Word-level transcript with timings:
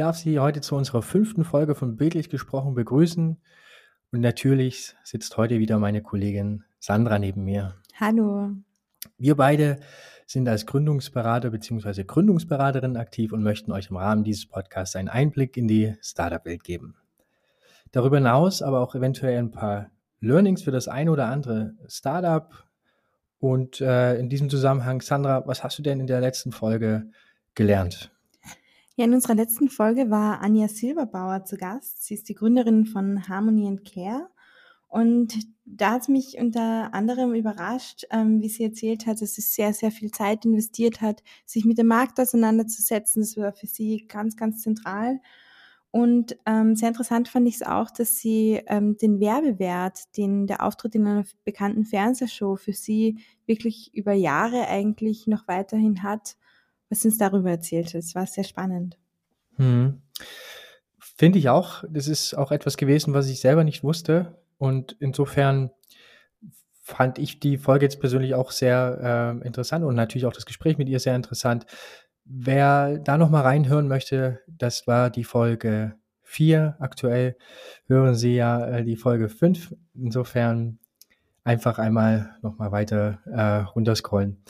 darf 0.00 0.16
Sie 0.16 0.38
heute 0.38 0.62
zu 0.62 0.76
unserer 0.76 1.02
fünften 1.02 1.44
Folge 1.44 1.74
von 1.74 1.96
Bildlich 1.96 2.30
gesprochen 2.30 2.74
begrüßen. 2.74 3.36
Und 4.12 4.20
natürlich 4.20 4.96
sitzt 5.04 5.36
heute 5.36 5.58
wieder 5.58 5.78
meine 5.78 6.00
Kollegin 6.00 6.64
Sandra 6.78 7.18
neben 7.18 7.44
mir. 7.44 7.74
Hallo. 7.96 8.50
Wir 9.18 9.36
beide 9.36 9.78
sind 10.26 10.48
als 10.48 10.64
Gründungsberater 10.64 11.50
bzw. 11.50 12.04
Gründungsberaterin 12.04 12.96
aktiv 12.96 13.32
und 13.32 13.42
möchten 13.42 13.72
euch 13.72 13.90
im 13.90 13.98
Rahmen 13.98 14.24
dieses 14.24 14.46
Podcasts 14.46 14.96
einen 14.96 15.10
Einblick 15.10 15.58
in 15.58 15.68
die 15.68 15.94
Startup-Welt 16.00 16.64
geben. 16.64 16.94
Darüber 17.92 18.16
hinaus 18.16 18.62
aber 18.62 18.80
auch 18.80 18.94
eventuell 18.94 19.36
ein 19.36 19.50
paar 19.50 19.90
Learnings 20.20 20.62
für 20.62 20.70
das 20.70 20.88
eine 20.88 21.10
oder 21.10 21.26
andere 21.26 21.74
Startup. 21.88 22.64
Und 23.38 23.82
äh, 23.82 24.14
in 24.14 24.30
diesem 24.30 24.48
Zusammenhang, 24.48 25.02
Sandra, 25.02 25.46
was 25.46 25.62
hast 25.62 25.78
du 25.78 25.82
denn 25.82 26.00
in 26.00 26.06
der 26.06 26.22
letzten 26.22 26.52
Folge 26.52 27.10
gelernt? 27.54 28.10
Ja, 29.00 29.06
in 29.06 29.14
unserer 29.14 29.34
letzten 29.34 29.70
Folge 29.70 30.10
war 30.10 30.42
Anja 30.42 30.68
Silberbauer 30.68 31.46
zu 31.46 31.56
Gast. 31.56 32.04
Sie 32.04 32.12
ist 32.12 32.28
die 32.28 32.34
Gründerin 32.34 32.84
von 32.84 33.26
Harmony 33.28 33.66
and 33.66 33.82
Care 33.82 34.28
und 34.88 35.38
da 35.64 35.92
hat 35.92 36.02
es 36.02 36.08
mich 36.08 36.36
unter 36.38 36.92
anderem 36.92 37.32
überrascht, 37.32 38.04
ähm, 38.10 38.42
wie 38.42 38.50
sie 38.50 38.62
erzählt 38.62 39.06
hat, 39.06 39.22
dass 39.22 39.36
sie 39.36 39.40
sehr, 39.40 39.72
sehr 39.72 39.90
viel 39.90 40.10
Zeit 40.10 40.44
investiert 40.44 41.00
hat, 41.00 41.22
sich 41.46 41.64
mit 41.64 41.78
dem 41.78 41.86
Markt 41.86 42.20
auseinanderzusetzen. 42.20 43.22
Das 43.22 43.38
war 43.38 43.54
für 43.54 43.66
sie 43.66 44.06
ganz, 44.06 44.36
ganz 44.36 44.60
zentral. 44.60 45.20
Und 45.90 46.36
ähm, 46.44 46.76
sehr 46.76 46.88
interessant 46.88 47.28
fand 47.28 47.48
ich 47.48 47.54
es 47.54 47.62
auch, 47.62 47.90
dass 47.90 48.18
sie 48.18 48.60
ähm, 48.66 48.98
den 48.98 49.18
Werbewert, 49.18 50.14
den 50.18 50.46
der 50.46 50.62
Auftritt 50.62 50.94
in 50.94 51.06
einer 51.06 51.24
bekannten 51.46 51.86
Fernsehshow 51.86 52.56
für 52.56 52.74
sie 52.74 53.20
wirklich 53.46 53.94
über 53.94 54.12
Jahre 54.12 54.68
eigentlich 54.68 55.26
noch 55.26 55.48
weiterhin 55.48 56.02
hat, 56.02 56.36
was 56.90 57.04
uns 57.04 57.16
darüber 57.16 57.50
erzählt. 57.50 57.94
Es 57.94 58.14
war 58.14 58.26
sehr 58.26 58.44
spannend. 58.44 58.98
Hm. 59.56 60.02
Finde 60.98 61.38
ich 61.38 61.48
auch. 61.48 61.84
Das 61.88 62.08
ist 62.08 62.34
auch 62.34 62.52
etwas 62.52 62.76
gewesen, 62.76 63.14
was 63.14 63.28
ich 63.28 63.40
selber 63.40 63.64
nicht 63.64 63.82
wusste. 63.82 64.38
Und 64.58 64.96
insofern 65.00 65.70
fand 66.82 67.18
ich 67.18 67.40
die 67.40 67.56
Folge 67.56 67.86
jetzt 67.86 68.00
persönlich 68.00 68.34
auch 68.34 68.50
sehr 68.50 69.38
äh, 69.42 69.46
interessant 69.46 69.84
und 69.84 69.94
natürlich 69.94 70.26
auch 70.26 70.32
das 70.32 70.46
Gespräch 70.46 70.76
mit 70.76 70.88
ihr 70.88 70.98
sehr 70.98 71.16
interessant. 71.16 71.66
Wer 72.24 72.98
da 72.98 73.16
noch 73.16 73.30
mal 73.30 73.42
reinhören 73.42 73.88
möchte, 73.88 74.40
das 74.46 74.86
war 74.86 75.10
die 75.10 75.24
Folge 75.24 75.94
4. 76.22 76.76
Aktuell 76.78 77.36
hören 77.86 78.14
Sie 78.14 78.36
ja 78.36 78.66
äh, 78.66 78.84
die 78.84 78.96
Folge 78.96 79.28
5. 79.28 79.74
Insofern 79.94 80.78
einfach 81.44 81.78
einmal 81.78 82.36
noch 82.42 82.58
mal 82.58 82.72
weiter 82.72 83.20
äh, 83.26 83.68
runterscrollen. 83.70 84.42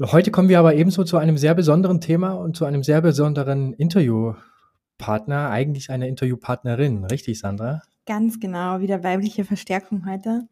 Heute 0.00 0.30
kommen 0.30 0.48
wir 0.48 0.60
aber 0.60 0.76
ebenso 0.76 1.02
zu 1.02 1.16
einem 1.16 1.36
sehr 1.38 1.56
besonderen 1.56 2.00
Thema 2.00 2.34
und 2.34 2.56
zu 2.56 2.64
einem 2.64 2.84
sehr 2.84 3.00
besonderen 3.00 3.72
Interviewpartner, 3.72 5.50
eigentlich 5.50 5.90
eine 5.90 6.06
Interviewpartnerin, 6.06 7.04
richtig, 7.06 7.40
Sandra? 7.40 7.82
Ganz 8.06 8.38
genau, 8.38 8.78
wieder 8.78 9.02
weibliche 9.02 9.44
Verstärkung 9.44 10.08
heute. 10.08 10.46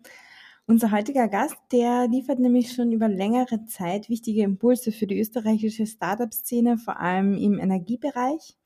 Unser 0.67 0.91
heutiger 0.91 1.29
Gast, 1.29 1.57
der 1.71 2.09
liefert 2.09 2.41
nämlich 2.41 2.73
schon 2.73 2.91
über 2.91 3.07
längere 3.07 3.67
Zeit 3.67 4.09
wichtige 4.09 4.43
Impulse 4.43 4.91
für 4.91 5.07
die 5.07 5.21
österreichische 5.21 5.87
Startup-Szene, 5.87 6.77
vor 6.77 6.99
allem 6.99 7.35
im 7.37 7.61
Energiebereich. 7.61 8.57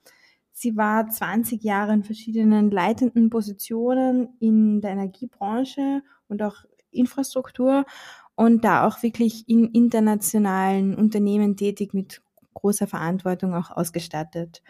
Sie 0.51 0.79
war 0.79 1.11
20 1.11 1.63
Jahre 1.63 1.93
in 1.93 2.05
verschiedenen 2.05 2.71
leitenden 2.71 3.29
Positionen 3.29 4.31
in 4.41 4.81
der 4.81 4.93
Energiebranche 4.93 6.01
und 6.27 6.43
auch 6.43 6.65
Infrastruktur 6.91 7.85
und 8.41 8.65
da 8.65 8.87
auch 8.87 9.03
wirklich 9.03 9.47
in 9.51 9.67
internationalen 9.67 10.95
Unternehmen 10.95 11.59
tätig 11.59 11.93
mit 11.93 12.23
großer 12.55 12.87
Verantwortung 12.87 13.53
auch 13.53 13.71
ausgestattet. 13.71 14.63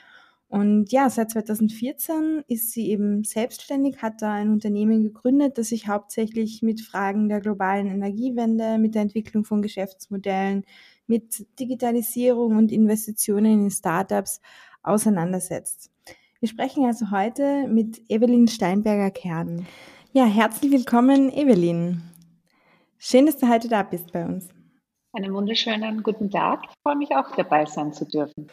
Und 0.48 0.90
ja, 0.90 1.08
seit 1.08 1.30
2014 1.30 2.42
ist 2.48 2.72
sie 2.72 2.90
eben 2.90 3.22
selbstständig, 3.22 4.02
hat 4.02 4.22
da 4.22 4.32
ein 4.32 4.50
Unternehmen 4.50 5.04
gegründet, 5.04 5.56
das 5.56 5.68
sich 5.68 5.86
hauptsächlich 5.86 6.62
mit 6.62 6.80
Fragen 6.80 7.28
der 7.28 7.40
globalen 7.40 7.86
Energiewende, 7.86 8.76
mit 8.78 8.96
der 8.96 9.02
Entwicklung 9.02 9.44
von 9.44 9.62
Geschäftsmodellen, 9.62 10.64
mit 11.06 11.46
Digitalisierung 11.60 12.56
und 12.56 12.72
Investitionen 12.72 13.66
in 13.66 13.70
Startups 13.70 14.40
auseinandersetzt. 14.82 15.92
Wir 16.40 16.48
sprechen 16.48 16.86
also 16.86 17.12
heute 17.12 17.68
mit 17.68 18.02
Evelyn 18.10 18.48
Steinberger-Kern. 18.48 19.64
Ja, 20.12 20.24
herzlich 20.24 20.72
willkommen, 20.72 21.30
Evelyn. 21.30 22.09
Schön, 23.02 23.24
dass 23.24 23.38
du 23.38 23.48
heute 23.48 23.66
da 23.66 23.82
bist 23.82 24.12
bei 24.12 24.26
uns. 24.26 24.48
Einen 25.14 25.32
wunderschönen 25.32 26.02
guten 26.02 26.30
Tag. 26.30 26.60
Ich 26.64 26.74
freue 26.82 26.96
mich 26.96 27.08
auch 27.16 27.34
dabei 27.34 27.64
sein 27.64 27.94
zu 27.94 28.04
dürfen. 28.04 28.48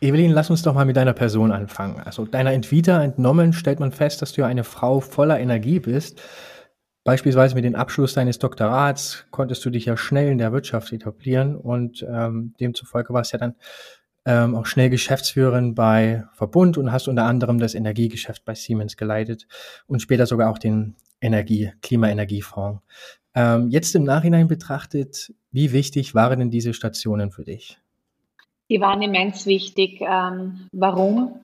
Evelyn, 0.00 0.30
lass 0.30 0.50
uns 0.50 0.62
doch 0.62 0.72
mal 0.72 0.84
mit 0.84 0.94
deiner 0.94 1.14
Person 1.14 1.50
anfangen. 1.50 1.98
Also 1.98 2.24
deiner 2.24 2.52
Entvita 2.52 3.02
entnommen 3.02 3.52
stellt 3.52 3.80
man 3.80 3.90
fest, 3.90 4.22
dass 4.22 4.34
du 4.34 4.42
ja 4.42 4.46
eine 4.46 4.62
Frau 4.62 5.00
voller 5.00 5.40
Energie 5.40 5.80
bist. 5.80 6.22
Beispielsweise 7.02 7.56
mit 7.56 7.64
dem 7.64 7.74
Abschluss 7.74 8.14
deines 8.14 8.38
Doktorats 8.38 9.26
konntest 9.32 9.64
du 9.64 9.70
dich 9.70 9.86
ja 9.86 9.96
schnell 9.96 10.30
in 10.30 10.38
der 10.38 10.52
Wirtschaft 10.52 10.92
etablieren 10.92 11.56
und 11.56 12.06
ähm, 12.08 12.54
demzufolge 12.60 13.12
warst 13.12 13.32
du 13.32 13.38
ja 13.38 13.40
dann 13.40 13.56
ähm, 14.26 14.54
auch 14.54 14.66
schnell 14.66 14.90
Geschäftsführerin 14.90 15.74
bei 15.74 16.22
Verbund 16.34 16.78
und 16.78 16.92
hast 16.92 17.08
unter 17.08 17.24
anderem 17.24 17.58
das 17.58 17.74
Energiegeschäft 17.74 18.44
bei 18.44 18.54
Siemens 18.54 18.96
geleitet 18.96 19.48
und 19.88 20.00
später 20.00 20.26
sogar 20.26 20.52
auch 20.52 20.58
den 20.58 20.94
Energie, 21.20 21.72
Klimaenergiefonds. 21.82 22.80
Ähm, 23.34 23.70
jetzt 23.70 23.94
im 23.94 24.04
Nachhinein 24.04 24.48
betrachtet, 24.48 25.32
wie 25.50 25.72
wichtig 25.72 26.14
waren 26.14 26.38
denn 26.38 26.50
diese 26.50 26.74
Stationen 26.74 27.30
für 27.30 27.44
dich? 27.44 27.78
Die 28.68 28.80
waren 28.80 29.02
immens 29.02 29.46
wichtig. 29.46 30.00
Ähm, 30.00 30.68
warum? 30.72 31.42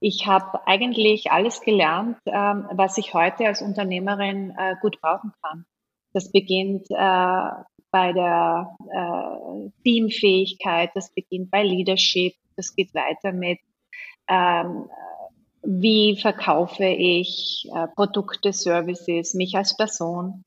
Ich 0.00 0.26
habe 0.26 0.66
eigentlich 0.66 1.30
alles 1.32 1.60
gelernt, 1.60 2.18
ähm, 2.26 2.66
was 2.72 2.98
ich 2.98 3.14
heute 3.14 3.46
als 3.46 3.62
Unternehmerin 3.62 4.54
äh, 4.56 4.76
gut 4.80 5.00
brauchen 5.00 5.32
kann. 5.42 5.64
Das 6.12 6.30
beginnt 6.30 6.86
äh, 6.90 7.50
bei 7.90 8.12
der 8.12 8.76
äh, 8.92 9.70
Teamfähigkeit, 9.82 10.90
das 10.94 11.12
beginnt 11.12 11.50
bei 11.50 11.62
Leadership, 11.62 12.34
das 12.56 12.74
geht 12.74 12.94
weiter 12.94 13.32
mit, 13.32 13.58
ähm, 14.28 14.88
wie 15.62 16.16
verkaufe 16.16 16.84
ich 16.84 17.68
äh, 17.74 17.88
Produkte, 17.88 18.52
Services, 18.52 19.34
mich 19.34 19.56
als 19.56 19.76
Person. 19.76 20.44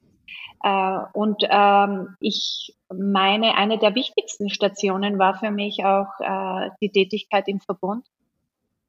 Äh, 0.63 0.99
und 1.13 1.44
ähm, 1.49 2.16
ich 2.19 2.75
meine, 2.89 3.55
eine 3.55 3.79
der 3.79 3.95
wichtigsten 3.95 4.49
Stationen 4.49 5.17
war 5.17 5.39
für 5.39 5.51
mich 5.51 5.83
auch 5.85 6.19
äh, 6.19 6.69
die 6.81 6.91
Tätigkeit 6.91 7.47
im 7.47 7.59
Verbund. 7.61 8.05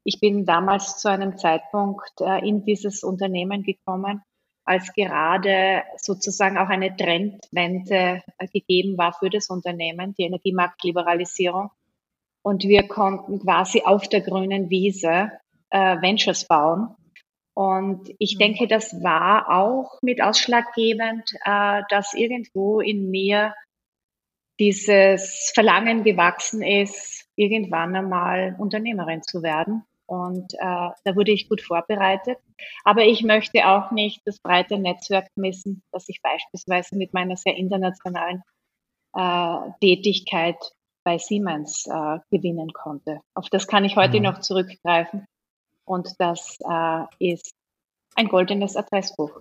Ich 0.03 0.19
bin 0.19 0.45
damals 0.45 0.97
zu 0.97 1.09
einem 1.09 1.37
Zeitpunkt 1.37 2.19
äh, 2.19 2.47
in 2.47 2.65
dieses 2.65 3.03
Unternehmen 3.03 3.63
gekommen, 3.63 4.21
als 4.65 4.93
gerade 4.93 5.83
sozusagen 5.97 6.57
auch 6.57 6.69
eine 6.69 6.95
Trendwende 6.95 8.21
äh, 8.37 8.47
gegeben 8.47 8.97
war 8.97 9.13
für 9.13 9.29
das 9.29 9.49
Unternehmen, 9.49 10.13
die 10.15 10.23
Energiemarktliberalisierung. 10.23 11.71
Und 12.41 12.63
wir 12.63 12.87
konnten 12.87 13.39
quasi 13.39 13.83
auf 13.85 14.07
der 14.09 14.21
grünen 14.21 14.69
Wiese 14.69 15.31
äh, 15.69 16.01
Ventures 16.01 16.45
bauen 16.45 16.95
und 17.53 18.09
ich 18.17 18.35
mhm. 18.35 18.39
denke, 18.39 18.67
das 18.67 19.03
war 19.03 19.49
auch 19.49 19.99
mit 20.01 20.21
ausschlaggebend, 20.21 21.33
äh, 21.45 21.81
dass 21.89 22.13
irgendwo 22.13 22.81
in 22.81 23.09
mir 23.09 23.53
dieses 24.59 25.51
Verlangen 25.53 26.03
gewachsen 26.03 26.61
ist, 26.61 27.27
irgendwann 27.35 27.95
einmal 27.95 28.55
Unternehmerin 28.57 29.23
zu 29.23 29.43
werden. 29.43 29.83
Und 30.05 30.53
äh, 30.55 30.57
da 30.59 31.15
wurde 31.15 31.31
ich 31.31 31.49
gut 31.49 31.61
vorbereitet. 31.61 32.37
Aber 32.83 33.03
ich 33.03 33.23
möchte 33.23 33.67
auch 33.67 33.91
nicht 33.91 34.21
das 34.25 34.39
breite 34.39 34.77
Netzwerk 34.77 35.27
missen, 35.35 35.81
das 35.91 36.09
ich 36.09 36.21
beispielsweise 36.21 36.97
mit 36.97 37.13
meiner 37.13 37.35
sehr 37.35 37.55
internationalen 37.55 38.43
äh, 39.15 39.71
Tätigkeit 39.79 40.57
bei 41.03 41.17
Siemens 41.17 41.87
äh, 41.87 42.19
gewinnen 42.31 42.73
konnte. 42.73 43.21
Auf 43.33 43.49
das 43.49 43.67
kann 43.67 43.85
ich 43.85 43.95
heute 43.95 44.17
mhm. 44.17 44.23
noch 44.23 44.39
zurückgreifen. 44.39 45.25
Und 45.85 46.09
das 46.19 46.57
äh, 46.69 47.33
ist 47.33 47.53
ein 48.15 48.27
goldenes 48.27 48.75
Adressbuch. 48.75 49.31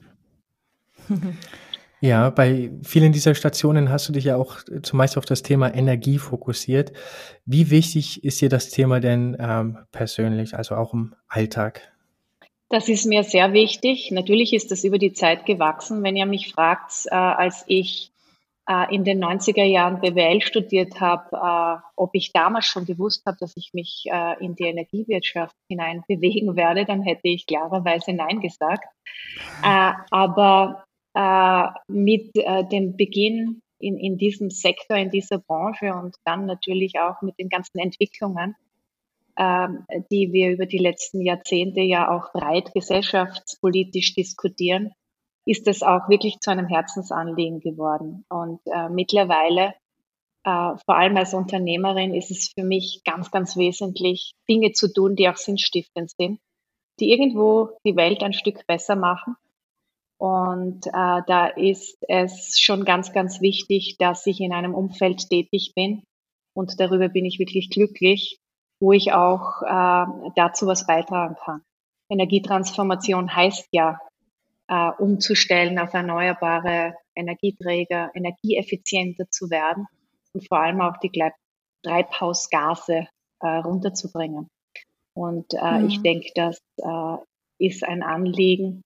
Ja, 2.04 2.30
bei 2.30 2.72
vielen 2.82 3.12
dieser 3.12 3.36
Stationen 3.36 3.88
hast 3.88 4.08
du 4.08 4.12
dich 4.12 4.24
ja 4.24 4.34
auch 4.34 4.56
zumeist 4.82 5.16
auf 5.16 5.24
das 5.24 5.42
Thema 5.42 5.72
Energie 5.72 6.18
fokussiert. 6.18 6.92
Wie 7.46 7.70
wichtig 7.70 8.24
ist 8.24 8.40
dir 8.40 8.48
das 8.48 8.70
Thema 8.70 8.98
denn 8.98 9.36
ähm, 9.38 9.78
persönlich, 9.92 10.56
also 10.56 10.74
auch 10.74 10.92
im 10.94 11.14
Alltag? 11.28 11.92
Das 12.70 12.88
ist 12.88 13.06
mir 13.06 13.22
sehr 13.22 13.52
wichtig. 13.52 14.10
Natürlich 14.10 14.52
ist 14.52 14.72
das 14.72 14.82
über 14.82 14.98
die 14.98 15.12
Zeit 15.12 15.46
gewachsen. 15.46 16.02
Wenn 16.02 16.16
ihr 16.16 16.26
mich 16.26 16.52
fragt, 16.52 17.06
äh, 17.06 17.14
als 17.14 17.62
ich 17.68 18.08
äh, 18.08 18.11
in 18.90 19.02
den 19.02 19.22
90er 19.22 19.64
Jahren 19.64 20.00
BWL 20.00 20.40
studiert 20.40 21.00
habe, 21.00 21.36
äh, 21.36 21.82
ob 21.96 22.10
ich 22.14 22.32
damals 22.32 22.66
schon 22.66 22.84
gewusst 22.84 23.24
habe, 23.26 23.36
dass 23.40 23.52
ich 23.56 23.70
mich 23.72 24.04
äh, 24.06 24.44
in 24.44 24.54
die 24.54 24.64
Energiewirtschaft 24.64 25.56
hinein 25.68 26.04
bewegen 26.08 26.54
werde, 26.54 26.84
dann 26.84 27.02
hätte 27.02 27.28
ich 27.28 27.46
klarerweise 27.46 28.12
Nein 28.12 28.40
gesagt. 28.40 28.84
Äh, 29.64 29.92
aber 30.10 30.84
äh, 31.14 31.66
mit 31.88 32.30
äh, 32.36 32.64
dem 32.68 32.96
Beginn 32.96 33.62
in, 33.78 33.98
in 33.98 34.16
diesem 34.16 34.50
Sektor, 34.50 34.96
in 34.96 35.10
dieser 35.10 35.38
Branche 35.38 35.92
und 35.92 36.16
dann 36.24 36.46
natürlich 36.46 37.00
auch 37.00 37.20
mit 37.20 37.38
den 37.38 37.48
ganzen 37.48 37.78
Entwicklungen, 37.78 38.54
ähm, 39.36 39.84
die 40.10 40.32
wir 40.32 40.52
über 40.52 40.66
die 40.66 40.78
letzten 40.78 41.20
Jahrzehnte 41.20 41.80
ja 41.80 42.10
auch 42.10 42.32
breit 42.32 42.72
gesellschaftspolitisch 42.74 44.14
diskutieren, 44.14 44.92
ist 45.44 45.66
es 45.68 45.82
auch 45.82 46.08
wirklich 46.08 46.38
zu 46.40 46.50
einem 46.50 46.68
Herzensanliegen 46.68 47.60
geworden. 47.60 48.24
Und 48.28 48.60
äh, 48.66 48.88
mittlerweile, 48.88 49.74
äh, 50.44 50.76
vor 50.84 50.96
allem 50.96 51.16
als 51.16 51.34
Unternehmerin, 51.34 52.14
ist 52.14 52.30
es 52.30 52.52
für 52.52 52.64
mich 52.64 53.02
ganz, 53.04 53.30
ganz 53.30 53.56
wesentlich, 53.56 54.34
Dinge 54.48 54.72
zu 54.72 54.92
tun, 54.92 55.16
die 55.16 55.28
auch 55.28 55.36
sinnstiftend 55.36 56.10
sind, 56.16 56.40
die 57.00 57.10
irgendwo 57.10 57.70
die 57.84 57.96
Welt 57.96 58.22
ein 58.22 58.32
Stück 58.32 58.66
besser 58.66 58.96
machen. 58.96 59.36
Und 60.18 60.86
äh, 60.86 60.90
da 61.26 61.46
ist 61.48 61.98
es 62.08 62.60
schon 62.60 62.84
ganz, 62.84 63.12
ganz 63.12 63.40
wichtig, 63.40 63.96
dass 63.98 64.24
ich 64.26 64.40
in 64.40 64.52
einem 64.52 64.74
Umfeld 64.74 65.28
tätig 65.28 65.72
bin. 65.74 66.04
Und 66.54 66.78
darüber 66.78 67.08
bin 67.08 67.24
ich 67.24 67.40
wirklich 67.40 67.70
glücklich, 67.70 68.38
wo 68.80 68.92
ich 68.92 69.12
auch 69.12 69.62
äh, 69.62 70.30
dazu 70.36 70.66
was 70.66 70.86
beitragen 70.86 71.34
kann. 71.44 71.62
Energietransformation 72.08 73.34
heißt 73.34 73.68
ja, 73.72 73.98
äh, 74.72 74.90
umzustellen 74.98 75.78
auf 75.78 75.92
erneuerbare 75.92 76.94
Energieträger, 77.14 78.10
energieeffizienter 78.14 79.30
zu 79.30 79.50
werden 79.50 79.86
und 80.32 80.48
vor 80.48 80.60
allem 80.60 80.80
auch 80.80 80.96
die 80.96 81.12
Treibhausgase 81.84 83.06
äh, 83.40 83.46
runterzubringen. 83.46 84.48
Und 85.14 85.52
äh, 85.52 85.78
mhm. 85.78 85.88
ich 85.88 86.00
denke, 86.00 86.30
das 86.34 86.58
äh, 86.78 87.16
ist 87.58 87.84
ein 87.84 88.02
Anliegen, 88.02 88.80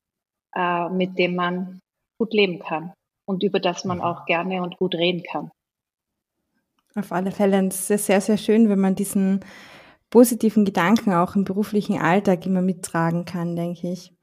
äh, 0.56 0.88
mit 0.88 1.16
dem 1.18 1.36
man 1.36 1.78
gut 2.18 2.32
leben 2.34 2.58
kann 2.58 2.92
und 3.28 3.44
über 3.44 3.60
das 3.60 3.84
man 3.84 3.98
mhm. 3.98 4.04
auch 4.04 4.26
gerne 4.26 4.62
und 4.62 4.78
gut 4.78 4.96
reden 4.96 5.22
kann. 5.22 5.52
Auf 6.96 7.12
alle 7.12 7.30
Fälle. 7.30 7.64
Es 7.68 7.90
ist 7.90 8.06
sehr, 8.06 8.20
sehr 8.20 8.38
schön, 8.38 8.68
wenn 8.68 8.80
man 8.80 8.96
diesen 8.96 9.44
positiven 10.10 10.64
Gedanken 10.64 11.12
auch 11.12 11.36
im 11.36 11.44
beruflichen 11.44 12.00
Alltag 12.00 12.44
immer 12.46 12.62
mittragen 12.62 13.24
kann, 13.24 13.54
denke 13.54 13.92
ich. 13.92 14.15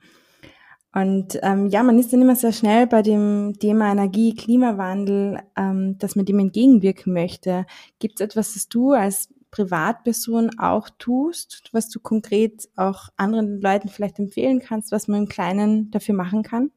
Und 0.93 1.39
ähm, 1.41 1.67
ja, 1.67 1.81
man 1.81 1.97
ist 1.97 2.13
dann 2.13 2.21
immer 2.21 2.35
sehr 2.35 2.51
schnell 2.51 2.85
bei 2.85 3.01
dem 3.01 3.53
Thema 3.59 3.91
Energie, 3.91 4.35
Klimawandel, 4.35 5.39
ähm, 5.57 5.97
dass 5.97 6.15
man 6.15 6.25
dem 6.25 6.39
entgegenwirken 6.39 7.13
möchte. 7.13 7.65
Gibt 7.97 8.19
es 8.19 8.25
etwas, 8.25 8.53
das 8.53 8.69
du 8.69 8.91
als 8.91 9.29
Privatperson 9.49 10.59
auch 10.59 10.89
tust, 10.97 11.69
was 11.73 11.89
du 11.89 11.99
konkret 11.99 12.69
auch 12.75 13.09
anderen 13.17 13.61
Leuten 13.61 13.89
vielleicht 13.89 14.19
empfehlen 14.19 14.59
kannst, 14.59 14.91
was 14.91 15.07
man 15.07 15.23
im 15.23 15.27
Kleinen 15.27 15.89
dafür 15.91 16.15
machen 16.15 16.43
kann? 16.43 16.71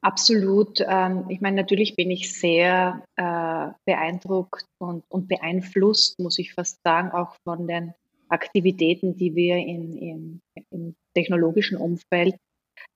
Absolut. 0.00 0.80
Ähm, 0.86 1.24
ich 1.28 1.40
meine, 1.40 1.56
natürlich 1.56 1.96
bin 1.96 2.10
ich 2.10 2.32
sehr 2.32 3.02
äh, 3.16 3.68
beeindruckt 3.84 4.66
und, 4.78 5.02
und 5.08 5.26
beeinflusst, 5.26 6.20
muss 6.20 6.38
ich 6.38 6.54
fast 6.54 6.78
sagen, 6.84 7.10
auch 7.10 7.34
von 7.42 7.66
den 7.66 7.94
Aktivitäten, 8.28 9.16
die 9.16 9.34
wir 9.34 9.56
in, 9.56 9.96
in, 9.96 10.40
im 10.70 10.94
technologischen 11.14 11.78
Umfeld 11.78 12.36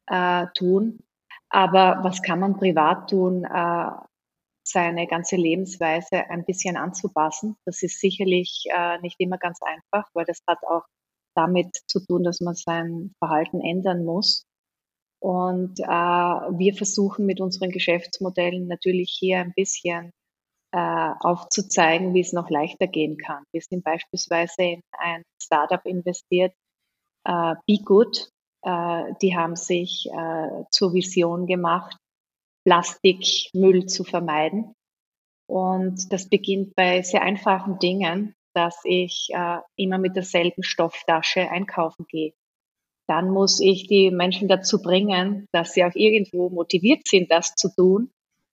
äh, 0.06 0.46
tun. 0.54 1.00
Aber 1.48 2.00
was 2.02 2.22
kann 2.22 2.40
man 2.40 2.56
privat 2.56 3.10
tun, 3.10 3.44
äh, 3.44 3.90
seine 4.64 5.06
ganze 5.06 5.36
Lebensweise 5.36 6.30
ein 6.30 6.44
bisschen 6.44 6.76
anzupassen? 6.76 7.56
Das 7.66 7.82
ist 7.82 8.00
sicherlich 8.00 8.64
äh, 8.70 8.98
nicht 9.00 9.16
immer 9.18 9.38
ganz 9.38 9.60
einfach, 9.62 10.08
weil 10.14 10.24
das 10.24 10.40
hat 10.46 10.58
auch 10.66 10.84
damit 11.34 11.76
zu 11.86 12.00
tun, 12.04 12.24
dass 12.24 12.40
man 12.40 12.54
sein 12.54 13.14
Verhalten 13.18 13.60
ändern 13.60 14.04
muss. 14.04 14.44
Und 15.20 15.78
äh, 15.78 15.84
wir 15.84 16.74
versuchen 16.74 17.26
mit 17.26 17.40
unseren 17.40 17.70
Geschäftsmodellen 17.70 18.66
natürlich 18.66 19.16
hier 19.18 19.38
ein 19.38 19.52
bisschen 19.54 20.10
äh, 20.72 21.12
aufzuzeigen, 21.20 22.14
wie 22.14 22.20
es 22.20 22.32
noch 22.32 22.50
leichter 22.50 22.88
gehen 22.88 23.16
kann. 23.18 23.44
Wir 23.52 23.60
sind 23.60 23.84
beispielsweise 23.84 24.62
in 24.62 24.80
ein 24.98 25.22
Startup 25.40 25.84
investiert, 25.84 26.52
äh, 27.24 27.54
Be 27.66 27.78
Good. 27.84 28.31
Äh, 28.62 29.14
die 29.20 29.36
haben 29.36 29.56
sich 29.56 30.08
äh, 30.12 30.64
zur 30.70 30.94
Vision 30.94 31.46
gemacht, 31.46 31.96
Plastikmüll 32.64 33.86
zu 33.86 34.04
vermeiden. 34.04 34.74
Und 35.48 36.12
das 36.12 36.28
beginnt 36.28 36.74
bei 36.74 37.02
sehr 37.02 37.22
einfachen 37.22 37.78
Dingen, 37.78 38.34
dass 38.54 38.80
ich 38.84 39.28
äh, 39.32 39.58
immer 39.76 39.98
mit 39.98 40.16
derselben 40.16 40.62
Stofftasche 40.62 41.50
einkaufen 41.50 42.06
gehe. 42.08 42.32
Dann 43.08 43.30
muss 43.30 43.60
ich 43.60 43.88
die 43.88 44.10
Menschen 44.10 44.48
dazu 44.48 44.80
bringen, 44.80 45.46
dass 45.52 45.74
sie 45.74 45.84
auch 45.84 45.94
irgendwo 45.94 46.50
motiviert 46.50 47.06
sind, 47.06 47.30
das 47.30 47.54
zu 47.54 47.68
tun 47.74 48.12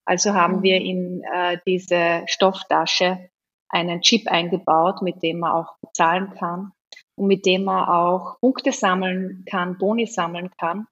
also 0.10 0.34
haben 0.34 0.64
wir 0.64 0.78
in 0.78 1.22
äh, 1.22 1.60
diese 1.68 2.24
Stofftasche 2.26 3.30
einen 3.70 4.02
Chip 4.02 4.28
eingebaut, 4.28 5.04
mit 5.04 5.22
dem 5.22 5.38
man 5.42 5.52
auch 5.52 5.78
bezahlen 5.82 6.32
kann 6.32 6.72
und 7.20 7.28
mit 7.28 7.46
dem 7.46 7.66
man 7.66 7.88
auch 7.90 8.40
Punkte 8.40 8.72
sammeln 8.72 9.44
kann, 9.46 9.78
Boni 9.78 10.08
sammeln 10.08 10.50
kann, 10.58 10.88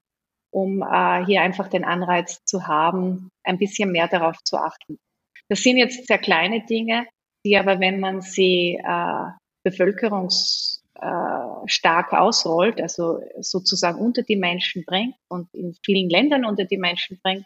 um 0.52 0.82
äh, 0.82 1.26
hier 1.26 1.42
einfach 1.42 1.70
den 1.70 1.86
Anreiz 1.86 2.44
zu 2.44 2.68
haben, 2.68 3.32
ein 3.44 3.58
bisschen 3.58 3.94
mehr 3.94 4.10
darauf 4.10 4.44
zu 4.44 4.58
achten. 4.58 5.00
Das 5.48 5.62
sind 5.62 5.78
jetzt 5.78 6.06
sehr 6.06 6.18
kleine 6.18 6.66
Dinge, 6.66 7.08
die 7.46 7.58
aber, 7.58 7.80
wenn 7.80 8.02
man 8.02 8.20
sie 8.22 8.78
äh, 8.84 9.24
bevölkerungsstark 9.64 12.12
äh, 12.12 12.18
ausrollt, 12.18 12.82
also 12.82 13.22
sozusagen 13.40 14.00
unter 14.00 14.24
die 14.24 14.36
Menschen 14.36 14.84
bringt 14.86 15.16
und 15.30 15.48
in 15.54 15.78
vielen 15.86 16.10
Ländern 16.10 16.44
unter 16.44 16.66
die 16.66 16.78
Menschen 16.78 17.22
bringt, 17.24 17.46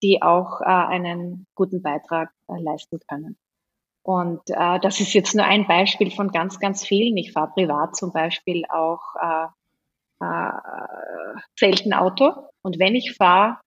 die 0.00 0.22
auch 0.22 0.60
äh, 0.60 0.66
einen 0.66 1.48
guten 1.56 1.82
Beitrag 1.82 2.30
äh, 2.48 2.62
leisten 2.62 3.00
können. 3.08 3.36
Und 4.02 4.40
äh, 4.48 4.80
das 4.80 5.00
ist 5.00 5.12
jetzt 5.12 5.34
nur 5.34 5.44
ein 5.44 5.66
Beispiel 5.66 6.10
von 6.10 6.32
ganz, 6.32 6.58
ganz 6.58 6.84
vielen. 6.84 7.16
Ich 7.16 7.32
fahre 7.32 7.52
privat 7.52 7.96
zum 7.96 8.12
Beispiel 8.12 8.64
auch 8.68 9.14
äh, 9.20 9.46
äh, 10.24 10.52
selten 11.56 11.92
Auto. 11.92 12.32
Und 12.62 12.78
wenn 12.78 12.94
ich 12.94 13.14
fahre, 13.14 13.58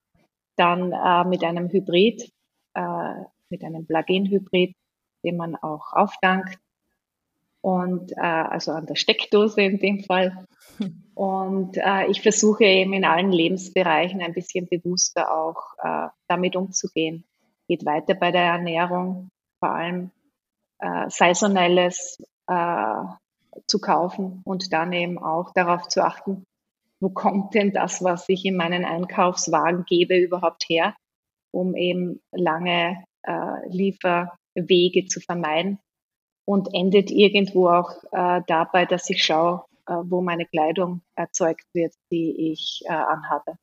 dann 0.58 0.92
äh, 0.92 1.24
mit 1.26 1.44
einem 1.44 1.70
Hybrid, 1.70 2.30
äh, 2.74 3.14
mit 3.50 3.64
einem 3.64 3.86
Plug-in-Hybrid, 3.86 4.76
den 5.24 5.38
man 5.38 5.56
auch 5.56 5.94
aufdankt. 5.94 6.58
Und 7.62 8.12
äh, 8.12 8.22
also 8.22 8.74
an 8.74 8.86
der 8.86 8.96
Steckdose 8.96 9.62
in 9.62 9.80
dem 9.80 10.04
Fall. 10.04 10.46
Und 11.16 11.78
äh, 11.78 12.08
ich 12.08 12.22
versuche 12.22 12.66
eben 12.66 12.94
in 12.94 13.06
allen 13.06 13.32
Lebensbereichen 13.32 14.22
ein 14.22 14.34
bisschen 14.34 14.68
bewusster 14.68 15.34
auch 15.34 15.74
äh, 15.82 16.10
damit 16.28 16.56
umzugehen. 16.56 17.24
Geht 17.68 17.86
weiter 17.86 18.14
bei 18.14 18.32
der 18.32 18.44
Ernährung, 18.44 19.30
vor 19.60 19.70
allem 19.70 20.12
äh, 20.86 21.10
saisonelles 21.10 22.22
äh, 22.48 23.04
zu 23.68 23.80
kaufen 23.80 24.42
und 24.44 24.72
dann 24.72 24.94
eben 24.94 25.18
auch 25.18 25.52
darauf 25.54 25.88
zu 25.88 26.04
achten, 26.04 26.46
wo 27.00 27.10
kommt 27.10 27.54
denn 27.54 27.72
das, 27.72 28.04
was 28.04 28.30
ich 28.30 28.46
in 28.46 28.56
meinen 28.56 28.86
Einkaufswagen 28.86 29.86
gebe, 29.86 30.18
überhaupt 30.18 30.66
her, 30.70 30.96
um 31.52 31.76
eben 31.76 32.22
lange 32.32 33.04
äh, 33.24 33.68
Lieferwege 33.70 35.08
zu 35.08 35.20
vermeiden 35.22 35.80
und 36.46 36.70
endet 36.74 37.10
irgendwo 37.10 37.70
auch 37.70 37.92
äh, 38.12 38.42
dabei, 38.48 38.86
dass 38.86 39.10
ich 39.10 39.24
schaue, 39.24 39.64
äh, 39.88 39.94
wo 40.04 40.22
meine 40.22 40.46
Kleidung 40.46 41.02
erzeugt 41.16 41.66
wird, 41.74 41.94
die 42.12 42.52
ich 42.52 42.84
äh, 42.86 42.94
anhabe. 42.94 43.56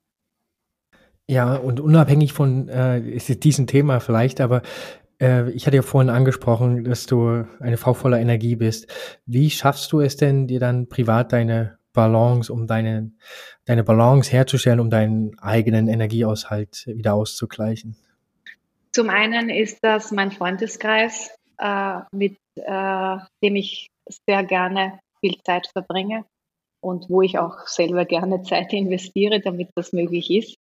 Ja, 1.28 1.54
und 1.54 1.78
unabhängig 1.80 2.32
von 2.32 2.68
äh, 2.68 3.18
diesem 3.36 3.66
Thema 3.66 4.00
vielleicht, 4.00 4.40
aber 4.40 4.62
ich 5.22 5.66
hatte 5.66 5.76
ja 5.76 5.82
vorhin 5.82 6.10
angesprochen, 6.10 6.84
dass 6.84 7.06
du 7.06 7.46
eine 7.60 7.76
Frau 7.76 7.94
voller 7.94 8.18
Energie 8.18 8.56
bist. 8.56 8.92
Wie 9.24 9.50
schaffst 9.50 9.92
du 9.92 10.00
es 10.00 10.16
denn, 10.16 10.48
dir 10.48 10.58
dann 10.58 10.88
privat 10.88 11.32
deine 11.32 11.78
Balance, 11.92 12.52
um 12.52 12.66
deine, 12.66 13.12
deine 13.64 13.84
Balance 13.84 14.32
herzustellen, 14.32 14.80
um 14.80 14.90
deinen 14.90 15.38
eigenen 15.38 15.88
Energieaushalt 15.88 16.86
wieder 16.86 17.14
auszugleichen? 17.14 17.96
Zum 18.92 19.10
einen 19.10 19.48
ist 19.48 19.78
das 19.82 20.10
mein 20.10 20.32
Freundeskreis, 20.32 21.30
äh, 21.58 22.00
mit 22.12 22.36
äh, 22.56 23.16
dem 23.42 23.56
ich 23.56 23.88
sehr 24.26 24.44
gerne 24.44 25.00
viel 25.20 25.36
Zeit 25.44 25.68
verbringe 25.72 26.24
und 26.82 27.08
wo 27.08 27.22
ich 27.22 27.38
auch 27.38 27.66
selber 27.66 28.04
gerne 28.04 28.42
Zeit 28.42 28.72
investiere, 28.72 29.40
damit 29.40 29.70
das 29.76 29.92
möglich 29.92 30.30
ist. 30.30 30.56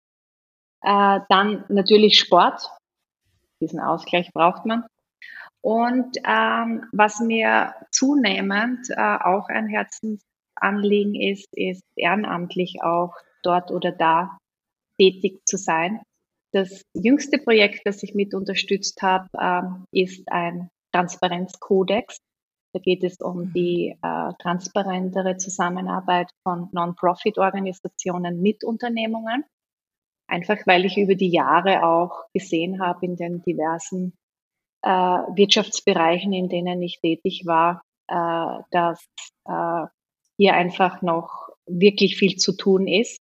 Äh, 0.83 1.19
dann 1.29 1.65
natürlich 1.69 2.19
Sport. 2.19 2.69
Diesen 3.61 3.79
Ausgleich 3.79 4.31
braucht 4.33 4.65
man. 4.65 4.85
Und 5.61 6.17
ähm, 6.25 6.85
was 6.91 7.19
mir 7.19 7.73
zunehmend 7.91 8.89
äh, 8.89 9.17
auch 9.17 9.49
ein 9.49 9.67
Herzensanliegen 9.67 11.15
ist, 11.15 11.49
ist 11.53 11.83
ehrenamtlich 11.95 12.81
auch 12.81 13.13
dort 13.43 13.71
oder 13.71 13.91
da 13.91 14.37
tätig 14.97 15.39
zu 15.45 15.57
sein. 15.57 16.01
Das 16.51 16.83
jüngste 16.93 17.37
Projekt, 17.37 17.81
das 17.85 18.01
ich 18.03 18.15
mit 18.15 18.33
unterstützt 18.33 19.01
habe, 19.01 19.27
ähm, 19.39 19.85
ist 19.91 20.31
ein 20.31 20.69
Transparenzkodex. 20.93 22.17
Da 22.73 22.79
geht 22.79 23.03
es 23.03 23.17
um 23.19 23.45
mhm. 23.45 23.53
die 23.53 23.97
äh, 24.01 24.33
transparentere 24.39 25.37
Zusammenarbeit 25.37 26.29
von 26.43 26.69
Non-Profit-Organisationen 26.71 28.41
mit 28.41 28.63
Unternehmungen. 28.63 29.43
Einfach 30.29 30.57
weil 30.65 30.85
ich 30.85 30.97
über 30.97 31.15
die 31.15 31.31
Jahre 31.31 31.83
auch 31.83 32.25
gesehen 32.33 32.81
habe 32.81 33.05
in 33.05 33.15
den 33.15 33.41
diversen 33.41 34.13
äh, 34.83 34.89
Wirtschaftsbereichen, 34.89 36.31
in 36.33 36.49
denen 36.49 36.81
ich 36.81 36.99
tätig 37.01 37.43
war, 37.45 37.81
äh, 38.07 38.63
dass 38.71 39.03
äh, 39.45 39.87
hier 40.37 40.53
einfach 40.53 41.01
noch 41.01 41.49
wirklich 41.65 42.17
viel 42.17 42.37
zu 42.37 42.55
tun 42.55 42.87
ist, 42.87 43.19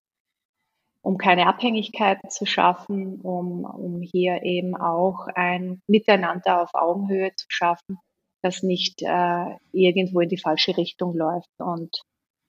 um 1.01 1.17
keine 1.17 1.47
Abhängigkeiten 1.47 2.29
zu 2.29 2.45
schaffen, 2.45 3.21
um, 3.21 3.65
um 3.65 4.01
hier 4.01 4.43
eben 4.43 4.75
auch 4.75 5.27
ein 5.33 5.81
Miteinander 5.87 6.61
auf 6.61 6.73
Augenhöhe 6.73 7.31
zu 7.35 7.45
schaffen, 7.49 7.97
das 8.41 8.63
nicht 8.63 9.01
äh, 9.01 9.55
irgendwo 9.71 10.19
in 10.19 10.29
die 10.29 10.37
falsche 10.37 10.77
Richtung 10.77 11.15
läuft. 11.15 11.49
Und 11.57 12.01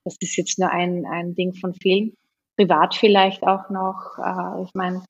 das 0.04 0.16
ist 0.20 0.36
jetzt 0.36 0.58
nur 0.58 0.70
ein, 0.70 1.06
ein 1.06 1.34
Ding 1.34 1.54
von 1.54 1.74
vielen. 1.74 2.14
Privat 2.58 2.96
vielleicht 2.96 3.44
auch 3.44 3.70
noch. 3.70 4.18
Äh, 4.18 4.64
ich 4.64 4.74
meine, 4.74 5.04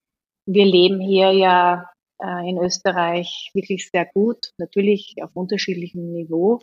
wir 0.47 0.67
leben 0.67 1.01
hier 1.01 1.33
ja 1.33 1.91
äh, 2.23 2.49
in 2.49 2.59
Österreich 2.59 3.51
wirklich 3.55 3.89
sehr 3.91 4.07
gut, 4.07 4.53
natürlich 4.59 5.17
auf 5.23 5.31
unterschiedlichem 5.35 6.13
Niveau. 6.13 6.61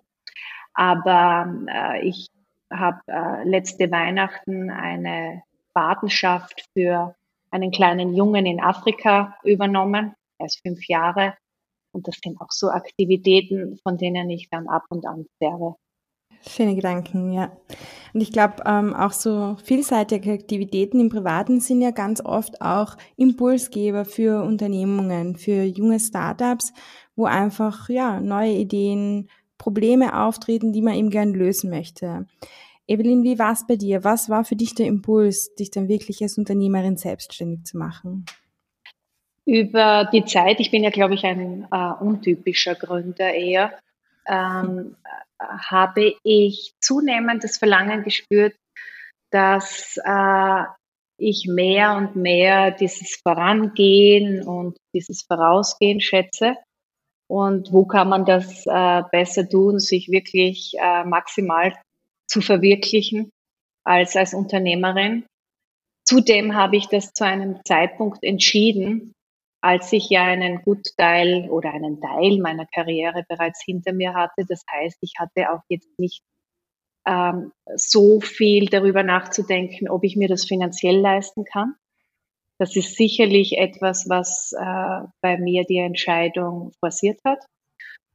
Aber 0.74 1.52
äh, 1.68 2.08
ich 2.08 2.28
habe 2.72 3.00
äh, 3.08 3.44
letzte 3.48 3.90
Weihnachten 3.90 4.70
eine 4.70 5.42
Patenschaft 5.74 6.68
für 6.74 7.16
einen 7.50 7.72
kleinen 7.72 8.14
Jungen 8.14 8.46
in 8.46 8.62
Afrika 8.62 9.38
übernommen. 9.44 10.14
Er 10.38 10.46
ist 10.46 10.62
fünf 10.62 10.88
Jahre. 10.88 11.36
Und 11.94 12.08
das 12.08 12.18
sind 12.22 12.40
auch 12.42 12.52
so 12.52 12.70
Aktivitäten, 12.70 13.80
von 13.82 13.98
denen 13.98 14.30
ich 14.30 14.50
dann 14.50 14.68
ab 14.68 14.84
und 14.90 15.06
an 15.06 15.26
zehre. 15.40 15.76
Schöne 16.48 16.76
Gedanken, 16.76 17.34
ja. 17.34 17.52
Und 18.14 18.22
ich 18.22 18.32
glaube, 18.32 18.64
ähm, 18.66 18.94
auch 18.94 19.12
so 19.12 19.58
vielseitige 19.64 20.32
Aktivitäten 20.32 21.00
im 21.00 21.10
Privaten 21.10 21.60
sind 21.60 21.82
ja 21.82 21.92
ganz 21.92 22.22
oft 22.24 22.62
auch 22.62 22.96
Impulsgeber 23.18 24.06
für 24.06 24.44
Unternehmungen, 24.44 25.36
für 25.36 25.64
junge 25.64 26.00
Startups, 26.00 26.74
wo 27.16 27.26
einfach 27.26 27.90
ja 27.90 28.22
neue 28.22 28.54
Ideen, 28.54 29.30
Probleme 29.58 30.22
auftreten, 30.22 30.74
die 30.74 30.82
man 30.82 30.96
eben 30.96 31.10
gern 31.10 31.34
lösen 31.34 31.70
möchte. 31.70 32.28
Evelyn, 32.88 33.24
wie 33.24 33.40
war 33.40 33.54
es 33.54 33.66
bei 33.66 33.78
dir? 33.78 34.04
Was 34.04 34.30
war 34.30 34.44
für 34.44 34.56
dich 34.56 34.76
der 34.76 34.86
Impuls, 34.86 35.56
dich 35.56 35.72
dann 35.72 35.88
wirklich 35.88 36.22
als 36.22 36.38
Unternehmerin 36.38 36.98
selbstständig 36.98 37.64
zu 37.64 37.78
machen? 37.78 38.26
Über 39.46 40.08
die 40.12 40.26
Zeit, 40.26 40.60
ich 40.60 40.72
bin 40.72 40.84
ja, 40.84 40.90
glaube 40.90 41.16
ich, 41.16 41.24
ein 41.24 41.68
äh, 41.72 42.04
untypischer 42.04 42.76
Gründer 42.76 43.34
eher, 43.34 43.74
ähm, 44.28 44.96
habe 45.40 46.16
ich 46.24 46.74
zunehmend 46.82 47.44
das 47.44 47.58
Verlangen 47.58 48.04
gespürt, 48.04 48.56
dass 49.32 49.98
äh, 50.04 50.64
ich 51.18 51.48
mehr 51.48 51.96
und 51.96 52.16
mehr 52.16 52.72
dieses 52.72 53.20
Vorangehen 53.22 54.44
und 54.44 54.78
dieses 54.94 55.24
Vorausgehen 55.24 56.02
schätze. 56.02 56.56
Und 57.28 57.72
wo 57.72 57.86
kann 57.86 58.10
man 58.10 58.26
das 58.26 58.66
äh, 58.66 59.04
besser 59.12 59.50
tun, 59.50 59.80
sich 59.80 60.10
wirklich 60.10 60.74
äh, 60.80 61.04
maximal 61.04 61.74
zu 62.28 62.42
verwirklichen 62.42 63.32
als 63.84 64.16
als 64.16 64.34
Unternehmerin. 64.34 65.26
Zudem 66.08 66.56
habe 66.56 66.78
ich 66.78 66.88
das 66.88 67.14
zu 67.14 67.26
einem 67.26 67.60
Zeitpunkt 67.66 68.24
entschieden, 68.24 69.14
als 69.66 69.92
ich 69.94 70.12
ja 70.12 70.26
einen 70.26 70.62
Gutteil 70.62 71.50
oder 71.50 71.74
einen 71.74 72.00
Teil 72.00 72.38
meiner 72.38 72.68
Karriere 72.68 73.26
bereits 73.28 73.64
hinter 73.66 73.94
mir 73.94 74.14
hatte. 74.14 74.46
Das 74.48 74.64
heißt, 74.72 75.00
ich 75.02 75.14
hatte 75.18 75.52
auch 75.52 75.62
jetzt 75.70 75.98
nicht 75.98 76.22
ähm, 77.08 77.52
so 77.76 78.22
viel 78.22 78.68
darüber 78.68 79.02
nachzudenken, 79.02 79.90
ob 79.90 80.04
ich 80.04 80.18
mir 80.18 80.28
das 80.28 80.46
finanziell 80.46 81.00
leisten 81.00 81.46
kann. 81.46 81.74
Das 82.60 82.76
ist 82.76 82.96
sicherlich 82.96 83.58
etwas, 83.58 84.08
was 84.08 84.54
äh, 84.54 85.08
bei 85.22 85.40
mir 85.40 85.64
die 85.64 85.80
Entscheidung 85.80 86.72
forciert 86.80 87.20
hat. 87.26 87.40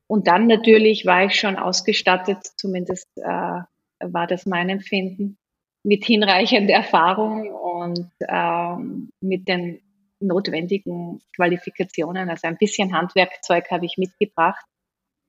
Und 0.06 0.28
dann 0.28 0.46
natürlich 0.46 1.04
war 1.04 1.24
ich 1.24 1.34
schon 1.34 1.56
ausgestattet, 1.56 2.46
zumindest 2.58 3.08
äh, 3.16 3.60
war 3.98 4.26
das 4.28 4.46
mein 4.46 4.68
Empfinden, 4.68 5.36
mit 5.82 6.04
hinreichender 6.04 6.74
Erfahrung 6.74 7.52
und 7.52 8.08
ähm, 8.28 9.10
mit 9.20 9.48
den 9.48 9.80
notwendigen 10.20 11.20
Qualifikationen. 11.34 12.30
Also 12.30 12.46
ein 12.46 12.58
bisschen 12.58 12.94
Handwerkzeug 12.94 13.70
habe 13.70 13.86
ich 13.86 13.96
mitgebracht. 13.96 14.64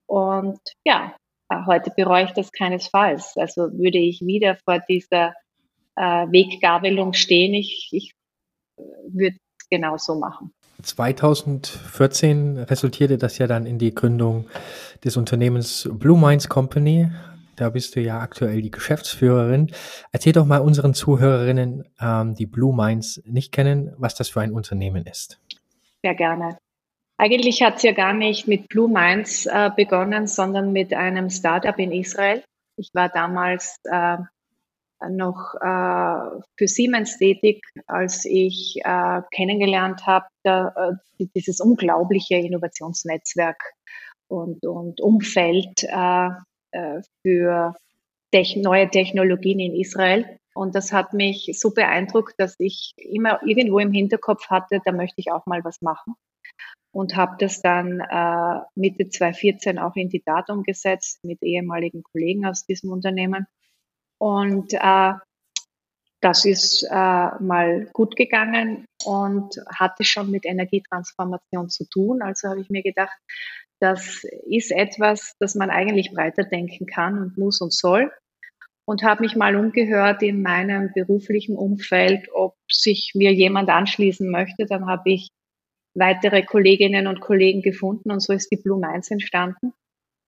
Und 0.07 0.59
ja, 0.85 1.15
heute 1.65 1.91
bereue 1.95 2.25
ich 2.25 2.31
das 2.31 2.51
keinesfalls. 2.51 3.33
Also 3.37 3.71
würde 3.73 3.97
ich 3.97 4.21
wieder 4.21 4.57
vor 4.65 4.79
dieser 4.79 5.33
äh, 5.95 6.01
Weggabelung 6.01 7.13
stehen, 7.13 7.53
ich, 7.53 7.89
ich 7.91 8.13
äh, 8.77 8.83
würde 9.07 9.37
es 9.59 9.69
genau 9.69 9.97
so 9.97 10.15
machen. 10.15 10.51
2014 10.81 12.57
resultierte 12.57 13.17
das 13.17 13.37
ja 13.37 13.47
dann 13.47 13.65
in 13.65 13.77
die 13.77 13.93
Gründung 13.93 14.47
des 15.03 15.15
Unternehmens 15.15 15.87
Blue 15.91 16.19
Minds 16.19 16.49
Company. 16.49 17.11
Da 17.55 17.69
bist 17.69 17.95
du 17.95 18.01
ja 18.01 18.19
aktuell 18.19 18.61
die 18.61 18.71
Geschäftsführerin. 18.71 19.71
Erzähl 20.11 20.33
doch 20.33 20.45
mal 20.45 20.59
unseren 20.59 20.93
Zuhörerinnen, 20.93 21.83
ähm, 21.99 22.35
die 22.35 22.45
Blue 22.45 22.75
Minds 22.75 23.21
nicht 23.25 23.51
kennen, 23.51 23.93
was 23.97 24.15
das 24.15 24.29
für 24.29 24.41
ein 24.41 24.53
Unternehmen 24.53 25.05
ist. 25.05 25.39
Sehr 26.03 26.15
gerne. 26.15 26.57
Eigentlich 27.17 27.61
hat 27.61 27.77
es 27.77 27.83
ja 27.83 27.91
gar 27.91 28.13
nicht 28.13 28.47
mit 28.47 28.67
Blue 28.67 28.89
Minds 28.89 29.45
äh, 29.45 29.69
begonnen, 29.75 30.25
sondern 30.25 30.71
mit 30.71 30.93
einem 30.93 31.29
Startup 31.29 31.77
in 31.77 31.91
Israel. 31.91 32.43
Ich 32.77 32.89
war 32.93 33.09
damals 33.09 33.77
äh, 33.83 34.17
noch 35.09 35.53
äh, 35.61 36.41
für 36.57 36.67
Siemens 36.67 37.17
tätig, 37.17 37.63
als 37.85 38.25
ich 38.25 38.79
äh, 38.83 39.21
kennengelernt 39.31 40.05
habe, 40.07 40.27
äh, 40.43 41.25
dieses 41.35 41.59
unglaubliche 41.59 42.37
Innovationsnetzwerk 42.37 43.61
und, 44.27 44.65
und 44.65 45.01
Umfeld 45.01 45.83
äh, 46.71 47.01
für 47.21 47.75
neue 48.55 48.89
Technologien 48.89 49.59
in 49.59 49.75
Israel. 49.75 50.39
Und 50.53 50.75
das 50.75 50.91
hat 50.91 51.13
mich 51.13 51.49
so 51.53 51.73
beeindruckt, 51.73 52.33
dass 52.37 52.55
ich 52.59 52.93
immer 52.97 53.39
irgendwo 53.45 53.79
im 53.79 53.91
Hinterkopf 53.91 54.49
hatte, 54.49 54.81
da 54.83 54.91
möchte 54.91 55.15
ich 55.17 55.31
auch 55.31 55.45
mal 55.45 55.63
was 55.63 55.81
machen. 55.81 56.15
Und 56.93 57.15
habe 57.15 57.37
das 57.39 57.61
dann 57.61 58.01
äh, 58.01 58.59
Mitte 58.75 59.07
2014 59.07 59.79
auch 59.79 59.95
in 59.95 60.09
die 60.09 60.21
Tat 60.21 60.49
umgesetzt 60.49 61.23
mit 61.23 61.41
ehemaligen 61.41 62.03
Kollegen 62.03 62.45
aus 62.45 62.65
diesem 62.65 62.91
Unternehmen. 62.91 63.47
Und 64.17 64.73
äh, 64.73 65.13
das 66.21 66.45
ist 66.45 66.83
äh, 66.83 66.93
mal 66.93 67.89
gut 67.93 68.15
gegangen 68.15 68.85
und 69.05 69.55
hatte 69.73 70.03
schon 70.03 70.29
mit 70.29 70.45
Energietransformation 70.45 71.69
zu 71.69 71.85
tun. 71.89 72.21
Also 72.21 72.49
habe 72.49 72.61
ich 72.61 72.69
mir 72.69 72.83
gedacht, 72.83 73.17
das 73.81 74.23
ist 74.47 74.71
etwas, 74.71 75.35
das 75.39 75.55
man 75.55 75.71
eigentlich 75.71 76.11
breiter 76.13 76.43
denken 76.43 76.85
kann 76.85 77.17
und 77.17 77.37
muss 77.37 77.61
und 77.61 77.73
soll. 77.73 78.11
Und 78.85 79.03
habe 79.03 79.21
mich 79.21 79.35
mal 79.35 79.55
umgehört 79.55 80.21
in 80.21 80.41
meinem 80.41 80.91
beruflichen 80.93 81.55
Umfeld, 81.55 82.27
ob 82.33 82.55
sich 82.69 83.13
mir 83.15 83.33
jemand 83.33 83.69
anschließen 83.69 84.29
möchte. 84.29 84.65
Dann 84.65 84.87
habe 84.87 85.11
ich 85.11 85.29
weitere 85.95 86.43
Kolleginnen 86.43 87.07
und 87.07 87.21
Kollegen 87.21 87.61
gefunden 87.61 88.11
und 88.11 88.21
so 88.21 88.33
ist 88.33 88.49
die 88.51 88.61
Blue 88.61 88.79
Minds 88.79 89.11
entstanden. 89.11 89.73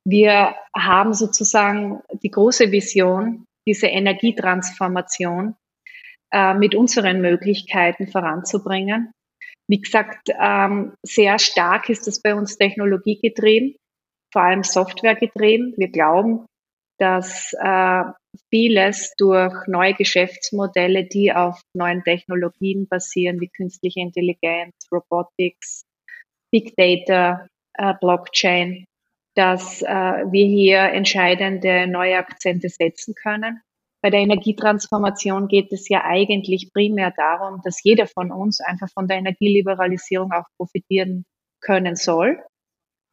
Wir 0.05 0.55
haben 0.75 1.13
sozusagen 1.13 2.01
die 2.22 2.31
große 2.31 2.72
Vision, 2.72 3.45
diese 3.65 3.88
Energietransformation 3.88 5.55
äh, 6.31 6.53
mit 6.53 6.75
unseren 6.75 7.22
Möglichkeiten 7.22 8.07
voranzubringen 8.07 9.13
wie 9.70 9.79
gesagt, 9.79 10.29
ähm, 10.39 10.93
sehr 11.03 11.39
stark 11.39 11.89
ist 11.89 12.08
das 12.08 12.22
bei 12.22 12.36
uns 12.36 12.58
technologiegetrieben, 12.58 13.75
vor 14.32 14.43
allem 14.43 14.63
softwaregetrieben. 14.63 15.74
Wir 15.77 15.89
glauben, 15.89 16.46
dass 17.00 17.53
äh, 17.53 18.03
vieles 18.50 19.13
durch 19.17 19.53
neue 19.67 19.93
Geschäftsmodelle, 19.93 21.05
die 21.05 21.34
auf 21.34 21.62
neuen 21.75 22.03
Technologien 22.03 22.88
basieren, 22.88 23.39
wie 23.39 23.50
künstliche 23.50 24.01
Intelligenz, 24.01 24.74
Robotics, 24.91 25.84
Big 26.51 26.75
Data, 26.75 27.48
äh, 27.74 27.93
Blockchain, 28.00 28.86
dass 29.36 29.82
äh, 29.82 29.86
wir 29.86 30.46
hier 30.46 30.79
entscheidende 30.79 31.88
neue 31.88 32.17
Akzente 32.17 32.70
setzen 32.70 33.15
können. 33.15 33.62
Bei 34.03 34.10
der 34.10 34.19
Energietransformation 34.19 35.48
geht 35.48 35.72
es 35.72 35.88
ja 35.88 36.03
eigentlich 36.03 36.74
primär 36.74 37.13
darum, 37.15 37.62
dass 37.63 37.81
jeder 37.81 38.05
von 38.05 38.33
uns 38.33 38.60
einfach 38.60 38.89
von 38.93 39.07
der 39.07 39.15
Energieliberalisierung 39.15 40.33
auch 40.33 40.43
profitieren 40.57 41.24
können 41.62 41.95
soll. 41.95 42.43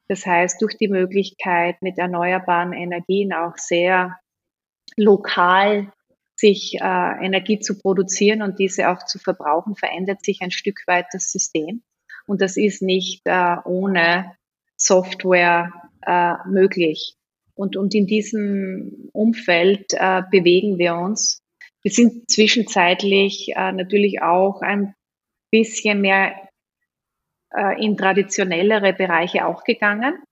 Das 0.09 0.27
heißt, 0.27 0.61
durch 0.61 0.77
die 0.79 0.89
Möglichkeit, 0.89 1.81
mit 1.81 1.97
erneuerbaren 1.97 2.73
Energien 2.73 3.33
auch 3.33 3.57
sehr 3.57 4.19
lokal 4.97 5.93
sich 6.35 6.75
äh, 6.81 7.25
Energie 7.25 7.61
zu 7.61 7.79
produzieren 7.79 8.43
und 8.43 8.59
diese 8.59 8.89
auch 8.89 9.07
zu 9.07 9.21
verbrauchen, 9.21 9.77
verändert 9.77 10.25
sich 10.25 10.41
ein 10.43 10.51
Stück 10.51 10.81
weit 10.89 11.07
das 11.13 11.31
System. 11.31 11.85
Und 12.27 12.41
das 12.41 12.57
ist 12.57 12.83
nicht 12.83 13.21
äh, 13.27 13.59
ohne 13.65 14.35
Software 14.77 15.73
äh, 16.05 16.35
möglich. 16.49 17.15
Und, 17.61 17.77
und 17.77 17.95
in 17.95 18.07
diesem 18.07 19.11
Umfeld 19.13 19.93
äh, 19.93 20.23
bewegen 20.31 20.79
wir 20.79 20.95
uns. 20.95 21.43
Wir 21.83 21.93
sind 21.93 22.31
zwischenzeitlich 22.31 23.53
äh, 23.55 23.73
natürlich 23.73 24.23
auch 24.23 24.63
ein 24.63 24.95
bisschen 25.51 26.01
mehr 26.01 26.49
äh, 27.55 27.85
in 27.85 27.99
traditionellere 27.99 28.95
Bereiche 28.95 29.45
auch 29.45 29.63
gegangen. 29.65 30.23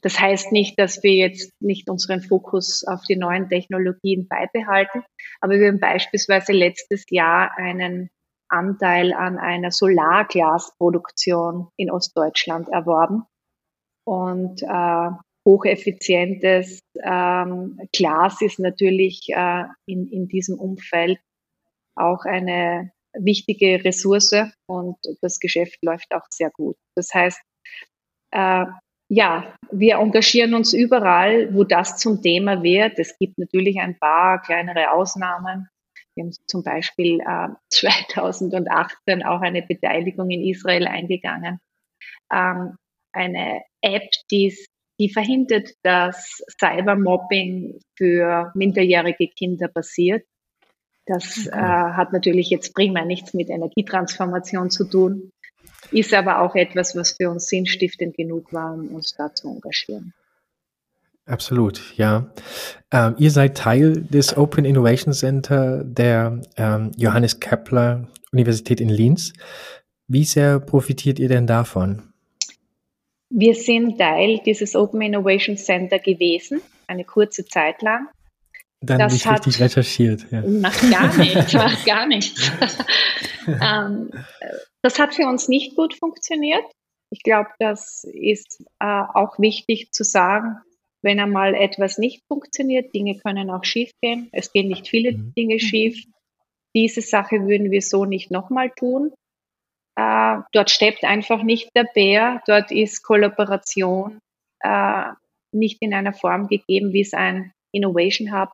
Das 0.00 0.18
heißt 0.18 0.52
nicht, 0.52 0.78
dass 0.78 1.02
wir 1.02 1.12
jetzt 1.12 1.52
nicht 1.60 1.90
unseren 1.90 2.22
Fokus 2.22 2.82
auf 2.86 3.02
die 3.02 3.16
neuen 3.16 3.50
Technologien 3.50 4.26
beibehalten, 4.26 5.04
aber 5.42 5.60
wir 5.60 5.68
haben 5.68 5.80
beispielsweise 5.80 6.52
letztes 6.52 7.04
Jahr 7.10 7.50
einen 7.58 8.08
Anteil 8.48 9.12
an 9.12 9.36
einer 9.36 9.70
Solarglasproduktion 9.70 11.68
in 11.76 11.90
Ostdeutschland 11.90 12.70
erworben 12.70 13.24
und 14.06 14.62
äh, 14.62 15.10
hocheffizientes 15.50 16.80
ähm, 17.02 17.78
Glas 17.92 18.40
ist 18.40 18.58
natürlich 18.58 19.26
äh, 19.30 19.64
in, 19.86 20.06
in 20.06 20.28
diesem 20.28 20.58
Umfeld 20.58 21.18
auch 21.96 22.24
eine 22.24 22.92
wichtige 23.14 23.84
Ressource 23.84 24.34
und 24.66 24.96
das 25.20 25.40
Geschäft 25.40 25.78
läuft 25.82 26.14
auch 26.14 26.26
sehr 26.30 26.50
gut. 26.50 26.76
Das 26.94 27.12
heißt, 27.12 27.40
äh, 28.32 28.66
ja, 29.08 29.54
wir 29.72 29.96
engagieren 29.96 30.54
uns 30.54 30.72
überall, 30.72 31.52
wo 31.52 31.64
das 31.64 31.96
zum 31.96 32.22
Thema 32.22 32.62
wird. 32.62 32.98
Es 32.98 33.18
gibt 33.18 33.38
natürlich 33.38 33.80
ein 33.80 33.98
paar 33.98 34.40
kleinere 34.40 34.92
Ausnahmen. 34.92 35.68
Wir 36.14 36.24
haben 36.24 36.32
zum 36.46 36.62
Beispiel 36.62 37.20
äh, 37.20 37.48
2018 37.70 39.24
auch 39.24 39.40
eine 39.40 39.62
Beteiligung 39.62 40.30
in 40.30 40.44
Israel 40.44 40.86
eingegangen. 40.86 41.58
Ähm, 42.32 42.76
eine 43.12 43.62
App, 43.82 44.08
die, 44.30 44.56
die 45.00 45.08
verhindert, 45.08 45.70
dass 45.82 46.42
Cybermobbing 46.60 47.80
für 47.96 48.52
minderjährige 48.54 49.28
Kinder 49.28 49.66
passiert. 49.66 50.24
Das 51.06 51.46
äh, 51.46 51.50
hat 51.52 52.12
natürlich 52.12 52.50
jetzt 52.50 52.74
primär 52.74 53.06
nichts 53.06 53.32
mit 53.32 53.48
Energietransformation 53.48 54.70
zu 54.70 54.84
tun, 54.84 55.32
ist 55.90 56.12
aber 56.12 56.42
auch 56.42 56.54
etwas, 56.54 56.94
was 56.94 57.16
für 57.16 57.30
uns 57.30 57.48
sinnstiftend 57.48 58.14
genug 58.14 58.52
war, 58.52 58.74
um 58.74 58.94
uns 58.94 59.14
da 59.16 59.34
zu 59.34 59.48
engagieren. 59.48 60.12
Absolut, 61.24 61.96
ja. 61.96 62.32
Ähm, 62.92 63.14
ihr 63.18 63.30
seid 63.30 63.56
Teil 63.56 64.02
des 64.02 64.36
Open 64.36 64.64
Innovation 64.64 65.14
Center 65.14 65.82
der 65.82 66.42
ähm, 66.56 66.92
Johannes 66.96 67.40
Kepler 67.40 68.08
Universität 68.32 68.80
in 68.80 68.88
Linz. 68.88 69.32
Wie 70.08 70.24
sehr 70.24 70.60
profitiert 70.60 71.18
ihr 71.18 71.28
denn 71.28 71.46
davon? 71.46 72.09
Wir 73.30 73.54
sind 73.54 73.98
Teil 73.98 74.40
dieses 74.44 74.74
Open 74.74 75.00
Innovation 75.02 75.56
Center 75.56 75.98
gewesen, 75.98 76.60
eine 76.86 77.04
kurze 77.04 77.44
Zeit 77.44 77.80
lang. 77.80 78.08
Dann 78.80 78.98
das 78.98 79.12
nicht 79.12 79.26
hat, 79.26 79.46
richtig 79.46 79.60
recherchiert. 79.60 80.26
Ja. 80.30 80.42
Nach 80.42 80.80
gar 80.90 81.16
nicht, 81.16 81.54
nach 81.54 81.84
gar 81.84 82.06
nichts. 82.06 82.50
ähm, 83.46 84.10
das 84.82 84.98
hat 84.98 85.14
für 85.14 85.26
uns 85.26 85.48
nicht 85.48 85.76
gut 85.76 85.94
funktioniert. 85.94 86.64
Ich 87.10 87.22
glaube, 87.22 87.50
das 87.58 88.04
ist 88.04 88.64
äh, 88.80 89.02
auch 89.14 89.38
wichtig 89.38 89.92
zu 89.92 90.02
sagen, 90.02 90.56
wenn 91.02 91.20
einmal 91.20 91.54
etwas 91.54 91.98
nicht 91.98 92.24
funktioniert, 92.26 92.94
Dinge 92.94 93.18
können 93.18 93.50
auch 93.50 93.64
schief 93.64 93.90
gehen. 94.02 94.28
Es 94.32 94.52
gehen 94.52 94.68
nicht 94.68 94.88
viele 94.88 95.12
mhm. 95.12 95.32
Dinge 95.36 95.58
schief. 95.58 96.04
Diese 96.74 97.00
Sache 97.00 97.46
würden 97.46 97.70
wir 97.70 97.82
so 97.82 98.04
nicht 98.04 98.30
nochmal 98.30 98.70
tun. 98.70 99.12
Äh, 99.96 100.38
dort 100.52 100.70
steppt 100.70 101.04
einfach 101.04 101.42
nicht 101.42 101.70
der 101.74 101.84
Bär. 101.94 102.42
Dort 102.46 102.70
ist 102.70 103.02
Kollaboration 103.02 104.18
äh, 104.60 105.04
nicht 105.52 105.78
in 105.80 105.94
einer 105.94 106.12
Form 106.12 106.48
gegeben, 106.48 106.92
wie 106.92 107.02
es 107.02 107.12
ein 107.12 107.52
Innovation 107.72 108.32
Hub 108.32 108.50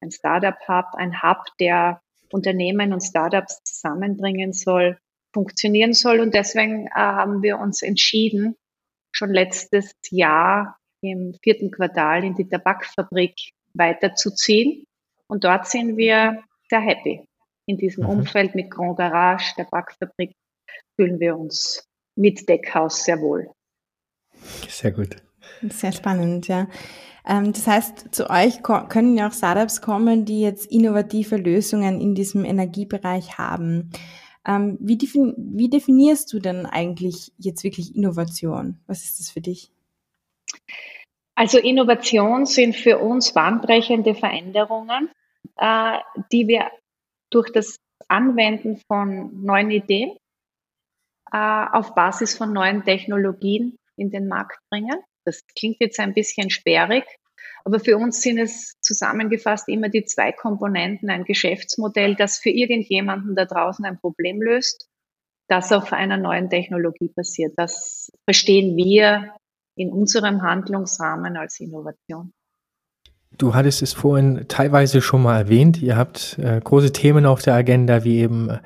ein 0.00 0.10
Startup-Hub, 0.10 0.94
ein 0.94 1.22
Hub, 1.22 1.44
der 1.58 2.00
Unternehmen 2.30 2.92
und 2.92 3.02
Startups 3.02 3.62
zusammenbringen 3.64 4.52
soll, 4.52 4.98
funktionieren 5.32 5.92
soll. 5.92 6.20
Und 6.20 6.34
deswegen 6.34 6.86
äh, 6.86 6.90
haben 6.94 7.42
wir 7.42 7.58
uns 7.58 7.82
entschieden, 7.82 8.56
schon 9.12 9.32
letztes 9.32 9.92
Jahr 10.10 10.76
im 11.00 11.34
vierten 11.42 11.70
Quartal 11.70 12.24
in 12.24 12.34
die 12.34 12.48
Tabakfabrik 12.48 13.34
weiterzuziehen. 13.74 14.84
Und 15.28 15.44
dort 15.44 15.66
sind 15.66 15.96
wir 15.96 16.42
sehr 16.68 16.80
happy. 16.80 17.26
In 17.66 17.78
diesem 17.78 18.04
mhm. 18.04 18.10
Umfeld 18.10 18.54
mit 18.54 18.70
Grand 18.70 18.98
Garage, 18.98 19.54
Tabakfabrik, 19.56 20.32
fühlen 20.96 21.20
wir 21.20 21.36
uns 21.36 21.86
mit 22.16 22.48
Deckhaus 22.48 23.04
sehr 23.04 23.20
wohl. 23.20 23.50
Sehr 24.68 24.92
gut. 24.92 25.16
Sehr 25.68 25.92
spannend, 25.92 26.48
ja. 26.48 26.68
Ähm, 27.26 27.52
das 27.52 27.66
heißt, 27.66 28.14
zu 28.14 28.30
euch 28.30 28.62
können 28.62 29.16
ja 29.16 29.28
auch 29.28 29.32
Startups 29.32 29.80
kommen, 29.80 30.24
die 30.24 30.40
jetzt 30.40 30.70
innovative 30.70 31.36
Lösungen 31.36 32.00
in 32.00 32.14
diesem 32.14 32.44
Energiebereich 32.44 33.38
haben. 33.38 33.90
Ähm, 34.46 34.78
wie, 34.80 34.96
defin 34.96 35.34
wie 35.36 35.68
definierst 35.68 36.32
du 36.32 36.38
denn 36.38 36.66
eigentlich 36.66 37.32
jetzt 37.38 37.64
wirklich 37.64 37.96
Innovation? 37.96 38.78
Was 38.86 39.02
ist 39.02 39.18
das 39.18 39.30
für 39.30 39.40
dich? 39.40 39.72
Also 41.34 41.58
Innovation 41.58 42.46
sind 42.46 42.76
für 42.76 42.98
uns 42.98 43.32
bahnbrechende 43.32 44.14
Veränderungen, 44.14 45.10
äh, 45.56 45.98
die 46.32 46.46
wir 46.46 46.70
durch 47.30 47.50
das 47.50 47.78
Anwenden 48.08 48.80
von 48.86 49.42
neuen 49.42 49.70
Ideen 49.70 50.16
äh, 51.32 51.36
auf 51.72 51.94
Basis 51.94 52.36
von 52.36 52.52
neuen 52.52 52.84
Technologien 52.84 53.76
in 53.96 54.10
den 54.10 54.28
Markt 54.28 54.58
bringen. 54.70 55.00
Das 55.24 55.42
klingt 55.56 55.76
jetzt 55.80 55.98
ein 55.98 56.14
bisschen 56.14 56.50
sperrig, 56.50 57.04
aber 57.64 57.80
für 57.80 57.96
uns 57.96 58.22
sind 58.22 58.38
es 58.38 58.74
zusammengefasst 58.80 59.68
immer 59.68 59.88
die 59.88 60.04
zwei 60.04 60.30
Komponenten, 60.32 61.10
ein 61.10 61.24
Geschäftsmodell, 61.24 62.14
das 62.14 62.38
für 62.38 62.50
irgendjemanden 62.50 63.34
da 63.34 63.44
draußen 63.44 63.84
ein 63.84 63.98
Problem 63.98 64.40
löst, 64.40 64.88
das 65.48 65.72
auf 65.72 65.92
einer 65.92 66.16
neuen 66.16 66.48
Technologie 66.48 67.10
basiert. 67.14 67.54
Das 67.56 68.10
verstehen 68.24 68.76
wir 68.76 69.34
in 69.74 69.90
unserem 69.90 70.42
Handlungsrahmen 70.42 71.36
als 71.36 71.58
Innovation. 71.60 72.32
Du 73.36 73.54
hattest 73.54 73.82
es 73.82 73.92
vorhin 73.92 74.46
teilweise 74.48 75.02
schon 75.02 75.22
mal 75.22 75.36
erwähnt. 75.36 75.82
Ihr 75.82 75.96
habt 75.96 76.38
äh, 76.38 76.60
große 76.62 76.92
Themen 76.92 77.26
auf 77.26 77.42
der 77.42 77.54
Agenda, 77.54 78.04
wie 78.04 78.20
eben 78.20 78.60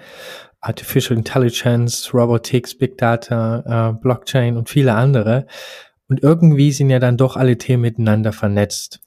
Artificial 0.61 1.17
Intelligence, 1.17 2.13
Robotics, 2.13 2.75
Big 2.77 2.99
Data, 2.99 3.91
äh, 3.91 4.01
Blockchain 4.01 4.57
und 4.57 4.69
viele 4.69 4.95
andere. 4.95 5.47
Und 6.09 6.23
irgendwie 6.23 6.73
sind 6.73 6.91
ja 6.91 6.99
dann 6.99 7.17
doch 7.17 7.37
alle 7.37 7.57
Themen 7.57 7.83
miteinander 7.83 8.33
vernetzt. 8.33 9.01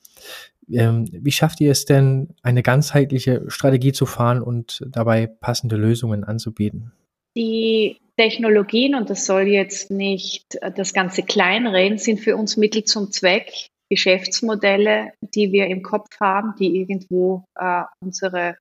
Ähm, 0.71 1.07
wie 1.11 1.31
schafft 1.31 1.59
ihr 1.61 1.71
es 1.71 1.85
denn, 1.85 2.35
eine 2.41 2.63
ganzheitliche 2.63 3.43
Strategie 3.49 3.91
zu 3.91 4.05
fahren 4.05 4.41
und 4.41 4.81
dabei 4.89 5.27
passende 5.27 5.75
Lösungen 5.75 6.23
anzubieten? 6.23 6.93
Die 7.35 7.97
Technologien, 8.17 8.95
und 8.95 9.09
das 9.09 9.25
soll 9.25 9.47
jetzt 9.47 9.91
nicht 9.91 10.57
das 10.75 10.93
Ganze 10.93 11.23
kleinreden, 11.23 11.97
sind 11.97 12.19
für 12.19 12.37
uns 12.37 12.57
Mittel 12.57 12.83
zum 12.83 13.11
Zweck, 13.11 13.51
Geschäftsmodelle, 13.89 15.11
die 15.21 15.51
wir 15.51 15.67
im 15.67 15.83
Kopf 15.83 16.07
haben, 16.19 16.55
die 16.59 16.77
irgendwo 16.79 17.43
äh, 17.55 17.83
unsere 17.99 18.57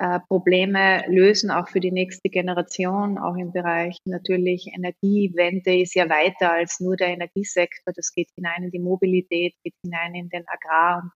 äh, 0.00 0.18
Probleme 0.28 1.04
lösen, 1.08 1.50
auch 1.50 1.68
für 1.68 1.78
die 1.78 1.92
nächste 1.92 2.30
Generation, 2.30 3.18
auch 3.18 3.36
im 3.36 3.52
Bereich 3.52 3.98
natürlich 4.06 4.66
Energiewende 4.74 5.78
ist 5.78 5.94
ja 5.94 6.08
weiter 6.08 6.52
als 6.52 6.80
nur 6.80 6.96
der 6.96 7.08
Energiesektor. 7.08 7.92
Das 7.94 8.10
geht 8.10 8.30
hinein 8.34 8.64
in 8.64 8.70
die 8.70 8.78
Mobilität, 8.78 9.54
geht 9.62 9.74
hinein 9.84 10.14
in 10.14 10.30
den 10.30 10.44
Agrar- 10.48 11.02
und 11.02 11.12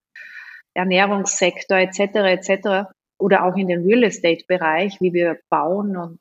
Ernährungssektor 0.75 1.79
etc. 1.79 1.99
etc. 1.99 2.91
Oder 3.19 3.47
auch 3.47 3.57
in 3.57 3.69
den 3.69 3.87
Real 3.87 4.03
Estate-Bereich, 4.03 5.01
wie 5.01 5.15
wir 5.15 5.41
bauen 5.49 5.97
und 5.97 6.19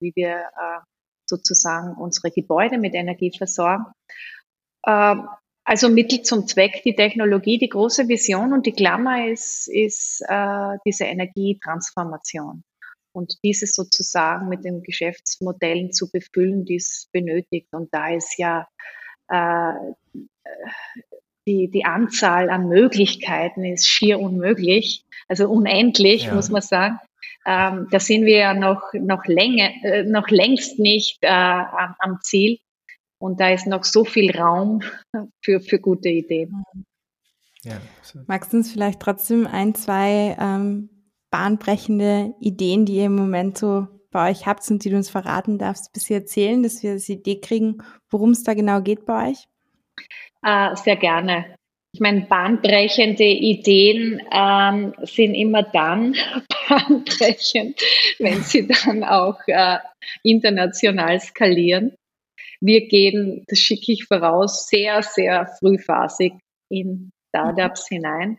wie 0.00 0.12
wir 0.14 0.36
äh, 0.36 0.80
sozusagen 1.28 1.96
unsere 1.96 2.30
Gebäude 2.30 2.78
mit 2.78 2.94
Energie 2.94 3.36
versorgen. 3.36 3.86
Ähm, 4.86 5.26
also 5.68 5.90
Mittel 5.90 6.22
zum 6.22 6.46
Zweck, 6.46 6.80
die 6.82 6.94
Technologie, 6.94 7.58
die 7.58 7.68
große 7.68 8.08
Vision 8.08 8.54
und 8.54 8.64
die 8.64 8.72
Klammer 8.72 9.28
ist, 9.28 9.68
ist 9.68 10.24
äh, 10.26 10.78
diese 10.86 11.04
Energietransformation. 11.04 12.64
Und 13.12 13.34
dieses 13.44 13.74
sozusagen 13.74 14.48
mit 14.48 14.64
den 14.64 14.82
Geschäftsmodellen 14.82 15.92
zu 15.92 16.10
befüllen, 16.10 16.64
die 16.64 16.76
es 16.76 17.10
benötigt. 17.12 17.68
Und 17.72 17.92
da 17.92 18.14
ist 18.14 18.38
ja 18.38 18.66
äh, 19.28 19.72
die, 21.46 21.70
die 21.70 21.84
Anzahl 21.84 22.48
an 22.48 22.68
Möglichkeiten 22.68 23.66
ist 23.66 23.86
schier 23.86 24.20
unmöglich, 24.20 25.04
also 25.28 25.50
unendlich, 25.50 26.24
ja. 26.24 26.34
muss 26.34 26.48
man 26.48 26.62
sagen. 26.62 26.98
Ähm, 27.44 27.88
da 27.90 28.00
sind 28.00 28.24
wir 28.24 28.38
ja 28.38 28.54
noch, 28.54 28.94
noch, 28.94 29.26
länger, 29.26 29.68
äh, 29.82 30.04
noch 30.04 30.30
längst 30.30 30.78
nicht 30.78 31.18
äh, 31.20 31.28
am, 31.28 31.94
am 31.98 32.18
Ziel. 32.22 32.58
Und 33.18 33.40
da 33.40 33.50
ist 33.50 33.66
noch 33.66 33.84
so 33.84 34.04
viel 34.04 34.36
Raum 34.36 34.82
für, 35.42 35.60
für 35.60 35.78
gute 35.78 36.08
Ideen. 36.08 36.62
Ja. 37.62 37.80
Magst 38.26 38.52
du 38.52 38.58
uns 38.58 38.72
vielleicht 38.72 39.00
trotzdem 39.00 39.46
ein, 39.46 39.74
zwei 39.74 40.36
ähm, 40.40 40.90
bahnbrechende 41.30 42.34
Ideen, 42.40 42.86
die 42.86 42.96
ihr 42.96 43.06
im 43.06 43.16
Moment 43.16 43.58
so 43.58 43.88
bei 44.10 44.30
euch 44.30 44.46
habt 44.46 44.68
und 44.70 44.84
die 44.84 44.90
du 44.90 44.96
uns 44.96 45.10
verraten 45.10 45.58
darfst, 45.58 45.92
bis 45.92 46.06
hier 46.06 46.18
erzählen, 46.18 46.62
dass 46.62 46.82
wir 46.82 46.94
das 46.94 47.08
Idee 47.08 47.40
kriegen, 47.40 47.82
worum 48.10 48.30
es 48.30 48.42
da 48.42 48.54
genau 48.54 48.80
geht 48.80 49.04
bei 49.04 49.30
euch? 49.30 49.44
Äh, 50.42 50.74
sehr 50.76 50.96
gerne. 50.96 51.56
Ich 51.92 52.00
meine, 52.00 52.22
bahnbrechende 52.22 53.24
Ideen 53.24 54.22
ähm, 54.30 54.94
sind 55.02 55.34
immer 55.34 55.62
dann 55.62 56.14
bahnbrechend, 56.68 57.80
wenn 58.18 58.42
sie 58.42 58.68
dann 58.68 59.04
auch 59.04 59.38
äh, 59.46 59.78
international 60.22 61.20
skalieren. 61.20 61.94
Wir 62.60 62.88
gehen, 62.88 63.44
das 63.48 63.58
schicke 63.58 63.92
ich 63.92 64.06
voraus, 64.06 64.68
sehr, 64.68 65.02
sehr 65.02 65.46
frühphasig 65.58 66.34
in 66.70 67.10
Startups 67.28 67.90
mhm. 67.90 67.94
hinein 67.94 68.38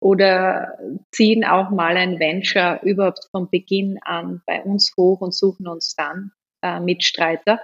oder 0.00 0.78
ziehen 1.12 1.44
auch 1.44 1.70
mal 1.70 1.96
ein 1.96 2.18
Venture 2.18 2.80
überhaupt 2.82 3.28
von 3.30 3.48
Beginn 3.48 3.98
an 4.02 4.42
bei 4.46 4.62
uns 4.62 4.92
hoch 4.98 5.20
und 5.20 5.34
suchen 5.34 5.66
uns 5.66 5.94
dann 5.96 6.32
äh, 6.62 6.78
Mitstreiter. 6.80 7.60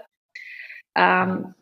Ähm, 0.96 1.54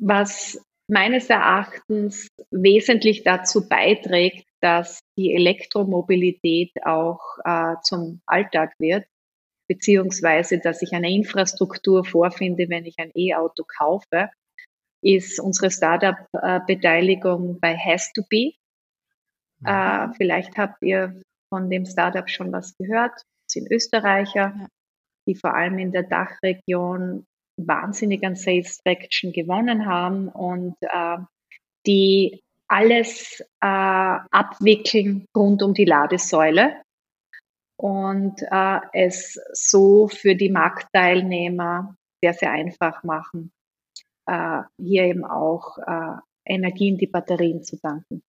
was 0.00 0.60
meines 0.88 1.30
Erachtens 1.30 2.28
wesentlich 2.50 3.24
dazu 3.24 3.68
beiträgt, 3.68 4.46
dass 4.60 5.00
die 5.18 5.34
Elektromobilität 5.34 6.72
auch 6.84 7.20
äh, 7.44 7.74
zum 7.82 8.22
Alltag 8.26 8.72
wird, 8.78 9.04
beziehungsweise 9.68 10.58
dass 10.58 10.82
ich 10.82 10.92
eine 10.92 11.10
Infrastruktur 11.10 12.04
vorfinde, 12.04 12.68
wenn 12.68 12.84
ich 12.84 12.98
ein 12.98 13.10
E-Auto 13.14 13.64
kaufe, 13.64 14.30
ist 15.02 15.38
unsere 15.38 15.70
Startup-Beteiligung 15.70 17.60
bei 17.60 17.76
Has2Be. 17.76 18.54
Mhm. 19.60 19.66
Äh, 19.66 20.14
vielleicht 20.16 20.56
habt 20.56 20.82
ihr 20.82 21.20
von 21.48 21.70
dem 21.70 21.84
Startup 21.84 22.28
schon 22.28 22.52
was 22.52 22.76
gehört. 22.76 23.12
Das 23.12 23.52
sind 23.52 23.70
Österreicher, 23.70 24.68
die 25.26 25.34
vor 25.34 25.54
allem 25.54 25.78
in 25.78 25.92
der 25.92 26.04
Dachregion 26.04 27.26
wahnsinnig 27.56 28.24
an 28.24 28.34
Sales 28.34 28.78
Traction 28.78 29.32
gewonnen 29.32 29.86
haben 29.86 30.28
und 30.28 30.76
äh, 30.80 31.18
die 31.86 32.40
alles 32.66 33.40
äh, 33.60 33.66
abwickeln 33.66 35.26
rund 35.36 35.62
um 35.62 35.74
die 35.74 35.84
Ladesäule 35.84 36.83
und 37.76 38.40
äh, 38.50 38.80
es 38.92 39.38
so 39.52 40.08
für 40.08 40.34
die 40.34 40.50
Marktteilnehmer 40.50 41.96
sehr, 42.22 42.34
sehr 42.34 42.50
einfach 42.52 43.02
machen, 43.02 43.52
äh, 44.26 44.62
hier 44.78 45.04
eben 45.04 45.24
auch 45.24 45.78
äh, 45.78 46.16
Energie 46.46 46.88
in 46.88 46.98
die 46.98 47.06
Batterien 47.06 47.62
zu 47.62 47.78
tanken. 47.78 48.22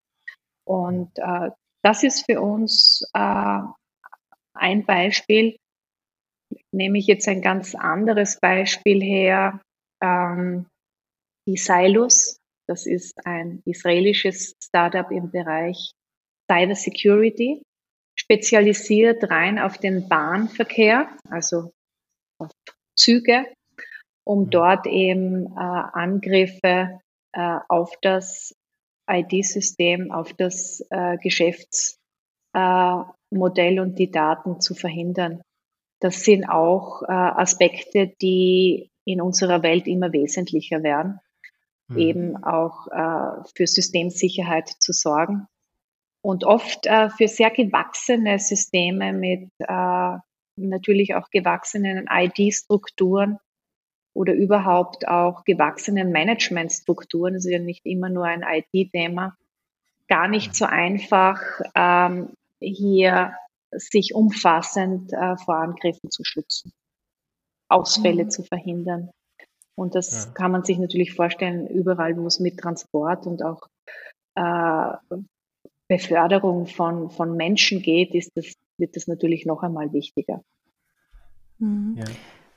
Und 0.66 1.12
äh, 1.18 1.52
das 1.84 2.04
ist 2.04 2.26
für 2.26 2.42
uns 2.42 3.08
äh, 3.14 3.62
ein 4.54 4.86
Beispiel. 4.86 5.58
Nehme 6.72 6.98
ich 6.98 7.08
jetzt 7.08 7.28
ein 7.28 7.42
ganz 7.42 7.76
anderes 7.76 8.40
Beispiel 8.40 9.02
her. 9.02 9.62
Ähm, 10.02 10.68
die 11.48 11.58
Silus, 11.58 12.40
das 12.68 12.88
ist 12.88 13.26
ein 13.26 13.62
israelisches 13.66 14.56
Startup 14.64 15.10
im 15.12 15.30
Bereich 15.30 15.92
Cyber 16.52 16.76
Security, 16.76 17.62
spezialisiert 18.16 19.30
rein 19.30 19.60
auf 19.60 19.78
den 19.78 20.08
Bahnverkehr, 20.08 21.10
also 21.30 21.74
auf 22.40 22.52
Züge, 22.96 23.46
um 24.24 24.46
mhm. 24.46 24.50
dort 24.50 24.88
eben 24.88 25.48
äh, 25.48 25.60
Angriffe 25.60 27.00
äh, 27.34 27.58
auf 27.68 27.94
das 28.02 28.56
ID-System, 29.10 30.12
auf 30.12 30.34
das 30.34 30.84
äh, 30.90 31.18
Geschäftsmodell 31.18 32.00
äh, 32.54 33.80
und 33.80 34.00
die 34.00 34.10
Daten 34.10 34.60
zu 34.62 34.74
verhindern. 34.74 35.42
Das 36.00 36.24
sind 36.24 36.46
auch 36.46 37.04
äh, 37.04 37.12
Aspekte, 37.12 38.14
die 38.22 38.90
in 39.06 39.22
unserer 39.22 39.62
Welt 39.62 39.88
immer 39.88 40.12
wesentlicher 40.12 40.82
werden, 40.82 41.20
mhm. 41.90 41.98
eben 41.98 42.44
auch 42.44 42.88
äh, 42.88 43.44
für 43.56 43.68
Systemsicherheit 43.68 44.70
zu 44.80 44.94
sorgen 44.94 45.48
und 46.26 46.44
oft 46.44 46.88
äh, 46.88 47.12
für 47.12 47.28
sehr 47.28 47.52
gewachsene 47.52 48.40
Systeme 48.40 49.14
mit 49.14 49.52
äh, 49.60 50.18
natürlich 50.56 51.14
auch 51.14 51.30
gewachsenen 51.30 52.08
ID-Strukturen 52.12 53.38
oder 54.16 54.34
überhaupt 54.34 55.08
auch 55.08 55.44
gewachsenen 55.44 56.12
Managementstrukturen, 56.12 57.36
das 57.36 57.46
ist 57.46 57.52
ja 57.52 57.60
nicht 57.60 57.86
immer 57.86 58.10
nur 58.10 58.26
ein 58.26 58.42
IT-Thema, 58.42 59.38
gar 60.08 60.28
nicht 60.28 60.56
so 60.56 60.66
einfach, 60.66 61.44
ähm, 61.76 62.34
hier 62.60 63.36
sich 63.70 64.16
umfassend 64.16 65.14
äh, 65.14 65.38
vor 65.38 65.58
Angriffen 65.58 66.10
zu 66.10 66.24
schützen, 66.24 66.74
Ausfälle 67.70 68.24
mhm. 68.24 68.30
zu 68.32 68.42
verhindern. 68.42 69.12
Und 69.76 69.94
das 69.94 70.26
ja. 70.26 70.32
kann 70.32 70.52
man 70.52 70.64
sich 70.64 70.80
natürlich 70.80 71.14
vorstellen, 71.14 71.68
überall, 71.68 72.18
wo 72.18 72.26
es 72.26 72.40
mit 72.40 72.58
Transport 72.58 73.28
und 73.28 73.44
auch 73.44 73.68
äh, 74.34 75.18
Beförderung 75.88 76.68
von, 76.68 77.10
von 77.10 77.36
Menschen 77.36 77.82
geht, 77.82 78.14
ist 78.14 78.32
das, 78.36 78.54
wird 78.78 78.96
das 78.96 79.08
natürlich 79.08 79.46
noch 79.46 79.64
einmal 79.64 79.94
wichtiger. 79.94 80.42
Mhm. 81.60 81.96
Ja. 81.98 82.06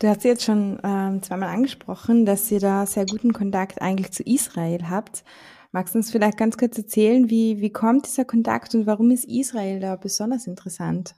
Du 0.01 0.09
hast 0.09 0.25
jetzt 0.25 0.45
schon 0.45 0.79
ähm, 0.85 1.23
zweimal 1.23 1.49
angesprochen, 1.49 2.25
dass 2.25 2.51
ihr 2.53 2.61
da 2.61 2.87
sehr 2.87 3.05
guten 3.05 3.33
Kontakt 3.33 3.83
eigentlich 3.83 4.13
zu 4.13 4.23
Israel 4.23 4.89
habt. 4.89 5.25
Magst 5.73 5.95
du 5.95 5.99
uns 5.99 6.11
vielleicht 6.11 6.39
ganz 6.39 6.57
kurz 6.57 6.79
erzählen, 6.79 7.29
wie, 7.29 7.61
wie 7.61 7.71
kommt 7.71 8.07
dieser 8.07 8.25
Kontakt 8.25 8.75
und 8.75 8.87
warum 8.87 9.11
ist 9.11 9.25
Israel 9.25 9.81
da 9.81 9.97
besonders 9.97 10.47
interessant? 10.47 11.15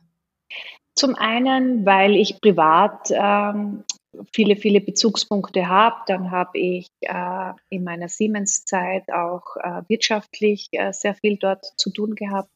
Zum 0.95 1.15
einen, 1.15 1.87
weil 1.87 2.17
ich 2.17 2.41
privat 2.41 3.11
ähm, 3.11 3.85
viele, 4.33 4.57
viele 4.57 4.81
Bezugspunkte 4.81 5.69
habe. 5.69 5.97
Dann 6.07 6.31
habe 6.31 6.59
ich 6.59 6.89
äh, 7.01 7.53
in 7.69 7.85
meiner 7.85 8.09
Siemens-Zeit 8.09 9.11
auch 9.13 9.57
äh, 9.57 9.83
wirtschaftlich 9.89 10.69
äh, 10.73 10.93
sehr 10.93 11.15
viel 11.15 11.37
dort 11.37 11.65
zu 11.77 11.91
tun 11.91 12.15
gehabt. 12.15 12.51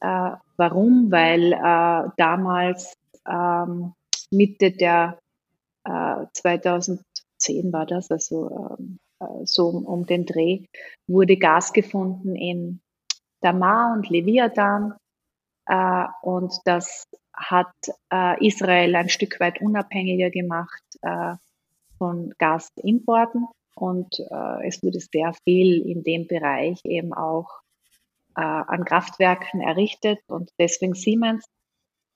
Äh, 0.00 0.30
warum? 0.56 1.10
Weil 1.10 1.52
äh, 1.52 2.10
damals 2.16 2.94
ähm, 3.28 3.94
Mitte 4.30 4.72
der 4.72 5.18
2010 5.84 7.04
äh, 7.48 7.72
war 7.72 7.86
das, 7.86 8.10
also 8.10 8.76
ähm, 8.78 8.98
so 9.44 9.68
um, 9.68 9.84
um, 9.84 10.06
den 10.06 10.26
Dreh, 10.26 10.64
wurde 11.08 11.36
Gas 11.36 11.72
gefunden 11.72 12.36
in 12.36 12.80
Damar 13.40 13.92
und 13.94 14.08
Leviathan. 14.08 14.94
und 16.22 16.54
das 16.64 17.08
hat 17.34 17.72
äh, 18.12 18.46
Israel 18.46 18.94
ein 18.94 19.08
Stück 19.08 19.40
weit 19.40 19.60
unabhängiger 19.60 20.30
gemacht 20.30 20.82
äh, 21.02 21.34
von 21.98 22.34
Gasimporten 22.38 23.46
und 23.74 24.18
äh, 24.18 24.66
es 24.66 24.82
wurde 24.82 25.00
sehr 25.00 25.32
viel 25.44 25.82
in 25.82 26.02
dem 26.02 26.26
Bereich 26.26 26.80
eben 26.84 27.12
auch 27.12 27.60
äh, 28.36 28.40
an 28.40 28.84
Kraftwerken 28.84 29.60
errichtet 29.60 30.20
und 30.28 30.50
deswegen 30.58 30.94
Siemens. 30.94 31.44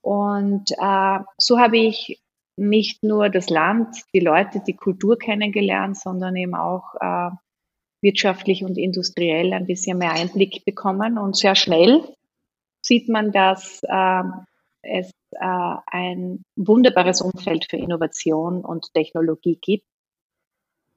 Und 0.02 0.70
äh, 0.72 1.18
so 1.38 1.59
habe 1.59 1.79
ich 1.79 2.20
nicht 2.57 3.02
nur 3.02 3.29
das 3.29 3.50
Land, 3.50 3.96
die 4.14 4.20
Leute, 4.20 4.62
die 4.66 4.76
Kultur 4.76 5.18
kennengelernt, 5.18 5.98
sondern 5.98 6.37
eben 6.37 6.55
auch 6.55 6.94
äh, 7.00 7.31
wirtschaftlich 8.00 8.64
und 8.64 8.79
industriell 8.79 9.52
ein 9.52 9.66
bisschen 9.66 9.98
mehr 9.98 10.12
Einblick 10.12 10.64
bekommen. 10.64 11.18
Und 11.18 11.37
sehr 11.37 11.55
schnell 11.55 12.02
sieht 12.81 13.09
man, 13.09 13.33
dass 13.33 13.83
äh, 13.83 14.22
es 14.87 15.11
äh, 15.33 15.75
ein 15.87 16.44
wunderbares 16.57 17.20
Umfeld 17.20 17.66
für 17.70 17.77
Innovation 17.77 18.64
und 18.64 18.92
Technologie 18.94 19.59
gibt. 19.61 19.87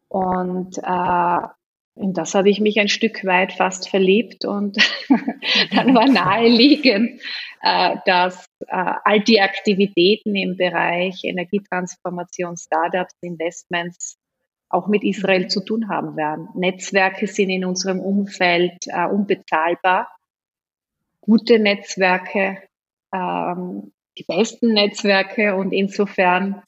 Und 0.08 0.78
äh, 0.78 1.48
in 1.96 2.14
das 2.14 2.34
habe 2.34 2.50
ich 2.50 2.62
mich 2.62 2.80
ein 2.80 2.88
Stück 2.88 3.26
weit 3.26 3.52
fast 3.54 3.90
verliebt 3.90 4.46
und 4.46 4.78
dann 5.72 5.94
war 5.94 6.08
naheliegend, 6.08 7.22
äh, 7.62 7.98
dass 8.06 8.46
äh, 8.68 8.94
all 9.04 9.20
die 9.20 9.42
Aktivitäten 9.42 10.36
im 10.36 10.56
Bereich 10.56 11.24
Energietransformation, 11.24 12.56
Startups, 12.56 13.16
Investments 13.22 14.18
auch 14.70 14.88
mit 14.88 15.04
Israel 15.04 15.48
zu 15.48 15.66
tun 15.66 15.90
haben 15.90 16.16
werden. 16.16 16.48
Netzwerke 16.54 17.28
sind 17.28 17.50
in 17.50 17.66
unserem 17.66 18.00
Umfeld 18.00 18.78
äh, 18.88 19.06
unbezahlbar. 19.06 20.08
Gute 21.22 21.60
Netzwerke 21.60 22.69
ähm, 23.14 23.92
die 24.18 24.24
besten 24.24 24.74
Netzwerke 24.74 25.56
und 25.56 25.72
insofern 25.72 26.62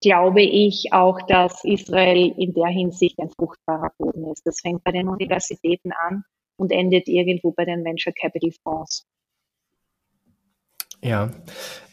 glaube 0.00 0.42
ich 0.42 0.92
auch, 0.92 1.20
dass 1.26 1.64
Israel 1.64 2.34
in 2.36 2.52
der 2.52 2.68
Hinsicht 2.68 3.18
ein 3.18 3.30
fruchtbarer 3.30 3.92
Boden 3.98 4.30
ist. 4.30 4.46
Das 4.46 4.60
fängt 4.60 4.84
bei 4.84 4.92
den 4.92 5.08
Universitäten 5.08 5.92
an 5.92 6.24
und 6.58 6.72
endet 6.72 7.08
irgendwo 7.08 7.52
bei 7.52 7.64
den 7.64 7.84
Venture 7.84 8.12
Capital 8.12 8.52
Fonds. 8.62 9.06
Ja, 11.04 11.30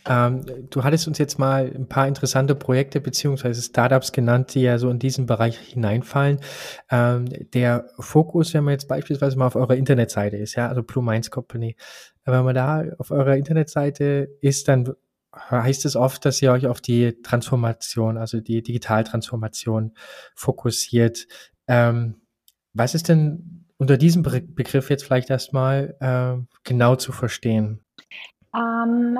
ähm, 0.07 0.45
du 0.69 0.85
hattest 0.85 1.05
uns 1.05 1.17
jetzt 1.17 1.37
mal 1.37 1.69
ein 1.75 1.89
paar 1.89 2.07
interessante 2.07 2.55
Projekte 2.55 3.01
beziehungsweise 3.01 3.61
Startups 3.61 4.13
genannt, 4.13 4.55
die 4.55 4.61
ja 4.61 4.77
so 4.77 4.89
in 4.89 4.99
diesen 4.99 5.25
Bereich 5.25 5.57
hineinfallen. 5.57 6.39
Ähm, 6.89 7.25
der 7.53 7.89
Fokus, 7.99 8.53
wenn 8.53 8.63
man 8.63 8.71
jetzt 8.71 8.87
beispielsweise 8.87 9.37
mal 9.37 9.47
auf 9.47 9.57
eurer 9.57 9.75
Internetseite 9.75 10.37
ist, 10.37 10.55
ja, 10.55 10.69
also 10.69 10.81
Blue 10.81 11.03
Minds 11.03 11.29
Company, 11.29 11.75
wenn 12.23 12.45
man 12.45 12.55
da 12.55 12.85
auf 12.99 13.11
eurer 13.11 13.35
Internetseite 13.35 14.29
ist, 14.39 14.69
dann 14.69 14.93
heißt 15.35 15.85
es 15.85 15.97
oft, 15.97 16.23
dass 16.23 16.41
ihr 16.41 16.53
euch 16.53 16.67
auf 16.67 16.79
die 16.79 17.21
Transformation, 17.21 18.17
also 18.17 18.39
die 18.39 18.63
Digitaltransformation 18.63 19.91
fokussiert. 20.35 21.27
Ähm, 21.67 22.21
was 22.73 22.95
ist 22.95 23.09
denn 23.09 23.65
unter 23.75 23.97
diesem 23.97 24.23
Begriff 24.23 24.89
jetzt 24.89 25.03
vielleicht 25.03 25.29
erstmal 25.29 25.97
äh, 25.99 26.41
genau 26.63 26.95
zu 26.95 27.11
verstehen? 27.11 27.81
Ähm, 28.55 29.17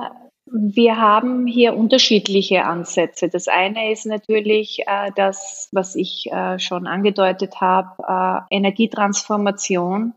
Wir 0.54 0.98
haben 0.98 1.48
hier 1.48 1.78
unterschiedliche 1.78 2.66
Ansätze. 2.66 3.30
Das 3.30 3.48
eine 3.48 3.92
ist 3.92 4.06
natürlich 4.06 4.80
äh, 4.86 5.12
das, 5.16 5.70
was 5.72 5.96
ich 5.96 6.28
äh, 6.30 6.60
schon 6.60 6.88
angedeutet 6.88 7.62
habe, 7.62 8.04
äh, 8.50 8.56
Energietransformation 8.58 10.14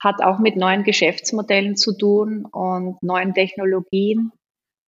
hat 0.00 0.22
auch 0.22 0.38
mit 0.38 0.56
neuen 0.56 0.84
Geschäftsmodellen 0.84 1.76
zu 1.76 1.92
tun 1.92 2.46
und 2.46 3.02
neuen 3.02 3.34
Technologien, 3.34 4.32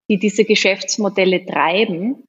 die 0.09 0.18
diese 0.18 0.44
Geschäftsmodelle 0.44 1.44
treiben. 1.44 2.25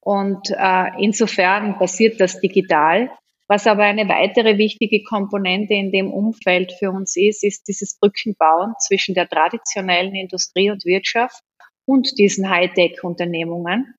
Und 0.00 0.50
äh, 0.50 0.90
insofern 1.00 1.76
passiert 1.76 2.20
das 2.20 2.40
digital. 2.40 3.10
Was 3.46 3.66
aber 3.66 3.82
eine 3.82 4.08
weitere 4.08 4.56
wichtige 4.56 5.02
Komponente 5.02 5.74
in 5.74 5.92
dem 5.92 6.10
Umfeld 6.10 6.72
für 6.72 6.90
uns 6.90 7.14
ist, 7.16 7.44
ist 7.44 7.68
dieses 7.68 7.98
Brückenbauen 7.98 8.74
zwischen 8.78 9.14
der 9.14 9.28
traditionellen 9.28 10.14
Industrie 10.14 10.70
und 10.70 10.84
Wirtschaft 10.86 11.42
und 11.86 12.18
diesen 12.18 12.48
Hightech-Unternehmungen, 12.48 13.94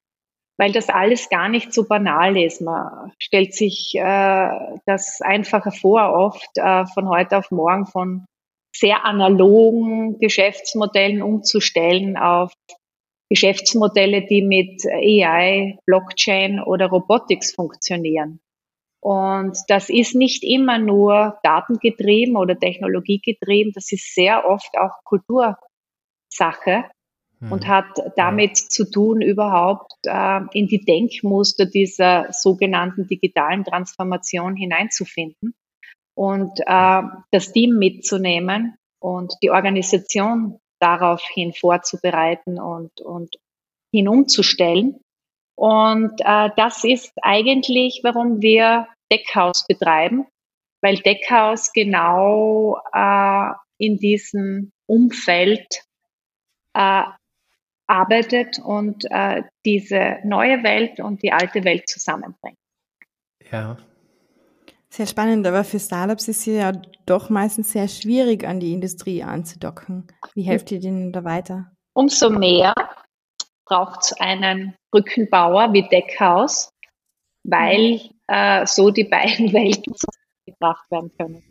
weil 0.58 0.71
das 0.71 0.89
alles 0.89 1.29
gar 1.29 1.47
nicht 1.47 1.73
so 1.73 1.88
banal 1.88 2.36
ist. 2.38 2.62
Man 2.62 3.12
stellt 3.19 3.53
sich 3.53 3.93
äh, 3.95 4.49
das 4.88 5.21
einfacher 5.21 5.71
vor, 5.71 6.12
oft 6.13 6.49
äh, 6.55 6.86
von 6.88 7.08
heute 7.08 7.38
auf 7.38 7.51
morgen 7.51 7.86
von 7.86 8.25
sehr 8.75 9.05
analogen 9.05 10.17
Geschäftsmodellen 10.19 11.21
umzustellen 11.21 12.17
auf 12.17 12.51
Geschäftsmodelle, 13.29 14.25
die 14.25 14.41
mit 14.41 14.86
AI, 14.86 15.77
Blockchain 15.86 16.60
oder 16.60 16.88
Robotics 16.88 17.53
funktionieren. 17.53 18.39
Und 19.01 19.58
das 19.67 19.89
ist 19.89 20.15
nicht 20.15 20.43
immer 20.43 20.79
nur 20.79 21.38
datengetrieben 21.43 22.38
oder 22.38 22.58
technologiegetrieben, 22.58 23.71
das 23.73 23.91
ist 23.91 24.15
sehr 24.15 24.45
oft 24.47 24.75
auch 24.77 25.03
Kultursache 25.03 26.86
und 27.39 27.65
hm. 27.65 27.67
hat 27.67 27.86
damit 28.15 28.60
ja. 28.60 28.69
zu 28.69 28.89
tun, 28.89 29.21
überhaupt 29.21 29.93
äh, 30.03 30.41
in 30.53 30.67
die 30.67 30.84
Denkmuster 30.84 31.65
dieser 31.65 32.31
sogenannten 32.31 33.08
digitalen 33.08 33.63
Transformation 33.63 34.55
hineinzufinden 34.55 35.53
und 36.15 36.60
äh, 36.65 37.01
das 37.31 37.51
Team 37.51 37.77
mitzunehmen 37.77 38.75
und 38.99 39.34
die 39.43 39.51
Organisation 39.51 40.60
daraufhin 40.79 41.53
vorzubereiten 41.53 42.60
und, 42.60 43.01
und 43.01 43.36
hinumzustellen. 43.93 44.99
Und 45.56 46.20
äh, 46.20 46.50
das 46.58 46.84
ist 46.84 47.13
eigentlich, 47.22 48.02
warum 48.04 48.41
wir 48.41 48.88
Deckhaus 49.12 49.65
betreiben, 49.68 50.28
weil 50.82 50.98
Deckhaus 50.98 51.72
genau 51.72 52.80
äh, 52.94 53.52
in 53.78 53.98
diesem 53.98 54.72
Umfeld 54.86 55.84
äh, 56.74 57.04
arbeitet 57.88 58.60
und 58.60 59.06
äh, 59.10 59.44
diese 59.65 60.18
neue 60.24 60.63
Welt 60.63 61.00
und 61.00 61.24
die 61.24 61.32
alte 61.32 61.63
Welt 61.63 61.88
zusammenbringt. 61.88 62.58
Ja. 63.52 63.78
Sehr 64.89 65.08
spannend, 65.08 65.46
aber 65.46 65.63
für 65.63 65.80
Startups 65.80 66.28
ist 66.28 66.39
es 66.39 66.46
ja 66.46 66.72
doch 67.06 67.30
meistens 67.30 67.72
sehr 67.72 67.88
schwierig, 67.88 68.46
an 68.46 68.60
die 68.60 68.72
Industrie 68.72 69.24
anzudocken. 69.24 70.08
Wie 70.34 70.44
helft 70.44 70.72
ihr 70.72 70.80
denen 70.80 71.12
da 71.12 71.24
weiter? 71.24 71.72
Umso 71.94 72.30
mehr 72.30 72.74
braucht 73.65 74.04
es 74.04 74.13
einen 74.19 74.75
Brückenbauer 74.91 75.73
wie 75.73 75.88
Deckhaus, 75.88 76.69
weil 77.43 78.01
äh, 78.28 78.65
so 78.65 78.91
die 78.91 79.06
beiden 79.06 79.54
Welten 79.54 79.93
zusammengebracht 79.95 80.89
werden 80.91 81.12
können. 81.17 81.43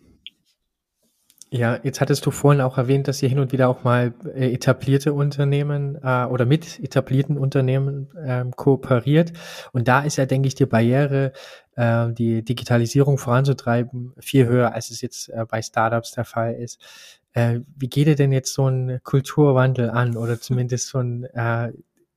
Ja, 1.57 1.79
jetzt 1.85 2.01
hattest 2.01 2.27
du 2.27 2.33
vorhin 2.33 2.61
auch 2.61 2.79
erwähnt, 2.79 3.07
dass 3.07 3.23
ihr 3.23 3.29
hin 3.29 3.39
und 3.39 3.53
wieder 3.53 3.69
auch 3.69 3.85
mal 3.85 4.13
äh, 4.35 4.53
etablierte 4.53 5.13
Unternehmen 5.13 5.97
äh, 6.03 6.25
oder 6.25 6.47
mit 6.47 6.81
etablierten 6.81 7.39
Unternehmen 7.39 8.09
ähm, 8.27 8.51
kooperiert. 8.57 9.33
Und 9.73 9.87
da 9.87 10.01
ist 10.01 10.17
ja, 10.17 10.27
denke 10.27 10.49
ich, 10.49 10.57
die 10.57 10.67
Barriere, 10.67 11.31
äh, 11.77 12.13
die 12.13 12.43
Digitalisierung 12.43 13.19
voranzutreiben, 13.19 14.15
viel 14.19 14.47
höher, 14.47 14.75
als 14.75 14.91
es 14.91 15.01
jetzt 15.01 15.29
äh, 15.29 15.47
bei 15.49 15.63
Startups 15.63 16.11
der 16.11 16.25
Fall 16.25 16.55
ist. 16.55 16.81
Äh, 17.35 17.61
wie 17.77 17.89
geht 17.89 18.09
ihr 18.09 18.17
denn 18.17 18.33
jetzt 18.33 18.53
so 18.53 18.65
einen 18.65 19.01
Kulturwandel 19.05 19.91
an 19.91 20.17
oder 20.17 20.41
zumindest 20.41 20.89
so 20.89 20.99
ein 20.99 21.23
äh, 21.23 21.73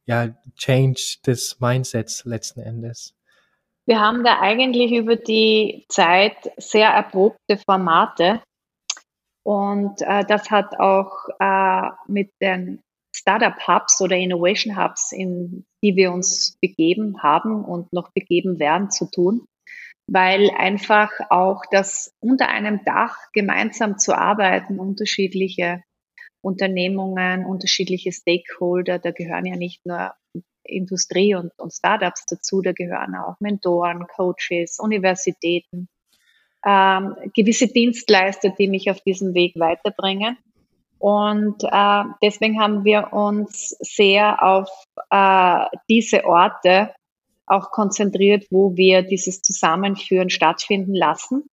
ja, 0.08 0.30
Change 0.56 1.18
des 1.26 1.60
Mindsets 1.60 2.26
letzten 2.26 2.62
Endes? 2.62 3.14
Wir 3.86 4.00
haben 4.00 4.24
da 4.24 4.40
eigentlich 4.40 4.92
über 4.92 5.16
die 5.16 5.86
Zeit 5.90 6.36
sehr 6.58 6.90
erprobte 6.90 7.58
Formate. 7.58 8.42
Und 9.46 10.02
äh, 10.02 10.26
das 10.26 10.52
hat 10.52 10.78
auch 10.80 11.12
äh, 11.40 11.90
mit 12.08 12.32
den 12.42 12.82
Startup 13.16 13.56
Hubs 13.68 14.02
oder 14.02 14.18
Innovation 14.18 14.78
Hubs, 14.78 15.12
in 15.12 15.66
die 15.84 15.96
wir 15.96 16.12
uns 16.12 16.58
begeben 16.62 17.24
haben 17.24 17.64
und 17.64 17.92
noch 17.94 18.12
begeben 18.14 18.60
werden, 18.60 18.92
zu 18.92 19.10
tun, 19.10 19.46
weil 20.12 20.52
einfach 20.52 21.12
auch 21.30 21.64
das 21.72 22.12
unter 22.20 22.50
einem 22.50 22.84
Dach 22.84 23.18
gemeinsam 23.34 23.98
zu 23.98 24.18
arbeiten, 24.18 24.80
unterschiedliche 24.80 25.82
Unternehmungen, 26.48 27.46
unterschiedliche 27.46 28.14
Stakeholder, 28.14 29.00
da 29.00 29.12
gehören 29.12 29.46
ja 29.46 29.58
nicht 29.58 29.86
nur 29.86 30.14
Industrie 30.64 31.36
und, 31.36 31.52
und 31.58 31.74
Startups 31.74 32.26
dazu. 32.26 32.62
Da 32.62 32.72
gehören 32.72 33.16
auch 33.16 33.36
Mentoren, 33.42 34.08
Coaches, 34.08 34.80
Universitäten, 34.80 35.90
ähm, 36.66 37.16
gewisse 37.36 37.68
Dienstleister, 37.68 38.50
die 38.50 38.70
mich 38.70 38.90
auf 38.90 39.02
diesem 39.02 39.34
Weg 39.34 39.60
weiterbringen. 39.60 40.38
Und 41.00 41.64
äh, 41.64 42.04
deswegen 42.24 42.62
haben 42.62 42.86
wir 42.86 43.12
uns 43.12 43.76
sehr 43.82 44.42
auf 44.42 44.70
äh, 45.10 45.66
diese 45.90 46.24
Orte 46.24 46.94
auch 47.46 47.72
konzentriert, 47.72 48.48
wo 48.52 48.78
wir 48.78 49.02
dieses 49.02 49.42
Zusammenführen 49.42 50.30
stattfinden 50.30 50.96
lassen. 50.96 51.44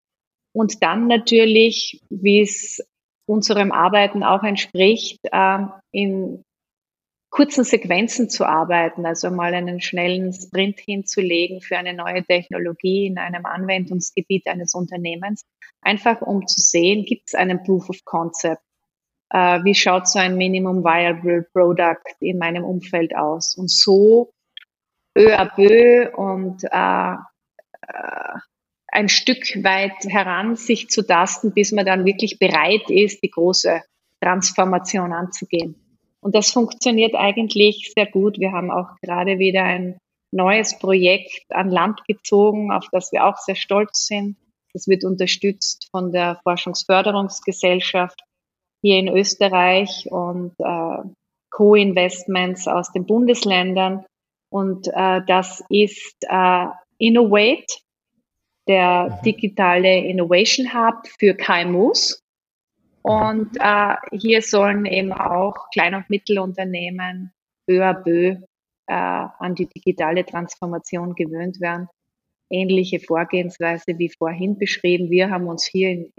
Und 0.53 0.85
dann 0.85 1.09
natürlich, 1.09 2.01
wie 2.11 2.43
es 2.43 2.81
unserem 3.27 3.73
Arbeiten 3.73 4.23
auch 4.23 4.43
entspricht, 4.43 5.21
äh, 5.31 5.59
in 5.93 6.45
kurzen 7.31 7.65
Sequenzen 7.65 8.31
zu 8.31 8.45
arbeiten, 8.45 9.05
also 9.07 9.29
mal 9.31 9.55
einen 9.55 9.81
schnellen 9.81 10.33
Sprint 10.33 10.79
hinzulegen 10.79 11.61
für 11.61 11.77
eine 11.77 11.93
neue 11.93 12.23
Technologie 12.25 13.07
in 13.07 13.19
einem 13.19 13.45
Anwendungsgebiet 13.45 14.47
eines 14.47 14.75
Unternehmens, 14.75 15.45
einfach 15.81 16.23
um 16.23 16.47
zu 16.47 16.61
sehen, 16.61 17.05
gibt 17.05 17.25
es 17.27 17.35
einen 17.35 17.65
Proof 17.65 17.91
of 17.91 18.05
Concept? 18.05 18.63
Äh, 19.31 19.65
wie 19.65 19.75
schaut 19.75 20.07
so 20.07 20.21
ein 20.21 20.37
Minimum 20.37 20.85
Viable 20.85 21.47
Product 21.53 22.05
in 22.21 22.39
meinem 22.39 22.63
Umfeld 22.63 23.17
aus? 23.17 23.57
Und 23.57 23.69
so 23.69 24.33
peu 25.15 25.37
à 25.37 25.47
peu 25.47 26.13
und 26.17 26.63
äh, 26.65 27.15
äh, 27.89 28.39
ein 28.95 29.09
Stück 29.09 29.43
weit 29.65 30.05
heran 30.07 30.57
sich 30.57 30.89
zu 30.89 31.05
tasten, 31.05 31.53
bis 31.53 31.73
man 31.73 31.85
dann 31.85 32.05
wirklich 32.05 32.39
bereit 32.39 32.89
ist, 32.89 33.23
die 33.23 33.31
große 33.31 33.83
Transformation 34.23 35.13
anzugehen. 35.13 35.75
Und 36.21 36.35
das 36.35 36.53
funktioniert 36.53 37.15
eigentlich 37.15 37.93
sehr 37.95 38.07
gut. 38.07 38.39
Wir 38.39 38.53
haben 38.53 38.71
auch 38.71 38.97
gerade 39.03 39.39
wieder 39.39 39.65
ein 39.65 39.99
neues 40.31 40.79
Projekt 40.79 41.45
an 41.51 41.71
Land 41.71 42.01
gezogen, 42.07 42.73
auf 42.73 42.87
das 42.93 43.13
wir 43.13 43.27
auch 43.27 43.37
sehr 43.37 43.57
stolz 43.57 44.07
sind. 44.07 44.37
Das 44.73 44.87
wird 44.89 45.05
unterstützt 45.05 45.89
von 45.91 46.13
der 46.13 46.41
Forschungsförderungsgesellschaft 46.45 48.21
hier 48.81 48.99
in 48.99 49.09
Österreich 49.09 50.07
und 50.11 50.55
äh, 50.59 51.09
Co-Investments 51.51 52.69
aus 52.69 52.93
den 52.93 53.07
Bundesländern. 53.07 54.05
Und 54.51 54.89
äh, 54.89 55.21
das 55.27 55.65
ist 55.69 56.17
äh, 56.29 56.67
Innovate, 56.99 57.84
der 58.69 59.11
mhm. 59.11 59.23
digitale 59.25 59.99
Innovation 59.99 60.73
Hub 60.73 61.07
für 61.19 61.35
KMUs. 61.35 62.21
Und 63.03 63.57
äh, 63.61 63.97
hier 64.13 64.41
sollen 64.41 64.87
eben 64.87 65.13
auch 65.13 65.69
Klein- 65.73 65.95
und 65.95 66.09
Mittelunternehmen 66.09 67.33
peu 67.67 67.85
à 67.85 67.95
peu 67.95 68.39
äh, 68.87 69.27
an 69.39 69.55
die 69.55 69.67
digitale 69.67 70.25
Transformation 70.25 71.15
gewöhnt 71.15 71.61
werden. 71.61 71.89
Ähnliche 72.51 73.01
Vorgehensweise 73.01 73.99
wie 73.99 74.11
vorhin 74.11 74.59
beschrieben. 74.59 75.11
Wir 75.11 75.31
haben 75.31 75.49
uns 75.49 75.67
hier 75.67 75.91
in, 75.91 76.13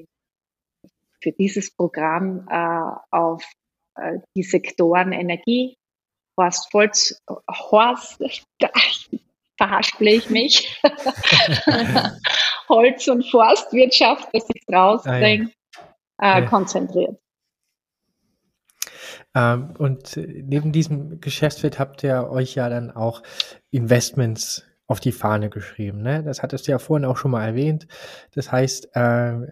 für 1.22 1.32
dieses 1.32 1.76
Programm 1.76 2.48
äh, 2.50 2.96
auf 3.12 3.44
äh, 3.96 4.20
die 4.36 4.44
Sektoren 4.44 5.12
Energie, 5.12 5.78
Horst 6.38 6.72
Volz, 6.74 7.20
Horst, 7.50 8.24
verhaspel 9.58 10.08
ich 10.08 10.30
mich, 10.30 10.82
Holz- 12.70 13.08
und 13.08 13.30
Forstwirtschaft, 13.30 14.28
dass 14.34 14.46
ich 14.54 14.64
rausbringe, 14.74 15.52
äh, 16.22 16.26
ja. 16.26 16.42
konzentriert. 16.42 17.18
Ähm, 19.36 19.74
und 19.78 20.18
neben 20.18 20.72
diesem 20.72 21.20
Geschäftsfeld 21.20 21.78
habt 21.80 22.04
ihr 22.04 22.30
euch 22.30 22.56
ja 22.56 22.70
dann 22.70 22.92
auch 22.92 23.22
Investments 23.70 24.66
auf 24.88 25.00
die 25.00 25.12
Fahne 25.12 25.50
geschrieben. 25.50 26.02
Ne? 26.02 26.24
Das 26.24 26.42
hattest 26.42 26.68
du 26.68 26.72
ja 26.72 26.80
vorhin 26.80 27.06
auch 27.06 27.18
schon 27.18 27.32
mal 27.32 27.46
erwähnt. 27.46 27.88
Das 28.34 28.52
heißt, 28.52 28.96
äh, 28.96 29.48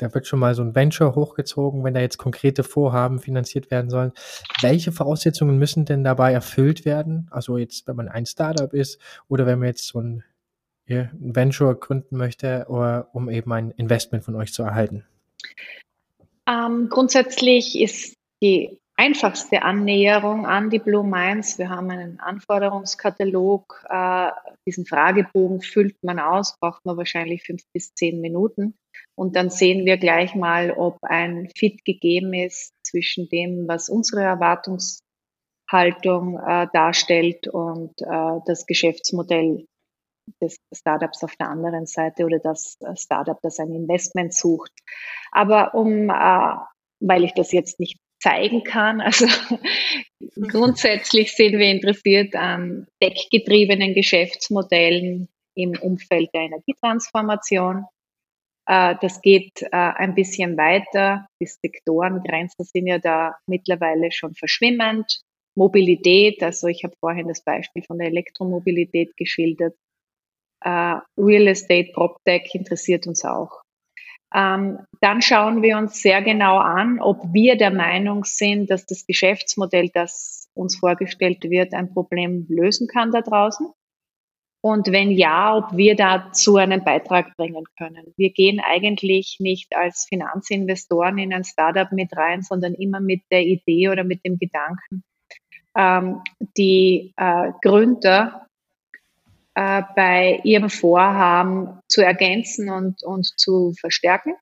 da 0.00 0.12
wird 0.14 0.26
schon 0.26 0.38
mal 0.38 0.54
so 0.54 0.62
ein 0.62 0.74
Venture 0.74 1.14
hochgezogen, 1.14 1.84
wenn 1.84 1.94
da 1.94 2.00
jetzt 2.00 2.18
konkrete 2.18 2.64
Vorhaben 2.64 3.18
finanziert 3.18 3.70
werden 3.70 3.90
sollen. 3.90 4.12
Welche 4.60 4.92
Voraussetzungen 4.92 5.58
müssen 5.58 5.84
denn 5.84 6.04
dabei 6.04 6.32
erfüllt 6.32 6.84
werden? 6.84 7.28
Also 7.30 7.58
jetzt, 7.58 7.86
wenn 7.86 7.96
man 7.96 8.08
ein 8.08 8.26
Startup 8.26 8.72
ist 8.72 9.00
oder 9.28 9.46
wenn 9.46 9.58
man 9.58 9.68
jetzt 9.68 9.86
so 9.86 10.00
ein, 10.00 10.24
ja, 10.86 11.10
ein 11.12 11.36
Venture 11.36 11.74
gründen 11.74 12.16
möchte, 12.16 12.66
oder, 12.68 13.08
um 13.12 13.28
eben 13.28 13.52
ein 13.52 13.70
Investment 13.72 14.24
von 14.24 14.36
euch 14.36 14.52
zu 14.52 14.62
erhalten? 14.62 15.04
Ähm, 16.48 16.88
grundsätzlich 16.88 17.78
ist 17.78 18.16
die 18.42 18.80
einfachste 18.96 19.62
Annäherung 19.62 20.46
an 20.46 20.68
die 20.68 20.78
Blue 20.78 21.06
Minds. 21.06 21.58
Wir 21.58 21.70
haben 21.70 21.90
einen 21.90 22.20
Anforderungskatalog. 22.20 23.84
Äh, 23.88 24.30
diesen 24.66 24.84
Fragebogen 24.84 25.62
füllt 25.62 25.96
man 26.02 26.18
aus, 26.18 26.58
braucht 26.58 26.84
man 26.84 26.96
wahrscheinlich 26.96 27.42
fünf 27.44 27.62
bis 27.72 27.94
zehn 27.94 28.20
Minuten. 28.20 28.74
Und 29.20 29.36
dann 29.36 29.50
sehen 29.50 29.84
wir 29.84 29.98
gleich 29.98 30.34
mal, 30.34 30.70
ob 30.70 30.96
ein 31.02 31.50
Fit 31.54 31.84
gegeben 31.84 32.32
ist 32.32 32.72
zwischen 32.82 33.28
dem, 33.28 33.68
was 33.68 33.90
unsere 33.90 34.22
Erwartungshaltung 34.22 36.38
äh, 36.38 36.68
darstellt 36.72 37.46
und 37.46 38.00
äh, 38.00 38.40
das 38.46 38.64
Geschäftsmodell 38.64 39.66
des 40.40 40.56
Startups 40.72 41.22
auf 41.22 41.36
der 41.36 41.50
anderen 41.50 41.84
Seite 41.84 42.24
oder 42.24 42.38
das 42.38 42.78
Startup, 42.94 43.38
das 43.42 43.58
ein 43.58 43.74
Investment 43.74 44.32
sucht. 44.32 44.72
Aber 45.32 45.74
um, 45.74 46.08
äh, 46.08 46.54
weil 47.00 47.24
ich 47.24 47.34
das 47.34 47.52
jetzt 47.52 47.78
nicht 47.78 47.98
zeigen 48.22 48.64
kann. 48.64 49.02
Also 49.12 49.26
grundsätzlich 50.48 51.36
sind 51.36 51.58
wir 51.58 51.70
interessiert 51.70 52.34
an 52.34 52.86
deckgetriebenen 53.02 53.92
Geschäftsmodellen 53.92 55.28
im 55.54 55.78
Umfeld 55.78 56.30
der 56.32 56.44
Energietransformation. 56.44 57.84
Äh, 58.70 58.94
das 59.00 59.20
geht 59.20 59.62
äh, 59.62 59.68
ein 59.72 60.14
bisschen 60.14 60.56
weiter. 60.56 61.26
Die 61.42 61.46
Sektorengrenzen 61.46 62.64
sind 62.64 62.86
ja 62.86 62.98
da 62.98 63.36
mittlerweile 63.46 64.12
schon 64.12 64.34
verschwimmend. 64.34 65.22
Mobilität, 65.56 66.40
also 66.44 66.68
ich 66.68 66.84
habe 66.84 66.94
vorhin 67.00 67.26
das 67.26 67.42
Beispiel 67.42 67.82
von 67.82 67.98
der 67.98 68.06
Elektromobilität 68.06 69.16
geschildert. 69.16 69.74
Äh, 70.64 71.00
Real 71.18 71.48
Estate, 71.48 71.90
PropTech 71.92 72.54
interessiert 72.54 73.08
uns 73.08 73.24
auch. 73.24 73.60
Ähm, 74.32 74.78
dann 75.00 75.20
schauen 75.20 75.62
wir 75.62 75.76
uns 75.76 76.00
sehr 76.00 76.22
genau 76.22 76.58
an, 76.58 77.00
ob 77.00 77.18
wir 77.32 77.56
der 77.56 77.72
Meinung 77.72 78.24
sind, 78.24 78.70
dass 78.70 78.86
das 78.86 79.04
Geschäftsmodell, 79.04 79.90
das 79.92 80.48
uns 80.54 80.76
vorgestellt 80.76 81.42
wird, 81.42 81.74
ein 81.74 81.92
Problem 81.92 82.46
lösen 82.48 82.86
kann 82.86 83.10
da 83.10 83.22
draußen. 83.22 83.72
Und 84.62 84.92
wenn 84.92 85.10
ja, 85.10 85.56
ob 85.56 85.76
wir 85.76 85.96
dazu 85.96 86.56
einen 86.56 86.84
Beitrag 86.84 87.34
bringen 87.36 87.64
können. 87.78 88.12
Wir 88.16 88.30
gehen 88.30 88.60
eigentlich 88.60 89.38
nicht 89.40 89.74
als 89.74 90.06
Finanzinvestoren 90.06 91.16
in 91.16 91.32
ein 91.32 91.44
Startup 91.44 91.90
mit 91.92 92.14
rein, 92.14 92.42
sondern 92.42 92.74
immer 92.74 93.00
mit 93.00 93.22
der 93.30 93.42
Idee 93.42 93.88
oder 93.88 94.04
mit 94.04 94.24
dem 94.24 94.38
Gedanken, 94.38 95.02
ähm, 95.74 96.22
die 96.58 97.14
äh, 97.16 97.52
Gründer 97.62 98.46
äh, 99.54 99.82
bei 99.96 100.40
ihrem 100.44 100.68
Vorhaben 100.68 101.80
zu 101.88 102.04
ergänzen 102.04 102.68
und, 102.68 103.02
und 103.02 103.26
zu 103.38 103.72
verstärken. 103.80 104.34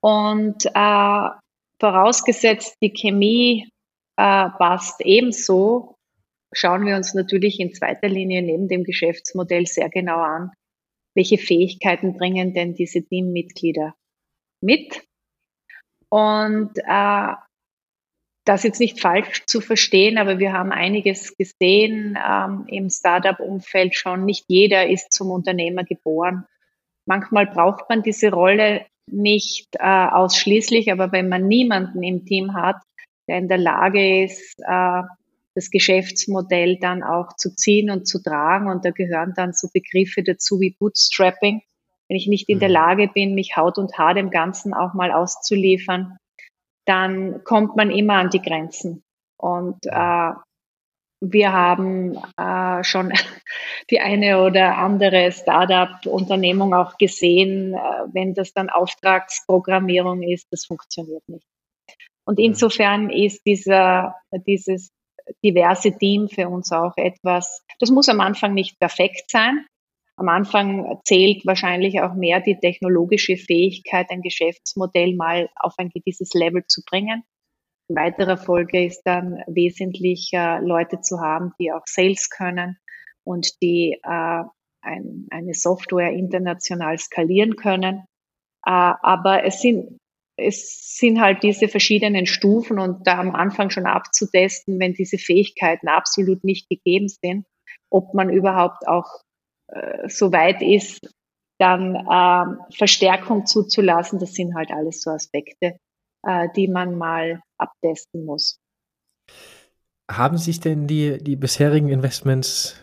Und 0.00 0.64
äh, 0.66 1.28
vorausgesetzt, 1.80 2.76
die 2.82 2.92
Chemie 2.92 3.68
äh, 4.16 4.48
passt 4.48 5.00
ebenso, 5.02 5.93
schauen 6.54 6.86
wir 6.86 6.96
uns 6.96 7.14
natürlich 7.14 7.60
in 7.60 7.74
zweiter 7.74 8.08
Linie 8.08 8.42
neben 8.42 8.68
dem 8.68 8.84
Geschäftsmodell 8.84 9.66
sehr 9.66 9.90
genau 9.90 10.18
an, 10.18 10.50
welche 11.14 11.38
Fähigkeiten 11.38 12.16
bringen 12.16 12.54
denn 12.54 12.74
diese 12.74 13.02
Teammitglieder 13.02 13.94
mit. 14.60 15.02
Und 16.08 16.78
äh, 16.78 17.34
das 18.44 18.62
jetzt 18.62 18.80
nicht 18.80 19.00
falsch 19.00 19.44
zu 19.46 19.60
verstehen, 19.60 20.18
aber 20.18 20.38
wir 20.38 20.52
haben 20.52 20.70
einiges 20.70 21.36
gesehen 21.36 22.18
ähm, 22.22 22.66
im 22.68 22.90
Startup-Umfeld 22.90 23.94
schon. 23.94 24.24
Nicht 24.24 24.44
jeder 24.48 24.88
ist 24.88 25.12
zum 25.12 25.30
Unternehmer 25.30 25.84
geboren. 25.84 26.44
Manchmal 27.06 27.46
braucht 27.46 27.88
man 27.88 28.02
diese 28.02 28.30
Rolle 28.30 28.86
nicht 29.10 29.68
äh, 29.78 30.08
ausschließlich, 30.08 30.92
aber 30.92 31.12
wenn 31.12 31.28
man 31.28 31.46
niemanden 31.48 32.02
im 32.02 32.24
Team 32.26 32.54
hat, 32.54 32.76
der 33.28 33.38
in 33.38 33.48
der 33.48 33.58
Lage 33.58 34.24
ist, 34.24 34.60
äh, 34.60 35.02
das 35.54 35.70
Geschäftsmodell 35.70 36.78
dann 36.78 37.02
auch 37.02 37.36
zu 37.36 37.54
ziehen 37.54 37.90
und 37.90 38.06
zu 38.06 38.22
tragen, 38.22 38.68
und 38.68 38.84
da 38.84 38.90
gehören 38.90 39.34
dann 39.36 39.52
so 39.52 39.68
Begriffe 39.72 40.22
dazu 40.22 40.60
wie 40.60 40.76
Bootstrapping. 40.78 41.62
Wenn 42.08 42.16
ich 42.16 42.26
nicht 42.26 42.48
in 42.48 42.58
der 42.58 42.68
mhm. 42.68 42.74
Lage 42.74 43.08
bin, 43.08 43.34
mich 43.34 43.56
Haut 43.56 43.78
und 43.78 43.96
Haar 43.96 44.14
dem 44.14 44.30
Ganzen 44.30 44.74
auch 44.74 44.94
mal 44.94 45.12
auszuliefern, 45.12 46.18
dann 46.86 47.44
kommt 47.44 47.76
man 47.76 47.90
immer 47.90 48.14
an 48.14 48.30
die 48.30 48.42
Grenzen. 48.42 49.04
Und 49.38 49.86
äh, 49.86 50.32
wir 51.20 51.52
haben 51.52 52.18
äh, 52.36 52.84
schon 52.84 53.12
die 53.90 54.00
eine 54.00 54.42
oder 54.42 54.76
andere 54.76 55.32
Startup-Unternehmung 55.32 56.74
auch 56.74 56.98
gesehen, 56.98 57.74
äh, 57.74 57.78
wenn 58.12 58.34
das 58.34 58.52
dann 58.52 58.70
Auftragsprogrammierung 58.70 60.22
ist, 60.22 60.48
das 60.50 60.66
funktioniert 60.66 61.22
nicht. 61.28 61.46
Und 62.26 62.38
insofern 62.38 63.10
ist 63.10 63.42
dieser, 63.46 64.16
dieses 64.46 64.90
diverse 65.42 65.96
Team 65.96 66.28
für 66.28 66.48
uns 66.48 66.72
auch 66.72 66.96
etwas, 66.96 67.64
das 67.78 67.90
muss 67.90 68.08
am 68.08 68.20
Anfang 68.20 68.54
nicht 68.54 68.78
perfekt 68.78 69.30
sein, 69.30 69.66
am 70.16 70.28
Anfang 70.28 71.00
zählt 71.04 71.44
wahrscheinlich 71.44 72.00
auch 72.00 72.14
mehr 72.14 72.40
die 72.40 72.58
technologische 72.58 73.36
Fähigkeit, 73.36 74.10
ein 74.10 74.22
Geschäftsmodell 74.22 75.16
mal 75.16 75.48
auf 75.56 75.74
ein 75.78 75.90
gewisses 75.90 76.34
Level 76.34 76.64
zu 76.66 76.82
bringen. 76.88 77.24
In 77.88 77.96
weiterer 77.96 78.36
Folge 78.36 78.84
ist 78.84 79.02
dann 79.04 79.42
wesentlich 79.46 80.30
äh, 80.32 80.60
Leute 80.60 81.00
zu 81.00 81.20
haben, 81.20 81.52
die 81.58 81.72
auch 81.72 81.82
Sales 81.86 82.30
können 82.30 82.78
und 83.24 83.60
die 83.60 83.98
äh, 84.02 84.44
ein, 84.82 85.26
eine 85.30 85.54
Software 85.54 86.12
international 86.12 86.98
skalieren 86.98 87.56
können. 87.56 88.04
Äh, 88.64 88.70
aber 88.70 89.44
es 89.44 89.60
sind, 89.60 89.98
es 90.36 90.96
sind 90.96 91.20
halt 91.20 91.42
diese 91.42 91.68
verschiedenen 91.68 92.26
Stufen 92.26 92.78
und 92.78 93.06
da 93.06 93.18
am 93.18 93.34
Anfang 93.34 93.70
schon 93.70 93.86
abzutesten, 93.86 94.80
wenn 94.80 94.94
diese 94.94 95.18
Fähigkeiten 95.18 95.88
absolut 95.88 96.44
nicht 96.44 96.68
gegeben 96.68 97.08
sind, 97.08 97.46
ob 97.90 98.14
man 98.14 98.30
überhaupt 98.30 98.86
auch 98.88 99.22
äh, 99.68 100.08
so 100.08 100.32
weit 100.32 100.60
ist, 100.62 101.00
dann 101.58 101.94
äh, 101.94 102.74
Verstärkung 102.76 103.46
zuzulassen. 103.46 104.18
Das 104.18 104.34
sind 104.34 104.54
halt 104.54 104.70
alles 104.70 105.02
so 105.02 105.10
Aspekte, 105.10 105.76
äh, 106.26 106.48
die 106.56 106.68
man 106.68 106.96
mal 106.96 107.40
abtesten 107.58 108.24
muss. 108.24 108.58
Haben 110.10 110.36
sich 110.36 110.60
denn 110.60 110.86
die, 110.86 111.18
die 111.18 111.36
bisherigen 111.36 111.88
Investments 111.88 112.76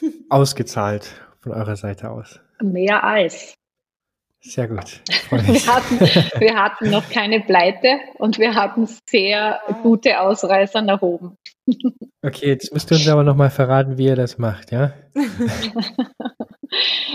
ausgezahlt 0.28 1.10
von 1.40 1.52
eurer 1.52 1.76
Seite 1.76 2.10
aus? 2.10 2.40
Mehr 2.60 3.02
als. 3.02 3.57
Sehr 4.40 4.68
gut. 4.68 5.02
Wir 5.30 5.66
hatten, 5.66 6.00
wir 6.40 6.54
hatten 6.54 6.90
noch 6.90 7.10
keine 7.10 7.40
Pleite 7.40 7.98
und 8.18 8.38
wir 8.38 8.54
hatten 8.54 8.88
sehr 9.08 9.60
gute 9.82 10.20
Ausreißer 10.20 10.80
nach 10.82 11.02
oben. 11.02 11.36
Okay, 12.20 12.48
jetzt 12.48 12.72
müsst 12.72 12.90
ihr 12.90 12.96
uns 12.96 13.06
aber 13.06 13.22
nochmal 13.22 13.50
verraten, 13.50 13.96
wie 13.96 14.06
ihr 14.06 14.16
das 14.16 14.38
macht, 14.38 14.72
ja? 14.72 14.92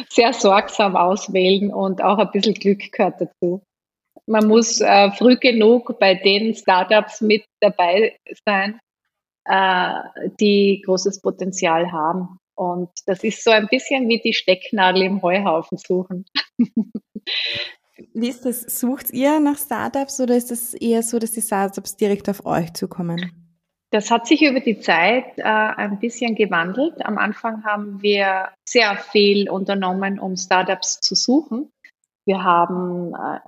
Sehr 0.09 0.31
sorgsam 0.31 0.95
auswählen 0.95 1.73
und 1.73 2.01
auch 2.01 2.19
ein 2.19 2.31
bisschen 2.31 2.53
Glück 2.53 2.89
gehört 2.89 3.19
dazu. 3.19 3.61
Man 4.27 4.47
muss 4.47 4.79
äh, 4.79 5.11
früh 5.11 5.35
genug 5.35 5.99
bei 5.99 6.15
den 6.15 6.55
Startups 6.55 7.19
mit 7.19 7.43
dabei 7.59 8.15
sein, 8.45 8.79
äh, 9.43 10.29
die 10.39 10.81
großes 10.85 11.19
Potenzial 11.19 11.91
haben. 11.91 12.37
Und 12.55 12.89
das 13.05 13.25
ist 13.25 13.43
so 13.43 13.51
ein 13.51 13.67
bisschen 13.67 14.07
wie 14.07 14.21
die 14.21 14.33
Stecknadel 14.33 15.01
im 15.01 15.21
Heuhaufen 15.21 15.77
suchen. 15.77 16.25
Wie 18.13 18.29
ist 18.29 18.45
das? 18.45 18.61
Sucht 18.61 19.11
ihr 19.11 19.39
nach 19.39 19.57
Startups 19.57 20.19
oder 20.19 20.35
ist 20.35 20.51
es 20.51 20.73
eher 20.73 21.03
so, 21.03 21.19
dass 21.19 21.31
die 21.31 21.41
Startups 21.41 21.95
direkt 21.95 22.29
auf 22.29 22.45
euch 22.45 22.73
zukommen? 22.73 23.31
Das 23.91 24.09
hat 24.09 24.25
sich 24.25 24.41
über 24.41 24.59
die 24.59 24.79
Zeit 24.79 25.37
äh, 25.37 25.43
ein 25.43 25.99
bisschen 25.99 26.33
gewandelt. 26.33 27.05
Am 27.05 27.19
Anfang 27.19 27.63
haben 27.63 28.01
wir 28.01 28.49
sehr 28.67 28.97
viel 28.97 29.49
unternommen, 29.49 30.19
um 30.19 30.35
Startups 30.35 30.99
zu 30.99 31.13
suchen. 31.13 31.71
Wir 32.25 32.43
haben 32.43 33.13
äh, 33.13 33.39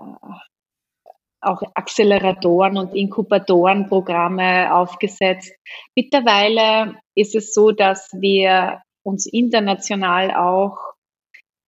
auch 1.42 1.62
Acceleratoren 1.74 2.78
und 2.78 2.94
Inkubatorenprogramme 2.94 4.74
aufgesetzt. 4.74 5.52
Mittlerweile 5.96 7.00
ist 7.16 7.36
es 7.36 7.54
so, 7.54 7.72
dass 7.72 8.10
wir 8.14 8.82
uns 9.04 9.26
international 9.26 10.32
auch 10.32 10.95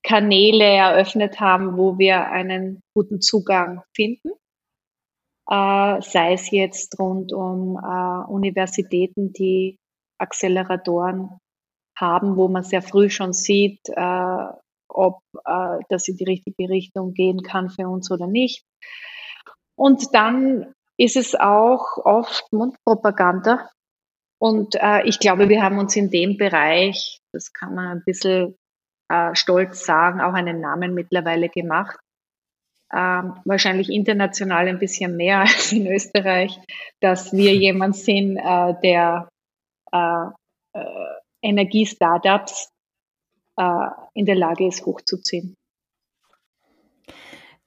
Kanäle 0.07 0.65
eröffnet 0.65 1.41
haben, 1.41 1.77
wo 1.77 1.99
wir 1.99 2.27
einen 2.29 2.81
guten 2.95 3.21
Zugang 3.21 3.83
finden. 3.95 4.31
Äh, 5.49 6.01
sei 6.01 6.33
es 6.33 6.51
jetzt 6.51 6.99
rund 7.01 7.33
um 7.33 7.77
äh, 7.77 8.31
Universitäten, 8.31 9.33
die 9.33 9.79
Acceleratoren 10.19 11.39
haben, 11.99 12.37
wo 12.37 12.47
man 12.49 12.63
sehr 12.63 12.83
früh 12.83 13.11
schon 13.11 13.33
sieht, 13.33 13.81
äh, 13.89 14.47
ob 14.89 15.21
äh, 15.45 15.79
das 15.89 16.07
in 16.07 16.17
die 16.17 16.25
richtige 16.25 16.69
Richtung 16.69 17.13
gehen 17.13 17.43
kann 17.43 17.69
für 17.69 17.89
uns 17.89 18.11
oder 18.11 18.29
nicht. 18.29 18.65
Und 19.77 20.15
dann 20.15 20.73
ist 20.97 21.17
es 21.17 21.35
auch 21.35 21.97
oft 22.05 22.53
Mundpropaganda. 22.53 23.71
Und 24.39 24.77
äh, 24.77 25.03
ich 25.05 25.19
glaube, 25.19 25.49
wir 25.49 25.63
haben 25.63 25.79
uns 25.79 25.97
in 25.97 26.11
dem 26.11 26.37
Bereich, 26.37 27.21
das 27.33 27.53
kann 27.53 27.75
man 27.75 27.89
ein 27.89 28.03
bisschen 28.05 28.57
äh, 29.09 29.35
stolz 29.35 29.85
sagen, 29.85 30.21
auch 30.21 30.35
einen 30.35 30.61
Namen 30.61 30.95
mittlerweile 30.95 31.49
gemacht. 31.49 31.99
Ähm, 32.93 33.35
wahrscheinlich 33.45 33.91
international 33.91 34.69
ein 34.69 34.79
bisschen 34.79 35.17
mehr 35.17 35.41
als 35.41 35.73
in 35.73 35.87
Österreich, 35.87 36.59
dass 37.01 37.33
wir 37.33 37.55
jemand 37.55 37.97
sind, 37.97 38.37
äh, 38.37 38.75
der 38.83 39.29
äh, 39.93 40.27
äh, 40.73 41.15
Energiestartups 41.43 42.71
äh, 43.57 43.89
in 44.15 44.27
der 44.27 44.37
Lage 44.37 44.67
ist, 44.67 44.85
hochzuziehen. 44.87 45.55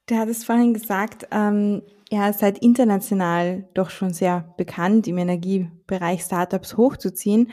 Du 0.07 0.15
hattest 0.15 0.45
vorhin 0.45 0.73
gesagt, 0.73 1.27
ähm, 1.31 1.83
ja, 2.09 2.33
seid 2.33 2.57
international 2.59 3.69
doch 3.75 3.91
schon 3.91 4.11
sehr 4.11 4.53
bekannt 4.57 5.07
im 5.07 5.19
Energiebereich 5.19 6.21
Startups 6.21 6.75
hochzuziehen. 6.77 7.51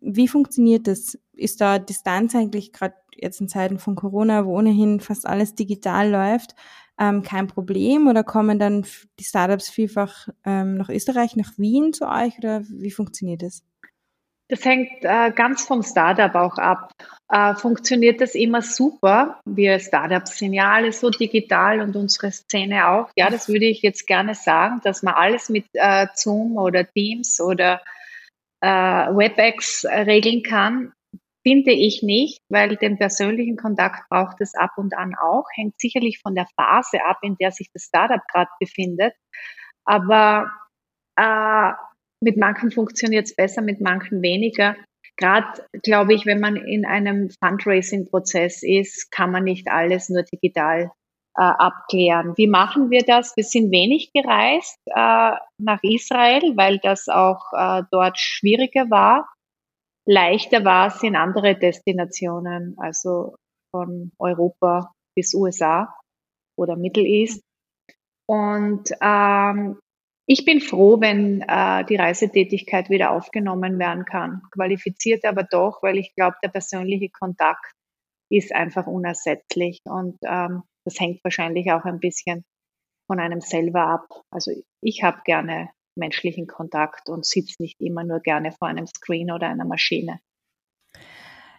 Wie 0.00 0.28
funktioniert 0.28 0.86
das? 0.86 1.18
Ist 1.32 1.60
da 1.60 1.78
Distanz 1.78 2.34
eigentlich 2.34 2.72
gerade 2.72 2.94
jetzt 3.14 3.40
in 3.40 3.48
Zeiten 3.48 3.78
von 3.78 3.94
Corona, 3.94 4.46
wo 4.46 4.56
ohnehin 4.56 5.00
fast 5.00 5.26
alles 5.26 5.54
digital 5.54 6.10
läuft, 6.10 6.54
ähm, 6.98 7.22
kein 7.22 7.46
Problem? 7.46 8.08
Oder 8.08 8.24
kommen 8.24 8.58
dann 8.58 8.84
die 9.18 9.24
Startups 9.24 9.68
vielfach 9.68 10.28
ähm, 10.44 10.76
nach 10.76 10.88
Österreich, 10.88 11.36
nach 11.36 11.56
Wien 11.58 11.92
zu 11.92 12.08
euch? 12.08 12.38
Oder 12.38 12.62
wie 12.68 12.90
funktioniert 12.90 13.42
das? 13.42 13.64
Das 14.50 14.64
hängt 14.64 14.88
äh, 15.02 15.30
ganz 15.30 15.66
vom 15.66 15.82
Startup 15.82 16.34
auch 16.34 16.56
ab. 16.56 16.92
Äh, 17.30 17.54
funktioniert 17.54 18.22
das 18.22 18.34
immer 18.34 18.62
super? 18.62 19.40
Wir 19.44 19.78
Startups 19.78 20.38
sind 20.38 20.54
ja 20.54 20.72
alle 20.72 20.90
so 20.92 21.10
digital 21.10 21.80
und 21.80 21.94
unsere 21.96 22.32
Szene 22.32 22.88
auch. 22.88 23.10
Ja, 23.14 23.28
das 23.28 23.48
würde 23.48 23.66
ich 23.66 23.82
jetzt 23.82 24.06
gerne 24.06 24.34
sagen, 24.34 24.80
dass 24.84 25.02
man 25.02 25.14
alles 25.14 25.50
mit 25.50 25.66
äh, 25.74 26.06
Zoom 26.14 26.56
oder 26.56 26.90
Teams 26.90 27.42
oder 27.42 27.82
äh, 28.60 28.68
WebEx 28.68 29.84
regeln 29.84 30.42
kann. 30.42 30.92
Finde 31.46 31.72
ich 31.72 32.02
nicht, 32.02 32.40
weil 32.50 32.76
den 32.76 32.98
persönlichen 32.98 33.56
Kontakt 33.56 34.08
braucht 34.10 34.40
es 34.40 34.54
ab 34.54 34.72
und 34.76 34.96
an 34.96 35.14
auch. 35.14 35.44
Hängt 35.54 35.78
sicherlich 35.80 36.20
von 36.20 36.34
der 36.34 36.46
Phase 36.56 37.04
ab, 37.04 37.18
in 37.22 37.36
der 37.40 37.52
sich 37.52 37.70
das 37.72 37.84
Startup 37.84 38.20
gerade 38.32 38.50
befindet. 38.60 39.14
Aber 39.84 40.50
äh, 41.16 41.72
mit 42.20 42.36
manchen 42.36 42.70
funktioniert 42.70 43.26
es 43.26 43.36
besser, 43.36 43.62
mit 43.62 43.80
manchen 43.80 44.20
weniger. 44.22 44.76
Gerade, 45.16 45.64
glaube 45.82 46.14
ich, 46.14 46.26
wenn 46.26 46.40
man 46.40 46.56
in 46.56 46.84
einem 46.84 47.30
Fundraising-Prozess 47.42 48.62
ist, 48.62 49.10
kann 49.10 49.32
man 49.32 49.44
nicht 49.44 49.68
alles 49.68 50.08
nur 50.08 50.22
digital 50.22 50.90
abklären. 51.42 52.34
Wie 52.36 52.46
machen 52.46 52.90
wir 52.90 53.02
das? 53.02 53.36
Wir 53.36 53.44
sind 53.44 53.70
wenig 53.70 54.10
gereist 54.12 54.78
äh, 54.86 55.32
nach 55.58 55.82
Israel, 55.82 56.56
weil 56.56 56.78
das 56.78 57.08
auch 57.08 57.52
äh, 57.52 57.82
dort 57.90 58.18
schwieriger 58.18 58.90
war. 58.90 59.28
Leichter 60.06 60.64
war 60.64 60.88
es 60.88 61.02
in 61.02 61.16
andere 61.16 61.54
Destinationen, 61.54 62.74
also 62.78 63.36
von 63.70 64.10
Europa 64.18 64.92
bis 65.14 65.34
USA 65.34 65.94
oder 66.56 66.76
Middle 66.76 67.04
East. 67.04 67.42
Und 68.26 68.90
ähm, 69.00 69.78
ich 70.26 70.44
bin 70.44 70.60
froh, 70.60 71.00
wenn 71.00 71.42
äh, 71.42 71.84
die 71.86 71.96
Reisetätigkeit 71.96 72.90
wieder 72.90 73.12
aufgenommen 73.12 73.78
werden 73.78 74.04
kann. 74.04 74.42
Qualifiziert 74.52 75.24
aber 75.24 75.42
doch, 75.42 75.82
weil 75.82 75.96
ich 75.96 76.14
glaube, 76.14 76.36
der 76.42 76.48
persönliche 76.48 77.08
Kontakt 77.08 77.72
ist 78.30 78.54
einfach 78.54 78.86
unersetzlich. 78.86 79.80
Und 79.84 80.18
ähm, 80.22 80.62
das 80.88 80.98
hängt 81.00 81.22
wahrscheinlich 81.22 81.70
auch 81.70 81.84
ein 81.84 82.00
bisschen 82.00 82.44
von 83.06 83.20
einem 83.20 83.40
selber 83.40 83.86
ab. 83.86 84.22
Also 84.30 84.52
ich 84.80 85.02
habe 85.02 85.20
gerne 85.24 85.70
menschlichen 85.96 86.46
Kontakt 86.46 87.08
und 87.08 87.26
sitze 87.26 87.56
nicht 87.60 87.80
immer 87.80 88.04
nur 88.04 88.20
gerne 88.20 88.52
vor 88.52 88.68
einem 88.68 88.86
Screen 88.86 89.30
oder 89.32 89.48
einer 89.48 89.64
Maschine. 89.64 90.20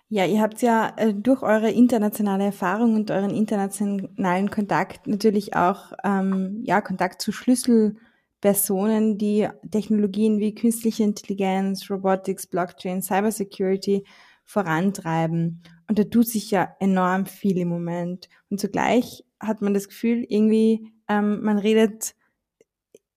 Ja, 0.07 0.25
ihr 0.25 0.41
habt 0.41 0.61
ja 0.63 0.93
äh, 0.97 1.13
durch 1.13 1.43
eure 1.43 1.69
internationale 1.69 2.45
Erfahrung 2.45 2.95
und 2.95 3.11
euren 3.11 3.30
internationalen 3.30 4.49
Kontakt 4.49 5.05
natürlich 5.05 5.55
auch 5.55 5.91
ähm, 6.03 6.63
ja, 6.65 6.82
Kontakt 6.82 7.21
zu 7.21 7.32
Schlüssel 7.32 7.95
Personen, 8.41 9.17
die 9.17 9.47
Technologien 9.69 10.39
wie 10.39 10.55
künstliche 10.55 11.03
Intelligenz, 11.03 11.89
Robotics, 11.91 12.47
Blockchain, 12.47 13.01
Cybersecurity 13.01 14.05
vorantreiben. 14.45 15.61
Und 15.90 15.98
da 15.98 16.04
tut 16.04 16.28
sich 16.28 16.52
ja 16.52 16.76
enorm 16.80 17.26
viel 17.26 17.58
im 17.58 17.68
Moment. 17.68 18.30
Und 18.50 18.60
zugleich 18.60 19.26
hat 19.40 19.62
man 19.62 19.74
das 19.74 19.88
Gefühl, 19.88 20.24
irgendwie, 20.30 20.94
ähm, 21.08 21.42
man 21.44 21.58
redet 21.58 22.14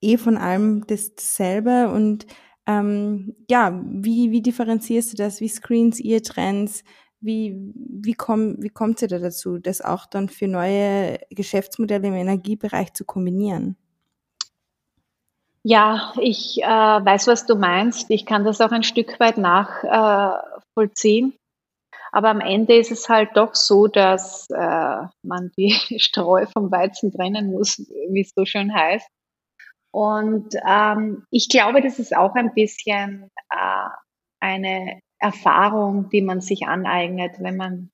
eh 0.00 0.16
von 0.16 0.38
allem 0.38 0.86
dasselbe 0.86 1.90
und 1.90 2.26
ähm, 2.66 3.36
ja, 3.50 3.78
wie, 3.84 4.30
wie 4.30 4.40
differenzierst 4.40 5.12
du 5.12 5.16
das? 5.16 5.40
Wie 5.40 5.48
screens 5.48 6.00
ihr 6.00 6.22
Trends? 6.22 6.82
Wie, 7.20 7.54
wie, 7.74 8.14
komm, 8.14 8.56
wie 8.60 8.70
kommt 8.70 9.02
ihr 9.02 9.08
da 9.08 9.18
dazu, 9.18 9.58
das 9.58 9.82
auch 9.82 10.06
dann 10.06 10.28
für 10.28 10.48
neue 10.48 11.20
Geschäftsmodelle 11.30 12.08
im 12.08 12.14
Energiebereich 12.14 12.94
zu 12.94 13.04
kombinieren? 13.04 13.76
Ja, 15.62 16.12
ich 16.20 16.60
äh, 16.62 16.66
weiß, 16.66 17.28
was 17.28 17.46
du 17.46 17.54
meinst. 17.54 18.10
Ich 18.10 18.26
kann 18.26 18.44
das 18.44 18.60
auch 18.60 18.72
ein 18.72 18.82
Stück 18.82 19.20
weit 19.20 19.38
nachvollziehen. 19.38 21.32
Äh, 21.32 21.41
Aber 22.14 22.28
am 22.28 22.40
Ende 22.40 22.76
ist 22.76 22.90
es 22.90 23.08
halt 23.08 23.30
doch 23.34 23.54
so, 23.54 23.86
dass 23.86 24.48
äh, 24.50 25.06
man 25.22 25.50
die 25.56 25.72
Streu 25.98 26.46
vom 26.46 26.70
Weizen 26.70 27.10
trennen 27.10 27.50
muss, 27.50 27.78
wie 28.10 28.20
es 28.20 28.32
so 28.36 28.44
schön 28.44 28.74
heißt. 28.74 29.08
Und 29.94 30.54
ähm, 30.66 31.24
ich 31.30 31.48
glaube, 31.48 31.82
das 31.82 31.98
ist 31.98 32.14
auch 32.16 32.34
ein 32.34 32.54
bisschen 32.54 33.30
äh, 33.50 33.88
eine 34.40 35.00
Erfahrung, 35.18 36.08
die 36.10 36.22
man 36.22 36.40
sich 36.40 36.66
aneignet, 36.66 37.36
wenn 37.38 37.56
man 37.56 37.90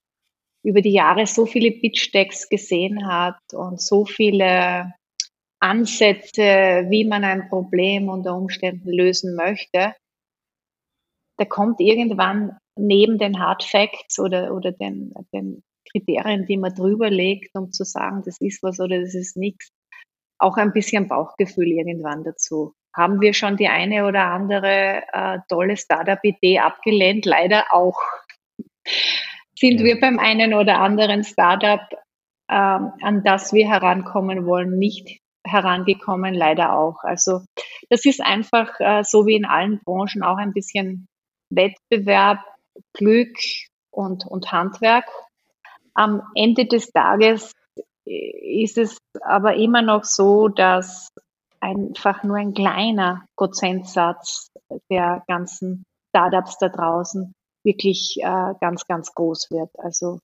über 0.63 0.81
die 0.81 0.93
Jahre 0.93 1.25
so 1.25 1.45
viele 1.45 1.71
Pitch-Decks 1.71 2.49
gesehen 2.49 3.07
hat 3.07 3.39
und 3.53 3.81
so 3.81 4.05
viele 4.05 4.93
Ansätze, 5.61 6.85
wie 6.89 7.05
man 7.05 7.23
ein 7.23 7.49
Problem 7.49 8.09
unter 8.09 8.35
Umständen 8.35 8.89
lösen 8.89 9.35
möchte, 9.35 9.93
da 11.37 11.45
kommt 11.45 11.79
irgendwann 11.79 12.57
neben 12.79 13.17
den 13.17 13.39
Hard 13.39 13.63
Facts 13.63 14.19
oder, 14.19 14.53
oder 14.53 14.71
den, 14.71 15.13
den 15.33 15.63
Kriterien, 15.91 16.45
die 16.45 16.57
man 16.57 16.73
drüber 16.73 17.09
legt, 17.09 17.55
um 17.55 17.71
zu 17.71 17.83
sagen, 17.83 18.21
das 18.25 18.37
ist 18.39 18.63
was 18.63 18.79
oder 18.79 18.99
das 18.99 19.15
ist 19.15 19.37
nichts, 19.37 19.71
auch 20.39 20.57
ein 20.57 20.73
bisschen 20.73 21.07
Bauchgefühl 21.07 21.67
irgendwann 21.67 22.23
dazu. 22.23 22.73
Haben 22.95 23.21
wir 23.21 23.33
schon 23.33 23.57
die 23.57 23.67
eine 23.67 24.07
oder 24.07 24.25
andere 24.25 25.03
äh, 25.13 25.39
tolle 25.47 25.77
Startup-Idee 25.77 26.59
abgelehnt? 26.59 27.25
Leider 27.25 27.65
auch. 27.71 27.99
Sind 29.57 29.79
ja. 29.79 29.85
wir 29.85 29.99
beim 29.99 30.19
einen 30.19 30.53
oder 30.53 30.79
anderen 30.79 31.23
Startup, 31.23 31.81
ähm, 32.49 32.93
an 33.01 33.23
das 33.23 33.53
wir 33.53 33.69
herankommen 33.69 34.45
wollen, 34.45 34.77
nicht 34.77 35.19
herangekommen, 35.45 36.33
leider 36.33 36.73
auch. 36.77 37.03
Also 37.03 37.41
das 37.89 38.05
ist 38.05 38.21
einfach 38.21 38.79
äh, 38.79 39.03
so 39.03 39.25
wie 39.25 39.35
in 39.35 39.45
allen 39.45 39.79
Branchen 39.83 40.23
auch 40.23 40.37
ein 40.37 40.53
bisschen 40.53 41.07
Wettbewerb, 41.51 42.39
Glück 42.93 43.37
und, 43.91 44.25
und 44.25 44.51
Handwerk. 44.51 45.05
Am 45.93 46.21
Ende 46.35 46.65
des 46.65 46.91
Tages 46.91 47.53
äh, 48.05 48.63
ist 48.63 48.77
es 48.77 48.97
aber 49.21 49.55
immer 49.55 49.81
noch 49.81 50.03
so, 50.03 50.47
dass 50.47 51.09
einfach 51.59 52.23
nur 52.23 52.37
ein 52.37 52.53
kleiner 52.53 53.25
Prozentsatz 53.35 54.49
der 54.89 55.23
ganzen 55.27 55.83
Startups 56.09 56.57
da 56.57 56.69
draußen 56.69 57.33
wirklich 57.63 58.17
äh, 58.21 58.53
ganz, 58.61 58.85
ganz 58.85 59.13
groß 59.13 59.51
wird. 59.51 59.69
Also 59.77 60.19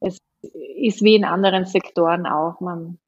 es 0.00 0.18
ist 0.42 1.02
wie 1.02 1.14
in 1.14 1.24
anderen 1.24 1.64
Sektoren 1.64 2.26
auch. 2.26 2.60
Man 2.60 2.98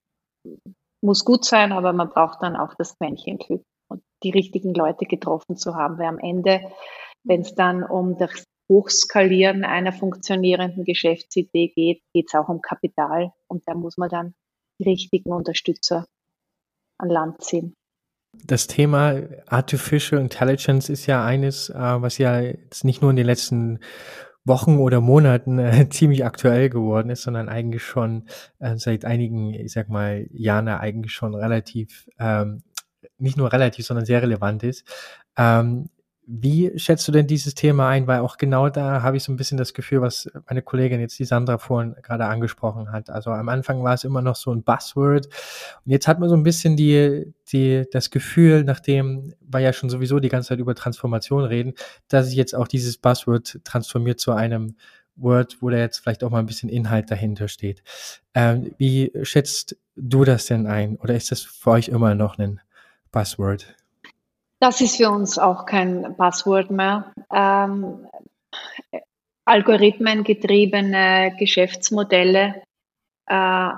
muss 1.02 1.24
gut 1.24 1.44
sein, 1.44 1.72
aber 1.72 1.92
man 1.92 2.08
braucht 2.08 2.42
dann 2.42 2.56
auch 2.56 2.74
das 2.74 2.96
Quäntchen 2.96 3.38
und 3.88 4.02
die 4.22 4.30
richtigen 4.30 4.74
Leute 4.74 5.06
getroffen 5.06 5.56
zu 5.56 5.74
haben, 5.74 5.98
weil 5.98 6.06
am 6.06 6.18
Ende, 6.18 6.72
wenn 7.24 7.42
es 7.42 7.54
dann 7.54 7.82
um 7.82 8.16
das 8.16 8.44
Hochskalieren 8.68 9.64
einer 9.64 9.92
funktionierenden 9.92 10.84
Geschäftsidee 10.84 11.68
geht, 11.68 12.02
geht 12.12 12.26
es 12.28 12.34
auch 12.34 12.48
um 12.48 12.60
Kapital 12.60 13.32
und 13.46 13.62
da 13.66 13.74
muss 13.74 13.96
man 13.96 14.10
dann 14.10 14.34
die 14.78 14.88
richtigen 14.88 15.32
Unterstützer 15.32 16.06
an 16.98 17.08
Land 17.08 17.42
ziehen. 17.42 17.74
Das 18.44 18.66
Thema 18.66 19.22
Artificial 19.46 20.20
Intelligence 20.20 20.90
ist 20.90 21.06
ja 21.06 21.24
eines, 21.24 21.70
äh, 21.70 21.76
was 21.76 22.18
ja 22.18 22.40
jetzt 22.40 22.84
nicht 22.84 23.00
nur 23.00 23.10
in 23.10 23.16
den 23.16 23.26
letzten 23.26 23.80
Wochen 24.44 24.78
oder 24.78 25.00
Monaten 25.00 25.58
äh, 25.58 25.88
ziemlich 25.90 26.24
aktuell 26.24 26.68
geworden 26.68 27.10
ist, 27.10 27.22
sondern 27.22 27.48
eigentlich 27.48 27.84
schon 27.84 28.28
äh, 28.58 28.76
seit 28.76 29.04
einigen, 29.04 29.54
ich 29.54 29.72
sag 29.72 29.88
mal, 29.88 30.26
Jahren 30.30 30.68
eigentlich 30.68 31.12
schon 31.12 31.34
relativ, 31.34 32.08
ähm, 32.18 32.62
nicht 33.16 33.36
nur 33.36 33.52
relativ, 33.52 33.86
sondern 33.86 34.06
sehr 34.06 34.22
relevant 34.22 34.62
ist. 34.62 34.84
Ähm, 35.36 35.88
Wie 36.31 36.79
schätzt 36.79 37.09
du 37.09 37.12
denn 37.12 37.26
dieses 37.26 37.55
Thema 37.55 37.89
ein? 37.89 38.07
Weil 38.07 38.20
auch 38.20 38.37
genau 38.37 38.68
da 38.68 39.01
habe 39.01 39.16
ich 39.16 39.22
so 39.22 39.33
ein 39.33 39.37
bisschen 39.37 39.57
das 39.57 39.72
Gefühl, 39.72 40.03
was 40.03 40.31
meine 40.47 40.61
Kollegin 40.61 41.01
jetzt, 41.01 41.18
die 41.18 41.24
Sandra 41.24 41.57
vorhin 41.57 41.97
gerade 42.03 42.26
angesprochen 42.26 42.93
hat. 42.93 43.09
Also 43.09 43.31
am 43.31 43.49
Anfang 43.49 43.83
war 43.83 43.95
es 43.95 44.05
immer 44.05 44.20
noch 44.20 44.37
so 44.37 44.53
ein 44.53 44.62
Buzzword. 44.62 45.24
Und 45.26 45.91
jetzt 45.91 46.07
hat 46.07 46.20
man 46.20 46.29
so 46.29 46.35
ein 46.35 46.43
bisschen 46.43 46.76
die, 46.76 47.33
die, 47.51 47.87
das 47.91 48.11
Gefühl, 48.11 48.62
nachdem 48.64 49.33
wir 49.41 49.61
ja 49.61 49.72
schon 49.72 49.89
sowieso 49.89 50.20
die 50.20 50.29
ganze 50.29 50.49
Zeit 50.49 50.59
über 50.59 50.74
Transformation 50.74 51.45
reden, 51.45 51.72
dass 52.09 52.26
sich 52.26 52.37
jetzt 52.37 52.55
auch 52.55 52.68
dieses 52.68 52.99
Buzzword 52.99 53.61
transformiert 53.64 54.20
zu 54.20 54.33
einem 54.33 54.76
Word, 55.16 55.57
wo 55.62 55.70
da 55.70 55.79
jetzt 55.79 56.01
vielleicht 56.01 56.22
auch 56.22 56.31
mal 56.31 56.41
ein 56.41 56.47
bisschen 56.47 56.68
Inhalt 56.68 57.11
dahinter 57.11 57.49
steht. 57.49 57.83
Ähm, 58.35 58.74
wie 58.76 59.12
schätzt 59.22 59.79
du 59.97 60.24
das 60.24 60.45
denn 60.45 60.66
ein? 60.66 60.97
Oder 60.97 61.14
ist 61.14 61.31
das 61.31 61.41
für 61.41 61.70
euch 61.70 61.89
immer 61.89 62.14
noch 62.14 62.37
ein 62.37 62.61
Buzzword? 63.12 63.79
Das 64.61 64.80
ist 64.80 64.96
für 64.96 65.11
uns 65.11 65.38
auch 65.38 65.66
kein 65.66 66.16
Passwort 66.16 66.70
mehr. 66.70 67.12
Ähm, 67.32 68.06
algorithmengetriebene 69.44 71.36
Geschäftsmodelle 71.38 72.62
äh, 73.26 73.70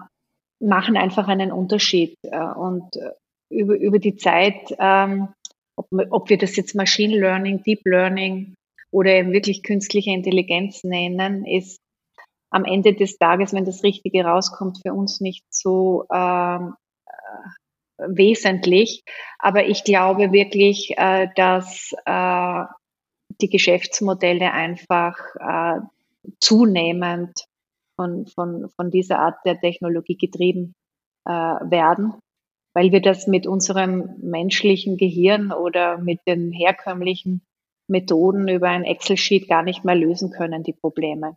machen 0.61 0.97
einfach 0.97 1.29
einen 1.29 1.53
Unterschied. 1.53 2.17
Äh, 2.23 2.39
und 2.39 2.97
über, 3.51 3.77
über 3.77 3.99
die 3.99 4.17
Zeit, 4.17 4.75
ähm, 4.79 5.29
ob, 5.77 5.87
ob 6.11 6.31
wir 6.31 6.39
das 6.39 6.57
jetzt 6.57 6.75
Machine 6.75 7.19
Learning, 7.19 7.63
Deep 7.63 7.81
Learning 7.85 8.55
oder 8.91 9.11
eben 9.11 9.33
wirklich 9.33 9.63
künstliche 9.63 10.11
Intelligenz 10.11 10.83
nennen, 10.83 11.45
ist 11.45 11.79
am 12.51 12.65
Ende 12.65 12.95
des 12.95 13.17
Tages, 13.19 13.53
wenn 13.53 13.65
das 13.65 13.85
Richtige 13.85 14.25
rauskommt, 14.25 14.79
für 14.83 14.93
uns 14.93 15.21
nicht 15.21 15.45
so 15.51 16.07
ähm, 16.13 16.75
wesentlich. 18.09 19.03
Aber 19.39 19.67
ich 19.67 19.85
glaube 19.85 20.33
wirklich, 20.33 20.95
äh, 20.97 21.29
dass 21.37 21.95
äh, 22.05 22.65
die 23.41 23.49
Geschäftsmodelle 23.49 24.53
einfach 24.53 25.19
äh, 25.39 25.81
zunehmend 26.41 27.45
von, 27.97 28.27
von, 28.27 28.69
von 28.71 28.91
dieser 28.91 29.19
Art 29.19 29.37
der 29.45 29.61
Technologie 29.61 30.17
getrieben 30.17 30.75
äh, 31.27 31.33
werden, 31.33 32.15
weil 32.75 32.93
wir 32.93 33.01
das 33.01 33.27
mit 33.27 33.47
unserem 33.47 34.17
menschlichen 34.23 34.97
Gehirn 34.97 35.53
oder 35.53 35.99
mit 35.99 36.21
den 36.27 36.53
herkömmlichen 36.53 37.43
Methoden 37.89 38.49
über 38.49 38.69
ein 38.69 38.85
Excel-Sheet 38.85 39.49
gar 39.49 39.63
nicht 39.63 39.85
mehr 39.85 39.97
lösen 39.97 40.31
können, 40.31 40.63
die 40.63 40.73
Probleme. 40.73 41.37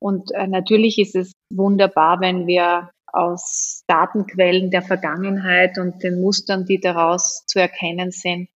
Und 0.00 0.32
äh, 0.32 0.46
natürlich 0.46 0.98
ist 0.98 1.14
es 1.14 1.32
wunderbar, 1.50 2.20
wenn 2.20 2.46
wir 2.46 2.90
aus 3.14 3.84
Datenquellen 3.86 4.70
der 4.70 4.82
Vergangenheit 4.82 5.78
und 5.78 6.02
den 6.02 6.20
Mustern, 6.20 6.64
die 6.66 6.80
daraus 6.80 7.44
zu 7.46 7.60
erkennen 7.60 8.10
sind, 8.10 8.48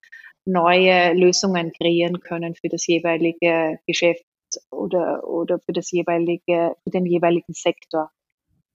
neue 0.45 1.13
Lösungen 1.13 1.71
kreieren 1.71 2.19
können 2.19 2.55
für 2.55 2.69
das 2.69 2.87
jeweilige 2.87 3.79
Geschäft 3.87 4.25
oder, 4.71 5.27
oder 5.27 5.59
für 5.59 5.73
das 5.73 5.91
jeweilige, 5.91 6.75
für 6.83 6.89
den 6.89 7.05
jeweiligen 7.05 7.53
Sektor. 7.53 8.11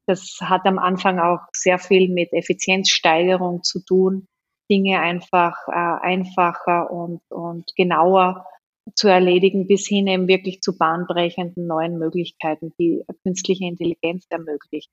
Das 0.06 0.38
hat 0.40 0.66
am 0.66 0.78
Anfang 0.78 1.18
auch 1.18 1.40
sehr 1.52 1.78
viel 1.78 2.12
mit 2.12 2.32
Effizienzsteigerung 2.32 3.62
zu 3.62 3.82
tun, 3.84 4.28
Dinge 4.70 5.00
einfach 5.00 5.56
äh, 5.68 5.72
einfacher 5.72 6.90
und, 6.90 7.20
und 7.30 7.74
genauer 7.76 8.46
zu 8.94 9.08
erledigen, 9.08 9.66
bis 9.66 9.86
hin 9.86 10.06
eben 10.06 10.28
wirklich 10.28 10.60
zu 10.60 10.76
bahnbrechenden 10.76 11.66
neuen 11.66 11.98
Möglichkeiten, 11.98 12.72
die 12.78 13.02
künstliche 13.22 13.64
Intelligenz 13.64 14.26
ermöglicht. 14.28 14.90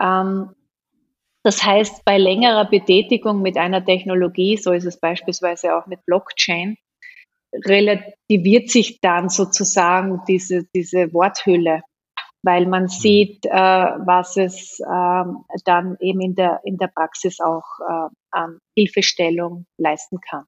Ähm, 0.00 0.50
das 1.42 1.64
heißt, 1.64 2.04
bei 2.04 2.18
längerer 2.18 2.66
Betätigung 2.66 3.42
mit 3.42 3.56
einer 3.56 3.84
Technologie, 3.84 4.56
so 4.56 4.72
ist 4.72 4.84
es 4.84 5.00
beispielsweise 5.00 5.76
auch 5.76 5.86
mit 5.86 6.04
Blockchain, 6.06 6.76
relativiert 7.52 8.70
sich 8.70 9.00
dann 9.00 9.28
sozusagen 9.28 10.22
diese, 10.28 10.64
diese 10.74 11.12
Worthülle, 11.12 11.82
weil 12.42 12.66
man 12.66 12.84
mhm. 12.84 12.88
sieht, 12.88 13.46
äh, 13.46 13.50
was 13.50 14.36
es 14.36 14.78
äh, 14.80 15.24
dann 15.64 15.96
eben 16.00 16.20
in 16.20 16.34
der, 16.34 16.60
in 16.64 16.78
der 16.78 16.88
Praxis 16.88 17.40
auch 17.40 17.64
äh, 17.80 18.08
an 18.30 18.58
Hilfestellung 18.76 19.66
leisten 19.78 20.20
kann. 20.20 20.44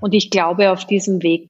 Und 0.00 0.14
ich 0.14 0.30
glaube, 0.30 0.72
auf 0.72 0.86
diesem 0.86 1.22
Weg 1.22 1.48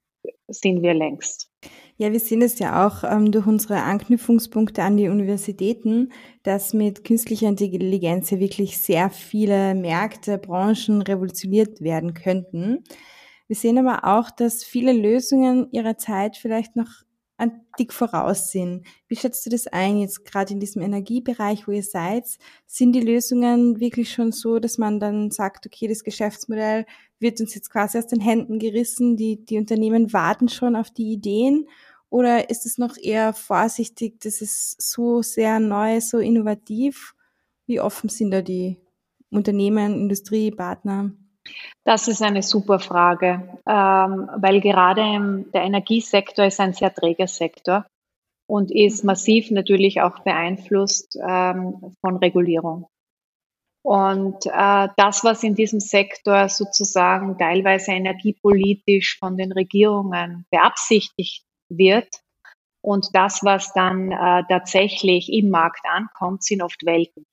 sind 0.49 0.83
wir 0.83 0.95
längst. 0.95 1.52
Ja, 1.99 2.11
wir 2.11 2.21
sehen 2.21 2.43
es 2.43 2.59
ja 2.59 2.87
auch 2.87 3.05
ähm, 3.05 3.31
durch 3.31 3.47
unsere 3.47 3.83
Anknüpfungspunkte 3.83 4.83
an 4.83 4.97
die 4.97 5.09
Universitäten, 5.09 6.13
dass 6.43 6.73
mit 6.75 7.05
künstlicher 7.05 7.49
Intelligenz 7.49 8.31
ja 8.31 8.41
wirklich 8.41 8.79
sehr 8.79 9.11
viele 9.11 9.75
Märkte, 9.75 10.39
Branchen 10.39 11.03
revolutioniert 11.03 11.81
werden 11.81 12.15
könnten. 12.15 12.83
Wir 13.47 13.57
sehen 13.57 13.79
aber 13.79 14.05
auch, 14.05 14.31
dass 14.31 14.65
viele 14.65 14.93
Lösungen 14.93 15.71
ihrer 15.71 15.99
Zeit 15.99 16.37
vielleicht 16.37 16.75
noch 16.75 16.89
ein 17.43 17.61
Tick 17.77 17.93
voraus 17.93 18.51
sind. 18.51 18.87
Wie 19.09 19.17
schätzt 19.17 19.45
du 19.45 19.51
das 19.51 19.67
ein, 19.67 19.99
jetzt 19.99 20.25
gerade 20.25 20.53
in 20.53 20.61
diesem 20.61 20.83
Energiebereich, 20.83 21.67
wo 21.67 21.73
ihr 21.73 21.83
seid? 21.83 22.25
Sind 22.67 22.93
die 22.93 23.01
Lösungen 23.01 23.81
wirklich 23.81 24.13
schon 24.13 24.33
so, 24.33 24.59
dass 24.59 24.79
man 24.79 25.01
dann 25.01 25.31
sagt, 25.31 25.67
okay, 25.67 25.89
das 25.89 26.05
Geschäftsmodell 26.05 26.87
wird 27.19 27.41
uns 27.41 27.55
jetzt 27.55 27.71
quasi 27.71 27.99
aus 27.99 28.07
den 28.07 28.21
Händen 28.21 28.59
gerissen, 28.59 29.17
die, 29.17 29.45
die 29.45 29.59
Unternehmen 29.59 30.13
warten 30.13 30.49
schon 30.49 30.77
auf 30.77 30.91
die 30.91 31.13
Ideen? 31.13 31.69
Oder 32.09 32.51
ist 32.51 32.67
es 32.67 32.79
noch 32.79 32.97
eher 32.97 33.33
vorsichtig, 33.33 34.21
das 34.21 34.41
ist 34.41 34.81
so 34.81 35.23
sehr 35.23 35.61
neu, 35.61 36.01
so 36.01 36.19
innovativ? 36.19 37.15
Wie 37.67 37.81
offen 37.81 38.09
sind 38.09 38.31
da 38.31 38.43
die 38.43 38.77
Unternehmen, 39.31 39.95
Industriepartner? 39.95 41.13
Das 41.85 42.09
ist 42.09 42.23
eine 42.23 42.43
super 42.43 42.79
Frage, 42.79 43.59
ähm, 43.67 44.31
weil 44.37 44.61
gerade 44.61 45.45
der 45.53 45.63
Energiesektor 45.63 46.45
ist 46.45 46.61
ein 46.61 46.75
sehr 46.75 46.95
träger 46.95 47.27
Sektor 47.27 47.85
und 48.49 48.71
ist 48.71 49.03
mhm. 49.03 49.09
massiv 49.09 49.51
natürlich 49.51 50.01
auch 50.01 50.21
beeinflusst 50.21 51.19
ähm, 51.21 51.95
von 52.01 52.17
Regulierung. 52.19 52.87
Und 53.85 54.47
äh, 54.47 54.89
das, 54.97 55.25
was 55.25 55.43
in 55.43 55.57
diesem 55.57 55.81
Sektor 55.81 56.49
sozusagen 56.49 57.37
teilweise 57.37 57.93
energiepolitisch 57.93 59.19
von 59.19 59.37
den 59.37 59.51
Regierungen 59.51 60.47
beabsichtigt 60.51 61.45
wird 61.69 62.09
und 62.81 63.09
das, 63.13 63.41
was 63.43 63.73
dann 63.73 64.13
äh, 64.13 64.45
tatsächlich 64.49 65.33
im 65.33 65.51
Markt 65.51 65.85
ankommt, 65.85 66.45
sind 66.45 66.63
oft 66.63 66.85
Welten. 66.85 67.25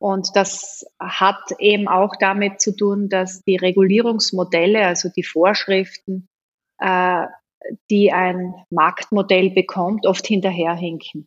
Und 0.00 0.36
das 0.36 0.86
hat 1.00 1.52
eben 1.58 1.88
auch 1.88 2.14
damit 2.18 2.60
zu 2.60 2.76
tun, 2.76 3.08
dass 3.08 3.42
die 3.42 3.56
Regulierungsmodelle, 3.56 4.86
also 4.86 5.08
die 5.08 5.24
Vorschriften, 5.24 6.28
äh, 6.78 7.26
die 7.90 8.12
ein 8.12 8.54
Marktmodell 8.70 9.50
bekommt, 9.50 10.06
oft 10.06 10.26
hinterherhinken. 10.26 11.26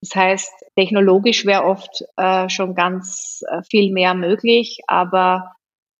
Das 0.00 0.16
heißt, 0.16 0.52
technologisch 0.76 1.46
wäre 1.46 1.64
oft 1.64 2.04
äh, 2.16 2.48
schon 2.48 2.74
ganz 2.74 3.42
äh, 3.48 3.62
viel 3.68 3.92
mehr 3.92 4.14
möglich, 4.14 4.80
aber 4.86 5.52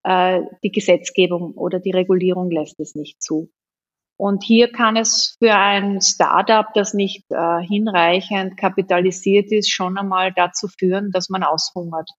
äh, 0.03 0.41
die 0.63 0.71
Gesetzgebung 0.71 1.53
oder 1.53 1.79
die 1.79 1.91
Regulierung 1.91 2.51
lässt 2.51 2.79
es 2.79 2.95
nicht 2.95 3.21
zu. 3.21 3.49
Und 4.17 4.43
hier 4.43 4.71
kann 4.71 4.95
es 4.95 5.35
für 5.39 5.55
ein 5.55 6.01
Startup, 6.01 6.67
das 6.73 6.93
nicht 6.93 7.25
äh, 7.29 7.61
hinreichend 7.61 8.57
kapitalisiert 8.57 9.51
ist, 9.51 9.71
schon 9.71 9.97
einmal 9.97 10.31
dazu 10.31 10.67
führen, 10.67 11.11
dass 11.11 11.29
man 11.29 11.43
aushungert. 11.43 12.09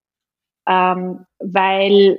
Ähm, 0.67 1.25
weil 1.39 2.19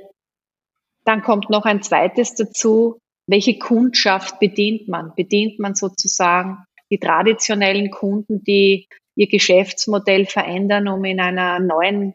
dann 1.04 1.22
kommt 1.22 1.50
noch 1.50 1.64
ein 1.64 1.82
zweites 1.82 2.34
dazu, 2.34 2.98
welche 3.28 3.58
Kundschaft 3.58 4.38
bedient 4.38 4.88
man? 4.88 5.12
Bedient 5.14 5.58
man 5.58 5.74
sozusagen 5.74 6.64
die 6.90 6.98
traditionellen 6.98 7.90
Kunden, 7.90 8.42
die 8.44 8.88
ihr 9.16 9.28
Geschäftsmodell 9.28 10.26
verändern, 10.26 10.88
um 10.88 11.04
in 11.04 11.20
einer 11.20 11.58
neuen 11.58 12.14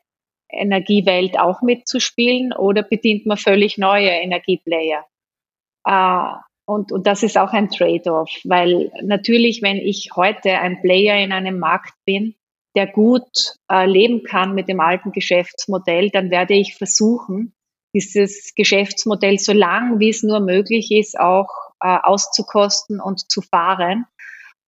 Energiewelt 0.50 1.38
auch 1.40 1.62
mitzuspielen, 1.62 2.54
oder 2.54 2.84
bedient 2.84 3.26
man 3.26 3.38
völlig 3.38 3.78
neue 3.78 4.10
Energieplayer? 4.10 5.06
Äh, 5.86 6.34
und, 6.72 6.94
und 6.94 7.06
das 7.06 7.22
ist 7.22 7.38
auch 7.38 7.52
ein 7.52 7.70
Trade-off, 7.70 8.30
weil 8.46 8.92
natürlich, 9.04 9.62
wenn 9.62 9.76
ich 9.76 10.12
heute 10.16 10.52
ein 10.60 10.80
Player 10.82 11.18
in 11.22 11.34
einem 11.34 11.60
Markt 11.60 11.94
bin, 12.06 12.36
der 12.78 12.88
gut 12.88 13.28
äh, 13.70 13.86
leben 13.86 14.24
kann 14.24 14.56
mit 14.56 14.70
dem 14.70 14.80
alten 14.80 15.12
Geschäftsmodell, 15.12 16.10
dann 16.12 16.30
werde 16.30 16.54
ich 16.54 16.76
versuchen, 16.76 17.54
dieses 17.94 18.54
Geschäftsmodell 18.56 19.38
so 19.38 19.52
lang 19.52 20.00
wie 20.00 20.08
es 20.08 20.24
nur 20.24 20.40
möglich 20.40 20.92
ist 20.92 21.20
auch 21.20 21.50
äh, 21.82 21.98
auszukosten 22.02 23.02
und 23.02 23.30
zu 23.30 23.42
fahren. 23.42 24.06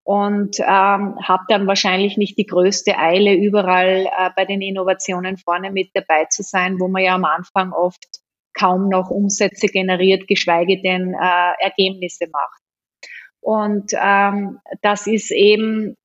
Und 0.05 0.59
ähm, 0.59 1.15
habe 1.23 1.43
dann 1.47 1.65
wahrscheinlich 1.67 2.17
nicht 2.17 2.37
die 2.37 2.45
größte 2.45 2.97
Eile, 2.97 3.33
überall 3.35 4.07
äh, 4.07 4.29
bei 4.35 4.43
den 4.43 4.61
Innovationen 4.61 5.37
vorne 5.37 5.71
mit 5.71 5.91
dabei 5.93 6.25
zu 6.25 6.43
sein, 6.43 6.81
wo 6.81 6.89
man 6.89 7.03
ja 7.03 7.15
am 7.15 7.23
Anfang 7.23 7.71
oft 7.71 8.22
kaum 8.53 8.89
noch 8.89 9.09
Umsätze 9.09 9.67
generiert, 9.67 10.27
geschweige 10.27 10.81
denn 10.81 11.13
äh, 11.13 11.63
Ergebnisse 11.63 12.27
macht. 12.31 12.61
Und 13.41 13.91
ähm, 14.01 14.59
das 14.81 15.07
ist 15.07 15.31
eben 15.31 15.95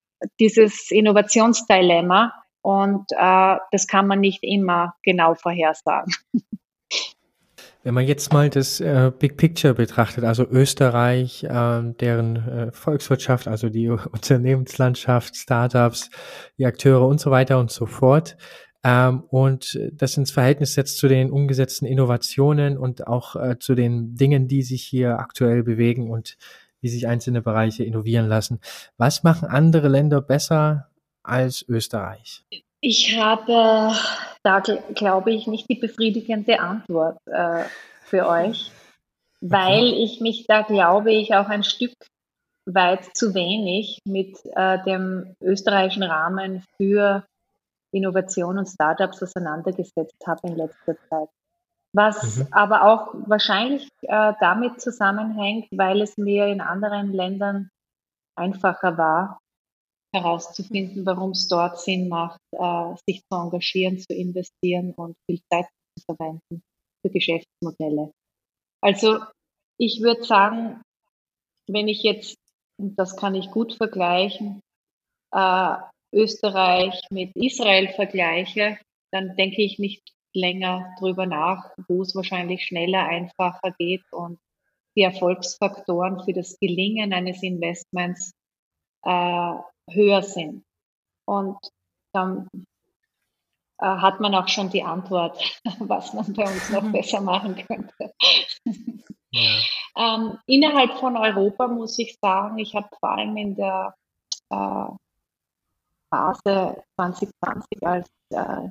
dieses 0.41 0.91
Innovationsdilemma 0.91 2.33
und 2.63 3.05
äh, 3.13 3.57
das 3.71 3.87
kann 3.87 4.07
man 4.07 4.21
nicht 4.21 4.43
immer 4.43 4.95
genau 5.03 5.35
vorhersagen. 5.35 6.13
Wenn 7.85 7.95
man 7.95 8.07
jetzt 8.07 8.33
mal 8.33 8.51
das 8.51 8.81
äh, 8.81 9.13
Big 9.17 9.37
Picture 9.37 9.73
betrachtet, 9.73 10.25
also 10.25 10.45
Österreich, 10.45 11.45
äh, 11.45 11.49
deren 12.01 12.37
äh, 12.49 12.73
Volkswirtschaft, 12.73 13.47
also 13.47 13.69
die 13.69 13.89
Unternehmenslandschaft, 13.89 15.37
Startups, 15.37 16.11
die 16.59 16.67
Akteure 16.67 17.07
und 17.07 17.21
so 17.21 17.31
weiter 17.31 17.59
und 17.59 17.71
so 17.71 17.87
fort, 17.87 18.37
ähm, 18.85 19.25
und 19.29 19.79
das 19.93 20.17
ins 20.17 20.31
Verhältnis 20.31 20.75
setzt 20.75 20.99
zu 20.99 21.09
den 21.09 21.31
umgesetzten 21.31 21.87
Innovationen 21.87 22.79
und 22.79 23.07
auch 23.07 23.37
äh, 23.37 23.59
zu 23.59 23.75
den 23.75 24.15
Dingen, 24.15 24.49
die 24.49 24.63
sich 24.63 24.85
hier 24.85 25.19
aktuell 25.19 25.63
bewegen 25.63 26.11
und 26.11 26.37
wie 26.81 26.89
sich 26.89 27.09
einzelne 27.09 27.43
Bereiche 27.43 27.85
innovieren 27.85 28.29
lassen. 28.29 28.61
Was 28.97 29.25
machen 29.25 29.49
andere 29.49 29.89
Länder 29.89 30.21
besser 30.21 30.89
als 31.25 31.65
Österreich? 31.69 32.45
Ich 32.81 33.19
habe 33.19 33.93
da, 34.45 34.63
glaube 34.95 35.33
ich, 35.33 35.49
nicht 35.49 35.69
die 35.69 35.75
befriedigende 35.75 36.61
Antwort 36.61 37.19
äh, 37.27 37.65
für 38.05 38.29
euch, 38.29 38.71
weil 39.41 39.87
ich 39.87 40.21
mich 40.21 40.47
da, 40.47 40.63
glaube 40.63 41.13
ich, 41.13 41.35
auch 41.35 41.49
ein 41.49 41.65
Stück 41.65 41.95
weit 42.67 43.17
zu 43.17 43.35
wenig 43.35 43.99
mit 44.05 44.39
äh, 44.55 44.79
dem 44.85 45.35
österreichischen 45.41 46.05
Rahmen 46.05 46.63
für 46.77 47.25
Innovation 47.93 48.59
und 48.59 48.67
Startups 48.67 49.23
auseinandergesetzt 49.23 50.27
habe 50.27 50.49
in 50.49 50.57
letzter 50.57 50.97
Zeit. 51.09 51.29
Was 51.95 52.37
mhm. 52.37 52.49
aber 52.51 52.85
auch 52.85 53.15
wahrscheinlich 53.27 53.89
äh, 54.03 54.35
damit 54.41 54.81
zusammenhängt, 54.81 55.69
weil 55.71 56.03
es 56.03 56.17
mir 56.17 56.47
in 56.47 56.61
anderen 56.61 57.13
Ländern 57.13 57.71
einfacher 58.37 58.97
war, 58.99 59.39
herauszufinden, 60.15 61.05
warum 61.07 61.31
es 61.31 61.49
dort 61.49 61.81
Sinn 61.81 62.09
macht, 62.09 62.41
äh, 62.53 62.95
sich 63.07 63.23
zu 63.31 63.39
engagieren, 63.39 63.99
zu 63.99 64.15
investieren 64.15 64.93
und 64.95 65.17
viel 65.27 65.41
Zeit 65.51 65.67
zu 65.99 66.05
verwenden 66.05 66.63
für 67.03 67.11
Geschäftsmodelle. 67.11 68.13
Also 68.81 69.21
ich 69.79 70.01
würde 70.03 70.25
sagen, 70.25 70.83
wenn 71.69 71.89
ich 71.89 72.03
jetzt, 72.03 72.37
und 72.79 72.99
das 72.99 73.17
kann 73.17 73.35
ich 73.35 73.51
gut 73.51 73.75
vergleichen, 73.75 74.61
äh, 75.33 75.77
Österreich 76.13 77.01
mit 77.11 77.35
Israel 77.35 77.89
vergleiche, 77.89 78.79
dann 79.11 79.37
denke 79.37 79.63
ich 79.63 79.79
nicht 79.79 80.03
länger 80.35 80.95
drüber 80.99 81.27
nach, 81.27 81.71
wo 81.89 82.03
es 82.03 82.15
wahrscheinlich 82.15 82.65
schneller, 82.65 83.05
einfacher 83.05 83.73
geht 83.79 84.05
und 84.13 84.39
die 84.97 85.03
Erfolgsfaktoren 85.03 86.23
für 86.25 86.33
das 86.33 86.59
Gelingen 86.59 87.13
eines 87.13 87.43
Investments 87.43 88.33
äh, 89.05 89.55
höher 89.91 90.23
sind. 90.23 90.65
Und 91.25 91.59
dann 92.13 92.49
äh, 93.79 93.87
hat 93.87 94.21
man 94.21 94.35
auch 94.35 94.49
schon 94.49 94.71
die 94.71 94.83
Antwort, 94.83 95.39
was 95.79 96.13
man 96.15 96.33
bei 96.33 96.45
uns 96.45 96.71
noch 96.71 96.83
mhm. 96.83 96.93
besser 96.93 97.21
machen 97.21 97.57
könnte. 97.57 98.13
Ja. 99.31 99.61
ähm, 99.97 100.39
innerhalb 100.47 100.99
von 100.99 101.17
Europa 101.17 101.69
muss 101.69 101.99
ich 101.99 102.17
sagen, 102.21 102.59
ich 102.59 102.75
habe 102.75 102.89
vor 102.99 103.11
allem 103.11 103.37
in 103.37 103.57
der 103.57 103.95
äh, 104.51 104.87
Phase 106.11 106.83
2020, 106.97 107.87
als 107.87 108.09
äh, 108.31 108.69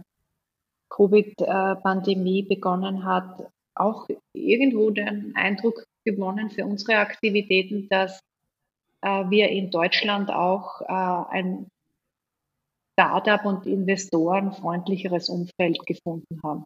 Covid-Pandemie 0.89 2.43
begonnen 2.43 3.03
hat, 3.03 3.51
auch 3.75 4.07
irgendwo 4.33 4.89
den 4.89 5.35
Eindruck 5.35 5.85
gewonnen 6.05 6.49
für 6.49 6.65
unsere 6.65 6.97
Aktivitäten, 6.97 7.87
dass 7.89 8.19
äh, 9.01 9.29
wir 9.29 9.49
in 9.49 9.69
Deutschland 9.71 10.31
auch 10.31 10.81
äh, 10.81 10.85
ein 11.35 11.67
Startup- 12.93 13.45
und 13.45 13.65
investorenfreundlicheres 13.67 15.29
Umfeld 15.29 15.85
gefunden 15.85 16.41
haben. 16.43 16.63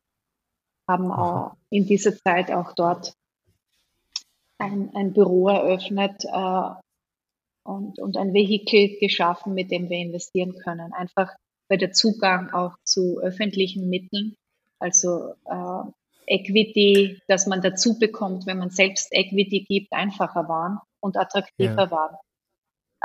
Haben 0.87 1.11
äh, 1.11 1.75
in 1.75 1.85
dieser 1.85 2.15
Zeit 2.15 2.51
auch 2.51 2.73
dort 2.73 3.13
ein, 4.59 4.95
ein 4.95 5.11
Büro 5.13 5.49
eröffnet 5.49 6.23
äh, 6.25 6.69
und, 7.63 7.99
und 7.99 8.17
ein 8.17 8.33
Vehikel 8.33 8.97
geschaffen, 8.99 9.53
mit 9.53 9.71
dem 9.71 9.89
wir 9.89 9.97
investieren 9.97 10.55
können. 10.63 10.93
Einfach 10.93 11.35
weil 11.71 11.77
der 11.77 11.93
Zugang 11.93 12.51
auch 12.51 12.75
zu 12.83 13.19
öffentlichen 13.21 13.89
Mitteln, 13.89 14.35
also 14.79 15.35
äh, 15.45 15.83
Equity, 16.27 17.21
dass 17.29 17.47
man 17.47 17.61
dazu 17.61 17.97
bekommt, 17.97 18.45
wenn 18.45 18.57
man 18.57 18.71
selbst 18.71 19.07
Equity 19.11 19.63
gibt, 19.67 19.93
einfacher 19.93 20.49
waren 20.49 20.79
und 20.99 21.15
attraktiver 21.15 21.83
ja. 21.83 21.91
waren. 21.91 22.17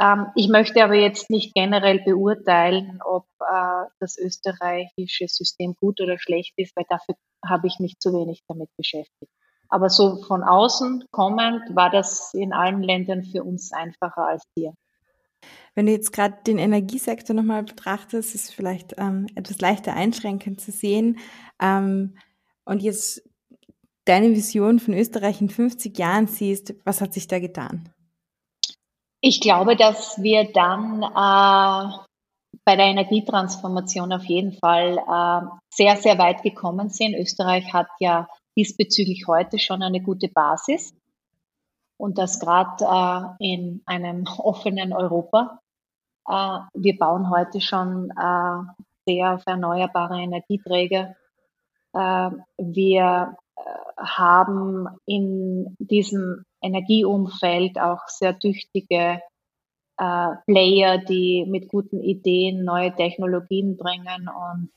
Ähm, 0.01 0.33
ich 0.35 0.49
möchte 0.49 0.83
aber 0.83 0.97
jetzt 0.97 1.31
nicht 1.31 1.55
generell 1.55 2.01
beurteilen, 2.01 2.99
ob 3.05 3.27
äh, 3.41 3.85
das 4.01 4.19
österreichische 4.19 5.29
System 5.29 5.77
gut 5.81 6.01
oder 6.01 6.19
schlecht 6.19 6.55
ist, 6.57 6.75
weil 6.75 6.87
dafür 6.89 7.15
habe 7.47 7.69
ich 7.69 7.79
mich 7.79 8.01
zu 8.01 8.13
wenig 8.13 8.43
damit 8.49 8.71
beschäftigt. 8.77 9.31
Aber 9.69 9.91
so 9.91 10.23
von 10.23 10.43
außen 10.43 11.05
kommend 11.11 11.63
war 11.75 11.91
das 11.91 12.33
in 12.35 12.53
allen 12.53 12.83
Ländern 12.83 13.25
für 13.25 13.43
uns 13.45 13.73
einfacher 13.73 14.27
als 14.27 14.43
hier. 14.57 14.75
Wenn 15.75 15.87
du 15.87 15.93
jetzt 15.93 16.13
gerade 16.13 16.37
den 16.47 16.59
Energiesektor 16.59 17.37
nochmal 17.37 17.63
betrachtest, 17.63 18.35
ist 18.35 18.49
es 18.49 18.55
vielleicht 18.55 18.95
ähm, 18.99 19.27
etwas 19.35 19.61
leichter 19.61 19.93
einschränkend 19.93 20.61
zu 20.61 20.73
sehen. 20.73 21.19
Ähm, 21.61 22.17
und 22.65 22.83
jetzt 22.83 23.23
deine 24.07 24.31
Vision 24.31 24.79
von 24.79 24.95
Österreich 24.95 25.41
in 25.41 25.51
50 25.51 25.97
Jahren 25.99 26.27
siehst, 26.27 26.75
was 26.85 27.01
hat 27.01 27.13
sich 27.13 27.29
da 27.29 27.39
getan? 27.39 27.93
Ich 29.21 29.41
glaube, 29.41 29.77
dass 29.77 30.23
wir 30.23 30.51
dann 30.53 31.03
äh, 31.03 31.97
bei 32.65 32.77
der 32.77 32.87
Energietransformation 32.87 34.13
auf 34.13 34.25
jeden 34.25 34.53
Fall 34.53 34.99
äh, 34.99 35.47
sehr, 35.69 35.97
sehr 35.97 36.19
weit 36.19 36.43
gekommen 36.43 36.89
sind. 36.89 37.15
Österreich 37.15 37.73
hat 37.73 37.89
ja 38.01 38.29
diesbezüglich 38.57 39.27
heute 39.27 39.59
schon 39.59 39.83
eine 39.83 40.01
gute 40.01 40.29
Basis 40.29 40.95
und 41.99 42.19
das 42.19 42.41
gerade 42.41 43.37
äh, 43.41 43.53
in 43.53 43.83
einem 43.87 44.25
offenen 44.39 44.93
Europa. 44.93 45.61
Äh, 46.29 46.61
wir 46.75 46.99
bauen 46.99 47.31
heute 47.31 47.61
schon 47.61 48.11
äh, 48.11 48.85
sehr 49.07 49.35
auf 49.35 49.43
erneuerbare 49.47 50.21
Energieträger. 50.21 51.15
Äh, 51.93 52.31
wir 52.59 53.37
äh, 53.57 53.61
haben 53.99 54.89
in 55.07 55.77
diesem 55.79 56.45
Energieumfeld 56.63 57.79
auch 57.79 58.09
sehr 58.09 58.39
tüchtige 58.39 59.21
äh, 59.99 60.29
Player, 60.47 60.99
die 60.99 61.47
mit 61.49 61.69
guten 61.69 62.01
Ideen 62.03 62.65
neue 62.65 62.95
Technologien 62.95 63.77
bringen 63.77 64.29
und 64.29 64.71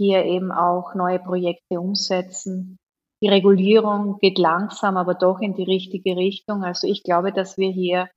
hier 0.00 0.24
eben 0.24 0.50
auch 0.50 0.94
neue 0.94 1.18
Projekte 1.18 1.78
umsetzen. 1.78 2.78
Die 3.22 3.28
Regulierung 3.28 4.16
geht 4.18 4.38
langsam, 4.38 4.96
aber 4.96 5.12
doch 5.12 5.40
in 5.40 5.54
die 5.54 5.64
richtige 5.64 6.16
Richtung. 6.16 6.64
Also 6.64 6.86
ich 6.86 7.02
glaube, 7.02 7.32
dass 7.32 7.58
wir 7.58 7.70
hier 7.70 8.08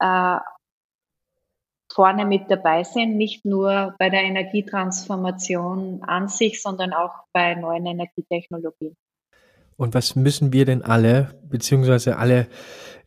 äh, 0.00 0.38
vorne 1.92 2.26
mit 2.26 2.50
dabei 2.50 2.82
sind, 2.82 3.16
nicht 3.16 3.44
nur 3.44 3.94
bei 4.00 4.10
der 4.10 4.22
Energietransformation 4.22 6.02
an 6.02 6.26
sich, 6.26 6.60
sondern 6.60 6.92
auch 6.92 7.12
bei 7.32 7.54
neuen 7.54 7.86
Energietechnologien. 7.86 8.96
Und 9.76 9.94
was 9.94 10.16
müssen 10.16 10.52
wir 10.52 10.64
denn 10.64 10.82
alle, 10.82 11.40
beziehungsweise 11.44 12.16
alle 12.16 12.48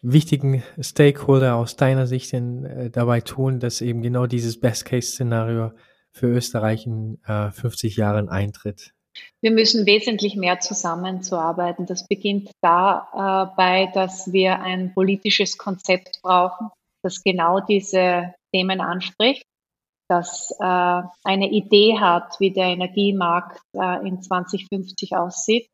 wichtigen 0.01 0.63
Stakeholder 0.79 1.57
aus 1.57 1.75
deiner 1.75 2.07
Sicht 2.07 2.31
denn 2.31 2.63
äh, 2.63 2.89
dabei 2.89 3.19
tun, 3.19 3.59
dass 3.59 3.81
eben 3.81 4.01
genau 4.01 4.25
dieses 4.25 4.57
Best-Case-Szenario 4.61 5.73
für 6.15 6.27
Österreich 6.27 6.87
in 6.87 7.19
äh, 7.25 7.51
50 7.51 7.97
Jahren 7.97 8.29
eintritt? 8.29 8.93
Wir 9.41 9.51
müssen 9.51 9.85
wesentlich 9.85 10.35
mehr 10.35 10.59
zusammenzuarbeiten. 10.59 11.85
Das 11.85 12.07
beginnt 12.07 12.51
dabei, 12.61 13.83
äh, 13.83 13.91
dass 13.93 14.31
wir 14.31 14.61
ein 14.61 14.93
politisches 14.93 15.57
Konzept 15.57 16.19
brauchen, 16.21 16.69
das 17.03 17.23
genau 17.23 17.59
diese 17.59 18.33
Themen 18.53 18.81
anspricht, 18.81 19.43
das 20.09 20.51
äh, 20.59 21.01
eine 21.23 21.49
Idee 21.51 21.97
hat, 21.99 22.39
wie 22.39 22.51
der 22.51 22.67
Energiemarkt 22.67 23.61
äh, 23.73 24.07
in 24.07 24.21
2050 24.21 25.15
aussieht. 25.15 25.67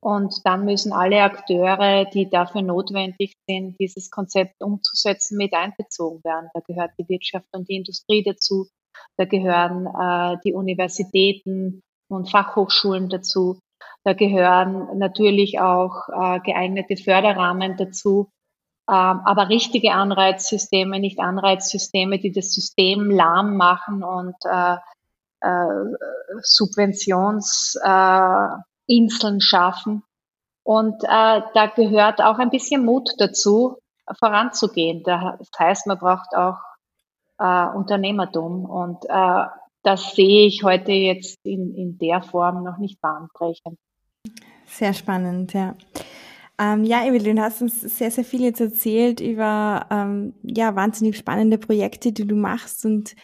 Und 0.00 0.46
dann 0.46 0.64
müssen 0.64 0.92
alle 0.92 1.22
Akteure, 1.22 2.04
die 2.04 2.30
dafür 2.30 2.62
notwendig 2.62 3.32
sind, 3.48 3.76
dieses 3.80 4.10
Konzept 4.10 4.62
umzusetzen, 4.62 5.36
mit 5.36 5.52
einbezogen 5.54 6.22
werden. 6.22 6.50
Da 6.54 6.60
gehört 6.60 6.92
die 6.98 7.08
Wirtschaft 7.08 7.48
und 7.52 7.68
die 7.68 7.76
Industrie 7.76 8.22
dazu. 8.22 8.68
Da 9.16 9.24
gehören 9.24 9.86
äh, 9.86 10.38
die 10.44 10.54
Universitäten 10.54 11.82
und 12.08 12.30
Fachhochschulen 12.30 13.08
dazu. 13.08 13.58
Da 14.04 14.12
gehören 14.12 14.98
natürlich 14.98 15.60
auch 15.60 16.08
äh, 16.08 16.40
geeignete 16.40 16.96
Förderrahmen 16.96 17.76
dazu. 17.76 18.30
Ähm, 18.88 19.20
aber 19.24 19.50
richtige 19.50 19.92
Anreizsysteme, 19.92 20.98
nicht 20.98 21.20
Anreizsysteme, 21.20 22.18
die 22.18 22.32
das 22.32 22.52
System 22.52 23.10
lahm 23.10 23.56
machen 23.56 24.02
und 24.02 24.34
äh, 24.44 24.76
äh, 25.40 25.84
Subventionsinseln 26.40 29.36
äh, 29.36 29.40
schaffen. 29.40 30.02
Und 30.62 31.04
äh, 31.04 31.42
da 31.54 31.66
gehört 31.74 32.22
auch 32.22 32.38
ein 32.38 32.50
bisschen 32.50 32.84
Mut 32.84 33.10
dazu, 33.18 33.78
voranzugehen. 34.18 35.02
Das 35.02 35.38
heißt, 35.58 35.86
man 35.86 35.98
braucht 35.98 36.34
auch 36.34 36.56
äh, 37.38 37.66
Unternehmertum. 37.74 38.64
Und 38.64 39.04
äh, 39.08 39.44
das 39.82 40.14
sehe 40.14 40.46
ich 40.46 40.62
heute 40.64 40.92
jetzt 40.92 41.38
in, 41.44 41.74
in 41.74 41.98
der 41.98 42.22
Form 42.22 42.64
noch 42.64 42.78
nicht 42.78 43.00
bahnbrechend. 43.00 43.78
Sehr 44.66 44.92
spannend, 44.92 45.54
ja. 45.54 45.76
Ähm, 46.60 46.84
ja, 46.84 47.06
Evelyn, 47.06 47.36
du 47.36 47.42
hast 47.42 47.62
uns 47.62 47.80
sehr, 47.80 48.10
sehr 48.10 48.24
viel 48.24 48.42
jetzt 48.42 48.60
erzählt 48.60 49.20
über 49.20 49.86
ähm, 49.90 50.34
ja, 50.42 50.74
wahnsinnig 50.74 51.16
spannende 51.16 51.56
Projekte, 51.56 52.12
die 52.12 52.26
du 52.26 52.34
machst 52.34 52.84
und 52.84 53.14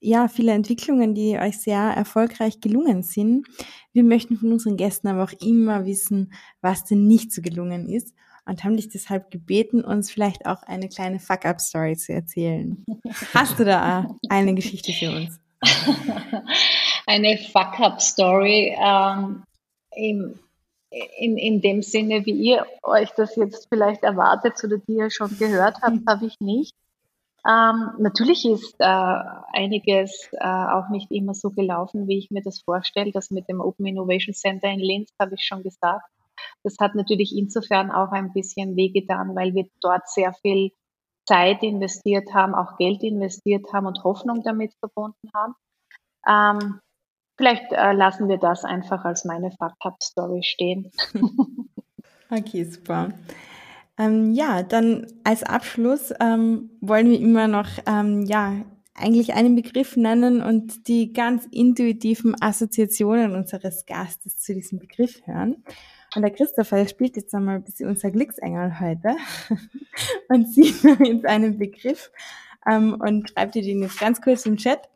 ja, 0.00 0.28
viele 0.28 0.52
Entwicklungen, 0.52 1.12
die 1.12 1.36
euch 1.36 1.58
sehr 1.58 1.80
erfolgreich 1.80 2.60
gelungen 2.60 3.02
sind. 3.02 3.48
Wir 3.92 4.04
möchten 4.04 4.36
von 4.36 4.52
unseren 4.52 4.76
Gästen 4.76 5.08
aber 5.08 5.24
auch 5.24 5.32
immer 5.40 5.86
wissen, 5.86 6.32
was 6.60 6.84
denn 6.84 7.08
nicht 7.08 7.32
so 7.32 7.42
gelungen 7.42 7.88
ist 7.88 8.14
und 8.48 8.64
haben 8.64 8.76
dich 8.76 8.88
deshalb 8.88 9.30
gebeten, 9.30 9.84
uns 9.84 10.10
vielleicht 10.10 10.46
auch 10.46 10.62
eine 10.62 10.88
kleine 10.88 11.20
Fuck-up-Story 11.20 11.96
zu 11.96 12.14
erzählen. 12.14 12.84
Hast 13.34 13.58
du 13.58 13.64
da 13.64 14.06
eine 14.28 14.54
Geschichte 14.54 14.92
für 14.92 15.10
uns? 15.10 15.38
eine 17.06 17.36
Fuck-up-Story. 17.52 18.74
Ähm, 18.80 19.42
im, 19.94 20.38
in, 21.18 21.36
in 21.36 21.60
dem 21.60 21.82
Sinne, 21.82 22.24
wie 22.24 22.32
ihr 22.32 22.66
euch 22.82 23.10
das 23.16 23.36
jetzt 23.36 23.68
vielleicht 23.68 24.02
erwartet 24.02 24.54
oder 24.64 24.78
die 24.78 24.94
ihr 24.94 25.10
schon 25.10 25.36
gehört 25.38 25.76
habt, 25.82 25.96
mhm. 25.96 26.04
habe 26.08 26.26
ich 26.26 26.40
nicht. 26.40 26.74
Ähm, 27.46 27.90
natürlich 27.98 28.44
ist 28.44 28.74
äh, 28.78 28.84
einiges 29.52 30.30
äh, 30.32 30.44
auch 30.46 30.88
nicht 30.88 31.10
immer 31.10 31.34
so 31.34 31.50
gelaufen, 31.50 32.08
wie 32.08 32.18
ich 32.18 32.30
mir 32.30 32.42
das 32.42 32.60
vorstelle. 32.60 33.12
Das 33.12 33.30
mit 33.30 33.48
dem 33.48 33.60
Open 33.60 33.86
Innovation 33.86 34.34
Center 34.34 34.68
in 34.68 34.80
Linz 34.80 35.10
habe 35.20 35.34
ich 35.34 35.44
schon 35.44 35.62
gesagt. 35.62 36.10
Das 36.62 36.76
hat 36.80 36.94
natürlich 36.94 37.36
insofern 37.36 37.90
auch 37.90 38.12
ein 38.12 38.32
bisschen 38.32 38.76
wehgetan, 38.76 39.34
weil 39.34 39.54
wir 39.54 39.66
dort 39.80 40.08
sehr 40.08 40.32
viel 40.34 40.70
Zeit 41.26 41.62
investiert 41.62 42.32
haben, 42.32 42.54
auch 42.54 42.78
Geld 42.78 43.02
investiert 43.02 43.66
haben 43.72 43.86
und 43.86 44.02
Hoffnung 44.02 44.42
damit 44.42 44.72
verbunden 44.80 45.28
haben. 45.34 45.54
Ähm, 46.26 46.80
vielleicht 47.36 47.72
äh, 47.72 47.92
lassen 47.92 48.28
wir 48.28 48.38
das 48.38 48.64
einfach 48.64 49.04
als 49.04 49.24
meine 49.24 49.50
Fuck-Up-Story 49.50 50.42
stehen. 50.42 50.90
okay, 52.30 52.64
super. 52.64 53.10
Ähm, 53.98 54.32
ja, 54.32 54.62
dann 54.62 55.06
als 55.24 55.42
Abschluss 55.42 56.12
ähm, 56.20 56.70
wollen 56.80 57.10
wir 57.10 57.20
immer 57.20 57.48
noch 57.48 57.68
ähm, 57.86 58.24
ja 58.24 58.64
eigentlich 58.94 59.34
einen 59.34 59.54
Begriff 59.54 59.96
nennen 59.96 60.42
und 60.42 60.88
die 60.88 61.12
ganz 61.12 61.46
intuitiven 61.50 62.34
Assoziationen 62.40 63.34
unseres 63.34 63.86
Gastes 63.86 64.38
zu 64.38 64.54
diesem 64.54 64.78
Begriff 64.78 65.20
hören. 65.26 65.64
Und 66.14 66.22
der 66.22 66.30
Christopher 66.30 66.86
spielt 66.88 67.16
jetzt 67.16 67.34
einmal 67.34 67.56
ein 67.56 67.64
bisschen 67.64 67.88
unser 67.88 68.10
Glücksengel 68.10 68.80
heute 68.80 69.16
und 70.28 70.52
sieht 70.52 70.82
jetzt 71.00 71.26
einen 71.26 71.58
Begriff 71.58 72.10
ähm, 72.70 72.94
und 73.00 73.30
schreibt 73.30 73.54
dir 73.54 73.62
den 73.62 73.82
jetzt 73.82 74.00
ganz 74.00 74.20
kurz 74.20 74.46
im 74.46 74.56
Chat. 74.56 74.88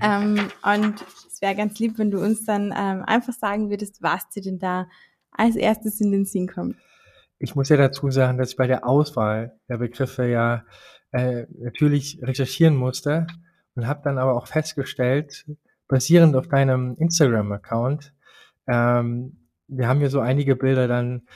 Ja. 0.00 0.22
Ähm, 0.22 0.50
und 0.62 1.04
es 1.28 1.42
wäre 1.42 1.54
ganz 1.54 1.78
lieb, 1.78 1.98
wenn 1.98 2.10
du 2.10 2.20
uns 2.22 2.44
dann 2.44 2.72
ähm, 2.76 3.02
einfach 3.06 3.32
sagen 3.32 3.70
würdest, 3.70 4.02
was 4.02 4.28
dir 4.30 4.42
denn 4.42 4.58
da 4.58 4.88
als 5.32 5.56
erstes 5.56 6.00
in 6.00 6.12
den 6.12 6.24
Sinn 6.24 6.46
kommt. 6.46 6.76
Ich 7.38 7.54
muss 7.54 7.68
ja 7.68 7.76
dazu 7.76 8.10
sagen, 8.10 8.38
dass 8.38 8.50
ich 8.50 8.56
bei 8.56 8.66
der 8.66 8.86
Auswahl 8.86 9.58
der 9.68 9.78
Begriffe 9.78 10.26
ja 10.26 10.64
äh, 11.10 11.46
natürlich 11.58 12.20
recherchieren 12.22 12.76
musste 12.76 13.26
und 13.74 13.86
habe 13.86 14.02
dann 14.04 14.18
aber 14.18 14.34
auch 14.34 14.46
festgestellt, 14.46 15.44
basierend 15.88 16.36
auf 16.36 16.48
deinem 16.48 16.96
Instagram-Account, 16.96 18.14
ähm, 18.66 19.43
wir 19.68 19.88
haben 19.88 20.00
ja 20.00 20.08
so 20.08 20.20
einige 20.20 20.56
Bilder 20.56 20.88
dann 20.88 21.26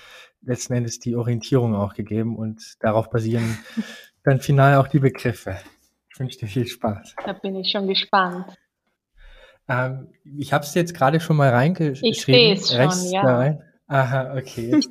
letzten 0.43 0.75
Endes 0.75 0.99
die 0.99 1.17
Orientierung 1.17 1.75
auch 1.75 1.95
gegeben 1.95 2.37
und 2.37 2.75
darauf 2.81 3.11
basieren 3.11 3.59
dann 4.25 4.41
final 4.41 4.77
auch 4.77 4.89
die 4.89 5.01
Begriffe. 5.01 5.59
Ich 6.13 6.21
wünsche 6.21 6.39
dir 6.39 6.47
viel 6.47 6.67
Spaß. 6.67 7.15
Da 7.25 7.33
bin 7.33 7.57
ich 7.57 7.71
schon 7.71 7.87
gespannt. 7.87 8.55
Ähm, 9.69 10.13
ich 10.25 10.53
habe 10.53 10.65
es 10.65 10.75
jetzt 10.75 10.95
gerade 10.95 11.21
schon 11.21 11.37
mal 11.37 11.51
reingeschrieben. 11.51 12.11
Ich 12.11 12.23
sehe 12.23 12.55
es 12.55 12.73
schon, 12.73 13.13
ja. 13.13 13.23
Rein. 13.23 13.63
Aha, 13.87 14.35
okay. 14.37 14.71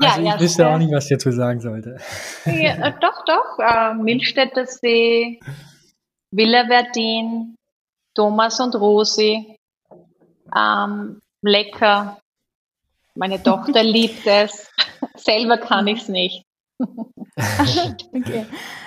ja, 0.00 0.10
also 0.10 0.20
ich 0.20 0.26
ja, 0.26 0.40
wüsste 0.40 0.68
auch 0.68 0.78
nicht, 0.78 0.92
was 0.92 1.04
ich 1.04 1.16
dazu 1.16 1.30
sagen 1.32 1.60
sollte. 1.60 1.98
ja, 2.44 2.86
äh, 2.86 2.92
doch, 3.00 3.24
doch. 3.26 3.58
Äh, 3.58 3.94
Milstädter 3.94 4.66
See, 4.66 5.40
Villa 6.30 6.66
Verdin, 6.66 7.56
Thomas 8.14 8.60
und 8.60 8.74
Rosi, 8.74 9.58
ähm, 10.56 11.20
lecker. 11.42 12.20
Meine 13.14 13.42
Tochter 13.42 13.82
liebt 13.84 14.26
es. 14.26 14.70
Selber 15.16 15.58
kann 15.58 15.86
ich 15.86 16.02
es 16.02 16.08
nicht. 16.08 16.44
okay. 16.78 18.46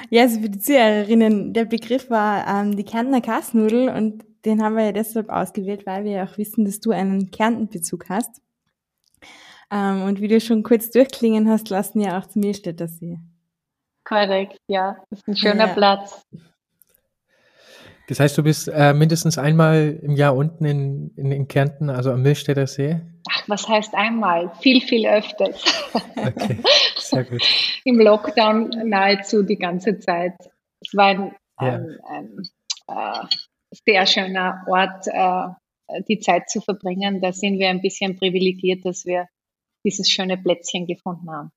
Ja, 0.09 0.23
also 0.23 0.41
für 0.41 0.49
die 0.49 0.59
Zuhörerinnen, 0.59 1.53
der 1.53 1.65
Begriff 1.65 2.09
war 2.09 2.47
ähm, 2.47 2.75
die 2.75 2.83
Kärntner 2.83 3.21
Kassnudel 3.21 3.89
und 3.89 4.23
den 4.45 4.63
haben 4.63 4.75
wir 4.75 4.85
ja 4.85 4.91
deshalb 4.91 5.29
ausgewählt, 5.29 5.85
weil 5.85 6.03
wir 6.03 6.11
ja 6.11 6.23
auch 6.25 6.37
wissen, 6.37 6.65
dass 6.65 6.79
du 6.79 6.91
einen 6.91 7.31
Kärntenbezug 7.31 8.09
hast. 8.09 8.41
Ähm, 9.71 10.03
und 10.03 10.21
wie 10.21 10.27
du 10.27 10.39
schon 10.39 10.63
kurz 10.63 10.89
durchklingen 10.89 11.49
hast 11.49 11.69
lassen, 11.69 11.99
ja 11.99 12.17
auch 12.17 12.25
zum 12.27 12.41
Milstädter 12.41 12.87
See. 12.87 13.19
Korrekt, 14.03 14.57
ja. 14.67 14.97
Das 15.09 15.19
ist 15.19 15.27
ein 15.27 15.37
schöner 15.37 15.67
ja. 15.67 15.73
Platz. 15.73 16.25
Das 18.09 18.19
heißt, 18.19 18.35
du 18.39 18.43
bist 18.43 18.67
äh, 18.73 18.91
mindestens 18.91 19.37
einmal 19.37 19.99
im 20.01 20.15
Jahr 20.15 20.35
unten 20.35 20.65
in, 20.65 21.11
in, 21.15 21.31
in 21.31 21.47
Kärnten, 21.47 21.91
also 21.91 22.11
am 22.11 22.23
Milchstädter 22.23 22.65
See? 22.65 22.99
Ach, 23.29 23.43
was 23.47 23.67
heißt 23.67 23.93
einmal? 23.93 24.51
Viel, 24.61 24.81
viel 24.81 25.07
öfters. 25.07 25.63
Okay, 26.15 26.57
sehr 26.97 27.23
gut. 27.23 27.43
Im 27.83 27.99
Lockdown 27.99 28.71
nahezu 28.85 29.43
die 29.43 29.57
ganze 29.57 29.99
Zeit. 29.99 30.33
Es 30.81 30.95
war 30.95 31.09
ein, 31.09 31.35
ja. 31.61 31.75
ein, 31.75 31.99
ein 32.07 32.49
äh, 32.87 33.27
sehr 33.85 34.07
schöner 34.07 34.65
Ort, 34.67 35.05
äh, 35.05 36.01
die 36.07 36.17
Zeit 36.19 36.49
zu 36.49 36.61
verbringen. 36.61 37.21
Da 37.21 37.31
sind 37.31 37.59
wir 37.59 37.69
ein 37.69 37.81
bisschen 37.81 38.17
privilegiert, 38.17 38.85
dass 38.85 39.05
wir 39.05 39.27
dieses 39.85 40.09
schöne 40.09 40.35
Plätzchen 40.35 40.87
gefunden 40.87 41.29
haben. 41.29 41.51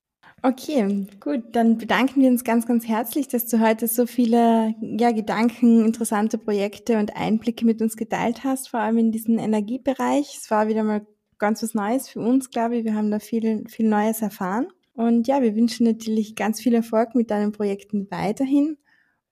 Okay, 0.44 1.06
gut. 1.20 1.44
Dann 1.52 1.78
bedanken 1.78 2.20
wir 2.20 2.28
uns 2.28 2.42
ganz, 2.42 2.66
ganz 2.66 2.88
herzlich, 2.88 3.28
dass 3.28 3.46
du 3.46 3.60
heute 3.60 3.86
so 3.86 4.06
viele 4.06 4.74
ja, 4.80 5.12
Gedanken, 5.12 5.84
interessante 5.84 6.36
Projekte 6.36 6.98
und 6.98 7.16
Einblicke 7.16 7.64
mit 7.64 7.80
uns 7.80 7.96
geteilt 7.96 8.42
hast, 8.42 8.68
vor 8.68 8.80
allem 8.80 8.98
in 8.98 9.12
diesen 9.12 9.38
Energiebereich. 9.38 10.36
Es 10.36 10.50
war 10.50 10.66
wieder 10.66 10.82
mal 10.82 11.06
ganz 11.38 11.62
was 11.62 11.74
Neues 11.74 12.08
für 12.08 12.18
uns, 12.18 12.50
glaube 12.50 12.76
ich. 12.76 12.84
Wir 12.84 12.94
haben 12.94 13.12
da 13.12 13.20
viel, 13.20 13.64
viel 13.68 13.88
Neues 13.88 14.20
erfahren. 14.20 14.66
Und 14.94 15.28
ja, 15.28 15.42
wir 15.42 15.54
wünschen 15.54 15.86
natürlich 15.86 16.34
ganz 16.34 16.60
viel 16.60 16.74
Erfolg 16.74 17.14
mit 17.14 17.30
deinen 17.30 17.52
Projekten 17.52 18.10
weiterhin. 18.10 18.78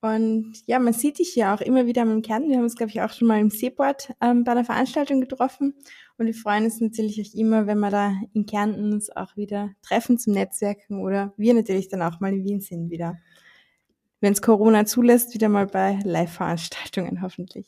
Und 0.01 0.53
ja, 0.65 0.79
man 0.79 0.93
sieht 0.93 1.19
dich 1.19 1.35
ja 1.35 1.53
auch 1.53 1.61
immer 1.61 1.85
wieder 1.85 2.01
im 2.01 2.23
Kern. 2.23 2.49
Wir 2.49 2.57
haben 2.57 2.63
uns, 2.63 2.75
glaube 2.75 2.89
ich, 2.89 3.01
auch 3.01 3.11
schon 3.11 3.27
mal 3.27 3.39
im 3.39 3.51
Seeport 3.51 4.11
ähm, 4.19 4.43
bei 4.43 4.55
der 4.55 4.65
Veranstaltung 4.65 5.21
getroffen. 5.21 5.75
Und 6.17 6.25
wir 6.25 6.33
freuen 6.33 6.65
uns 6.65 6.81
natürlich 6.81 7.21
auch 7.21 7.39
immer, 7.39 7.67
wenn 7.67 7.79
wir 7.79 7.91
da 7.91 8.13
in 8.33 8.47
Kärnten 8.47 8.91
uns 8.93 9.15
auch 9.15 9.37
wieder 9.37 9.69
treffen 9.83 10.17
zum 10.17 10.33
Netzwerken 10.33 11.01
oder 11.01 11.33
wir 11.37 11.53
natürlich 11.53 11.87
dann 11.87 12.01
auch 12.01 12.19
mal 12.19 12.33
in 12.33 12.43
Wien 12.43 12.61
sind 12.61 12.89
wieder. 12.89 13.17
Wenn 14.21 14.33
es 14.33 14.41
Corona 14.41 14.85
zulässt, 14.85 15.35
wieder 15.35 15.49
mal 15.49 15.67
bei 15.67 15.99
Live-Veranstaltungen 16.03 17.21
hoffentlich. 17.21 17.67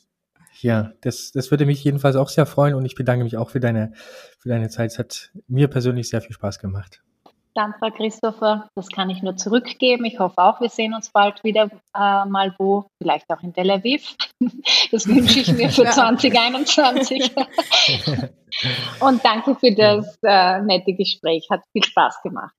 Ja, 0.60 0.92
das, 1.02 1.30
das 1.32 1.50
würde 1.50 1.66
mich 1.66 1.82
jedenfalls 1.84 2.16
auch 2.16 2.28
sehr 2.28 2.46
freuen 2.46 2.74
und 2.74 2.84
ich 2.84 2.94
bedanke 2.94 3.24
mich 3.24 3.36
auch 3.36 3.50
für 3.50 3.60
deine, 3.60 3.92
für 4.38 4.48
deine 4.48 4.68
Zeit. 4.70 4.92
Es 4.92 4.98
hat 4.98 5.32
mir 5.46 5.68
persönlich 5.68 6.08
sehr 6.08 6.20
viel 6.20 6.32
Spaß 6.32 6.58
gemacht. 6.58 7.02
Dampfer, 7.54 7.90
Christopher. 7.90 8.68
Das 8.74 8.88
kann 8.88 9.10
ich 9.10 9.22
nur 9.22 9.36
zurückgeben. 9.36 10.04
Ich 10.04 10.18
hoffe 10.18 10.38
auch, 10.38 10.60
wir 10.60 10.68
sehen 10.68 10.94
uns 10.94 11.10
bald 11.10 11.42
wieder 11.44 11.70
äh, 11.94 12.24
mal 12.26 12.54
wo, 12.58 12.86
vielleicht 13.00 13.30
auch 13.30 13.42
in 13.42 13.52
Tel 13.52 13.70
Aviv. 13.70 14.14
Das 14.90 15.08
wünsche 15.08 15.40
ich 15.40 15.52
mir 15.52 15.70
für 15.70 15.84
2021. 15.84 17.34
Und 19.00 19.24
danke 19.24 19.56
für 19.56 19.72
das 19.72 20.18
äh, 20.22 20.60
nette 20.60 20.92
Gespräch. 20.92 21.46
Hat 21.50 21.62
viel 21.72 21.82
Spaß 21.82 22.22
gemacht. 22.22 22.54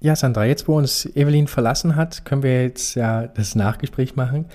Ja, 0.00 0.16
Sandra, 0.16 0.44
jetzt 0.44 0.68
wo 0.68 0.76
uns 0.76 1.06
Evelyn 1.16 1.46
verlassen 1.46 1.96
hat, 1.96 2.24
können 2.24 2.42
wir 2.42 2.62
jetzt 2.62 2.94
ja 2.94 3.26
das 3.26 3.54
Nachgespräch 3.54 4.16
machen. 4.16 4.46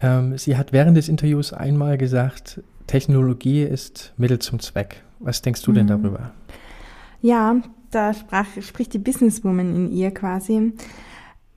Ähm, 0.00 0.36
sie 0.36 0.58
hat 0.58 0.72
während 0.72 0.96
des 0.96 1.08
Interviews 1.08 1.52
einmal 1.52 1.96
gesagt, 1.96 2.60
Technologie 2.86 3.62
ist 3.62 4.12
Mittel 4.16 4.40
zum 4.40 4.60
Zweck. 4.60 5.02
Was 5.20 5.40
denkst 5.40 5.62
du 5.62 5.72
denn 5.72 5.86
mhm. 5.86 6.02
darüber? 6.02 6.32
Ja, 7.24 7.62
da 7.90 8.12
sprach, 8.12 8.44
spricht 8.60 8.92
die 8.92 8.98
Businesswoman 8.98 9.74
in 9.74 9.92
ihr 9.92 10.10
quasi. 10.10 10.74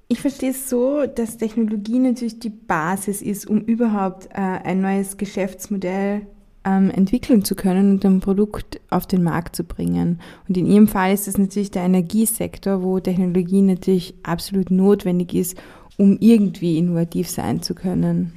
Ich 0.08 0.22
verstehe 0.22 0.52
es 0.52 0.70
so, 0.70 1.06
dass 1.06 1.36
Technologie 1.36 2.00
natürlich 2.00 2.40
die 2.40 2.52
Basis 2.52 3.22
ist, 3.22 3.46
um 3.48 3.60
überhaupt 3.60 4.28
äh, 4.28 4.40
ein 4.40 4.80
neues 4.80 5.18
Geschäftsmodell 5.18 6.26
ähm, 6.64 6.90
entwickeln 6.90 7.44
zu 7.44 7.56
können 7.56 7.92
und 7.92 8.06
ein 8.06 8.22
Produkt 8.22 8.80
auf 8.90 9.08
den 9.08 9.24
Markt 9.24 9.58
zu 9.58 9.66
bringen. 9.66 10.22
Und 10.48 10.56
in 10.56 10.68
ihrem 10.68 10.88
Fall 10.88 11.14
ist 11.14 11.28
es 11.28 11.38
natürlich 11.38 11.70
der 11.70 11.84
Energiesektor, 11.84 12.82
wo 12.82 13.02
Technologie 13.02 13.62
natürlich 13.62 14.14
absolut 14.24 14.72
notwendig 14.72 15.34
ist, 15.34 15.58
um 15.98 16.18
irgendwie 16.22 16.78
innovativ 16.78 17.30
sein 17.30 17.62
zu 17.62 17.76
können. 17.76 18.32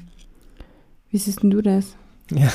Wie 1.10 1.18
siehst 1.18 1.44
du 1.44 1.62
das? 1.62 1.94
Ja, 2.32 2.50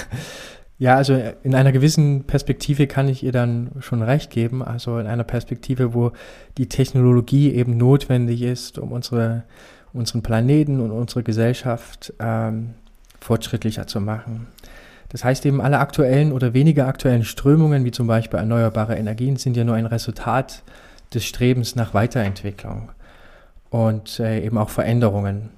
ja, 0.77 0.95
also 0.95 1.19
in 1.43 1.55
einer 1.55 1.71
gewissen 1.71 2.25
Perspektive 2.25 2.85
kann 2.87 3.07
ich 3.07 3.23
ihr 3.23 3.31
dann 3.31 3.71
schon 3.79 4.01
recht 4.01 4.29
geben. 4.29 4.61
Also 4.61 4.99
in 4.99 5.07
einer 5.07 5.23
Perspektive, 5.23 5.93
wo 5.93 6.11
die 6.57 6.67
Technologie 6.67 7.53
eben 7.53 7.77
notwendig 7.77 8.41
ist, 8.41 8.77
um 8.77 8.91
unsere, 8.91 9.43
unseren 9.93 10.21
Planeten 10.21 10.81
und 10.81 10.91
unsere 10.91 11.23
Gesellschaft 11.23 12.13
ähm, 12.19 12.71
fortschrittlicher 13.21 13.87
zu 13.87 14.01
machen. 14.01 14.47
Das 15.09 15.23
heißt 15.23 15.45
eben, 15.45 15.61
alle 15.61 15.79
aktuellen 15.79 16.33
oder 16.33 16.53
weniger 16.53 16.87
aktuellen 16.87 17.23
Strömungen, 17.23 17.85
wie 17.85 17.91
zum 17.91 18.07
Beispiel 18.07 18.39
erneuerbare 18.39 18.95
Energien, 18.95 19.37
sind 19.37 19.55
ja 19.55 19.63
nur 19.63 19.75
ein 19.75 19.85
Resultat 19.85 20.61
des 21.13 21.23
Strebens 21.23 21.77
nach 21.77 21.93
Weiterentwicklung 21.93 22.89
und 23.69 24.19
äh, 24.19 24.43
eben 24.43 24.57
auch 24.57 24.69
Veränderungen 24.69 25.51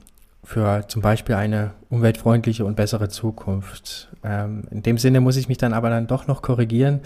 für 0.48 0.88
zum 0.88 1.02
Beispiel 1.02 1.36
eine 1.36 1.72
umweltfreundliche 1.90 2.64
und 2.64 2.78
bessere 2.78 3.10
Zukunft. 3.10 4.08
Ähm, 4.24 4.64
in 4.72 4.82
dem 4.82 4.98
Sinne 4.98 5.20
muss 5.20 5.36
ich 5.36 5.50
mich 5.50 5.58
dann 5.58 5.74
aber 5.74 5.90
dann 5.90 6.08
doch 6.08 6.26
noch 6.26 6.42
korrigieren. 6.42 7.02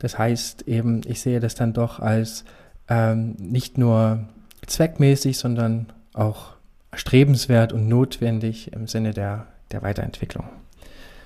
Das 0.00 0.18
heißt 0.18 0.62
eben, 0.66 1.02
ich 1.06 1.20
sehe 1.20 1.38
das 1.38 1.54
dann 1.54 1.74
doch 1.74 2.00
als 2.00 2.44
ähm, 2.88 3.36
nicht 3.38 3.78
nur 3.78 4.24
zweckmäßig, 4.66 5.38
sondern 5.38 5.92
auch 6.12 6.54
strebenswert 6.92 7.72
und 7.72 7.86
notwendig 7.86 8.72
im 8.72 8.88
Sinne 8.88 9.12
der, 9.12 9.46
der 9.70 9.82
Weiterentwicklung. 9.82 10.46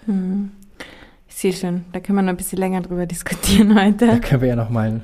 Hm. 0.04 0.50
Ich 1.26 1.36
sehe 1.36 1.54
schon, 1.54 1.86
da 1.92 2.00
können 2.00 2.16
wir 2.18 2.22
noch 2.22 2.34
ein 2.34 2.36
bisschen 2.36 2.59
länger 2.59 2.82
drüber 2.82 3.07
diskutieren 3.07 3.80
heute. 3.80 4.07
Da 4.09 4.18
können 4.18 4.42
wir 4.42 4.48
ja 4.48 4.57
noch 4.57 4.68
mal 4.68 4.88
einen 4.88 5.02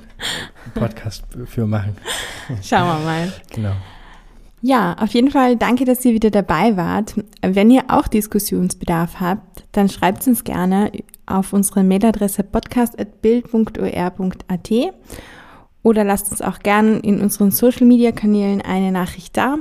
Podcast 0.74 1.24
für 1.46 1.66
machen. 1.66 1.96
Schauen 2.62 2.88
wir 2.88 3.04
mal. 3.06 3.32
Genau. 3.54 3.72
Ja, 4.64 4.94
auf 5.00 5.12
jeden 5.12 5.32
Fall 5.32 5.56
danke, 5.56 5.84
dass 5.84 6.04
ihr 6.04 6.12
wieder 6.12 6.30
dabei 6.30 6.76
wart. 6.76 7.16
Wenn 7.42 7.72
ihr 7.72 7.82
auch 7.88 8.06
Diskussionsbedarf 8.06 9.18
habt, 9.18 9.64
dann 9.72 9.88
schreibt 9.88 10.24
uns 10.28 10.44
gerne 10.44 10.92
auf 11.26 11.52
unsere 11.52 11.82
Mailadresse 11.82 12.44
podcast.bild.or.at 12.44 14.70
oder 15.82 16.04
lasst 16.04 16.30
uns 16.30 16.42
auch 16.42 16.60
gerne 16.60 17.00
in 17.00 17.20
unseren 17.20 17.50
Social 17.50 17.88
Media 17.88 18.12
Kanälen 18.12 18.62
eine 18.62 18.92
Nachricht 18.92 19.36
da. 19.36 19.56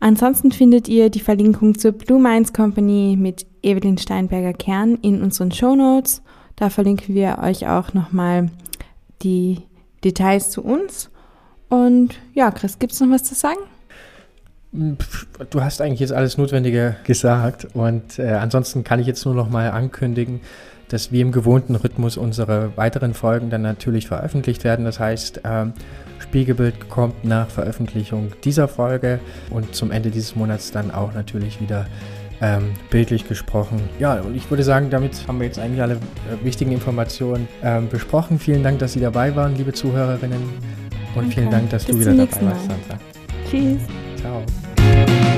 Ansonsten 0.00 0.52
findet 0.52 0.86
ihr 0.86 1.08
die 1.08 1.20
Verlinkung 1.20 1.78
zur 1.78 1.92
Blue 1.92 2.20
Minds 2.20 2.52
Company 2.52 3.16
mit 3.18 3.46
Evelyn 3.62 3.96
Steinberger 3.96 4.52
Kern 4.52 4.96
in 4.96 5.22
unseren 5.22 5.50
Show 5.50 5.74
Notes. 5.74 6.20
Da 6.56 6.68
verlinken 6.68 7.14
wir 7.14 7.38
euch 7.42 7.66
auch 7.66 7.94
nochmal 7.94 8.50
die 9.22 9.62
Details 10.04 10.50
zu 10.50 10.62
uns. 10.62 11.08
Und 11.70 12.16
ja, 12.34 12.50
Chris, 12.50 12.78
gibt 12.78 12.92
es 12.92 13.00
noch 13.00 13.08
was 13.08 13.24
zu 13.24 13.34
sagen? 13.34 13.60
Du 14.72 15.62
hast 15.62 15.80
eigentlich 15.80 16.00
jetzt 16.00 16.12
alles 16.12 16.38
Notwendige 16.38 16.96
gesagt 17.04 17.68
und 17.72 18.18
äh, 18.18 18.28
ansonsten 18.32 18.84
kann 18.84 19.00
ich 19.00 19.06
jetzt 19.06 19.24
nur 19.24 19.34
noch 19.34 19.48
mal 19.48 19.70
ankündigen, 19.70 20.40
dass 20.88 21.12
wir 21.12 21.22
im 21.22 21.32
gewohnten 21.32 21.74
Rhythmus 21.74 22.16
unsere 22.16 22.76
weiteren 22.76 23.14
Folgen 23.14 23.50
dann 23.50 23.62
natürlich 23.62 24.06
veröffentlicht 24.06 24.64
werden. 24.64 24.84
Das 24.84 25.00
heißt, 25.00 25.40
ähm, 25.44 25.72
Spiegelbild 26.18 26.88
kommt 26.88 27.24
nach 27.24 27.48
Veröffentlichung 27.48 28.32
dieser 28.44 28.68
Folge 28.68 29.20
und 29.50 29.74
zum 29.74 29.90
Ende 29.90 30.10
dieses 30.10 30.36
Monats 30.36 30.70
dann 30.70 30.90
auch 30.90 31.14
natürlich 31.14 31.60
wieder 31.60 31.86
ähm, 32.40 32.74
bildlich 32.90 33.26
gesprochen. 33.28 33.80
Ja, 33.98 34.20
und 34.20 34.36
ich 34.36 34.50
würde 34.50 34.62
sagen, 34.62 34.90
damit 34.90 35.26
haben 35.26 35.38
wir 35.38 35.46
jetzt 35.46 35.58
eigentlich 35.58 35.80
alle 35.80 35.94
äh, 35.94 36.44
wichtigen 36.44 36.72
Informationen 36.72 37.48
ähm, 37.62 37.88
besprochen. 37.88 38.38
Vielen 38.38 38.62
Dank, 38.62 38.78
dass 38.78 38.92
Sie 38.92 39.00
dabei 39.00 39.34
waren, 39.34 39.56
liebe 39.56 39.72
Zuhörerinnen. 39.72 40.42
Und 41.14 41.24
okay. 41.24 41.34
vielen 41.34 41.50
Dank, 41.50 41.70
dass 41.70 41.84
Bis 41.84 41.94
du 41.94 42.00
wieder 42.00 42.14
dabei 42.14 42.46
warst, 42.46 42.66
Sandra. 42.66 42.98
Tschüss. 43.48 44.05
Ciao. 44.16 45.35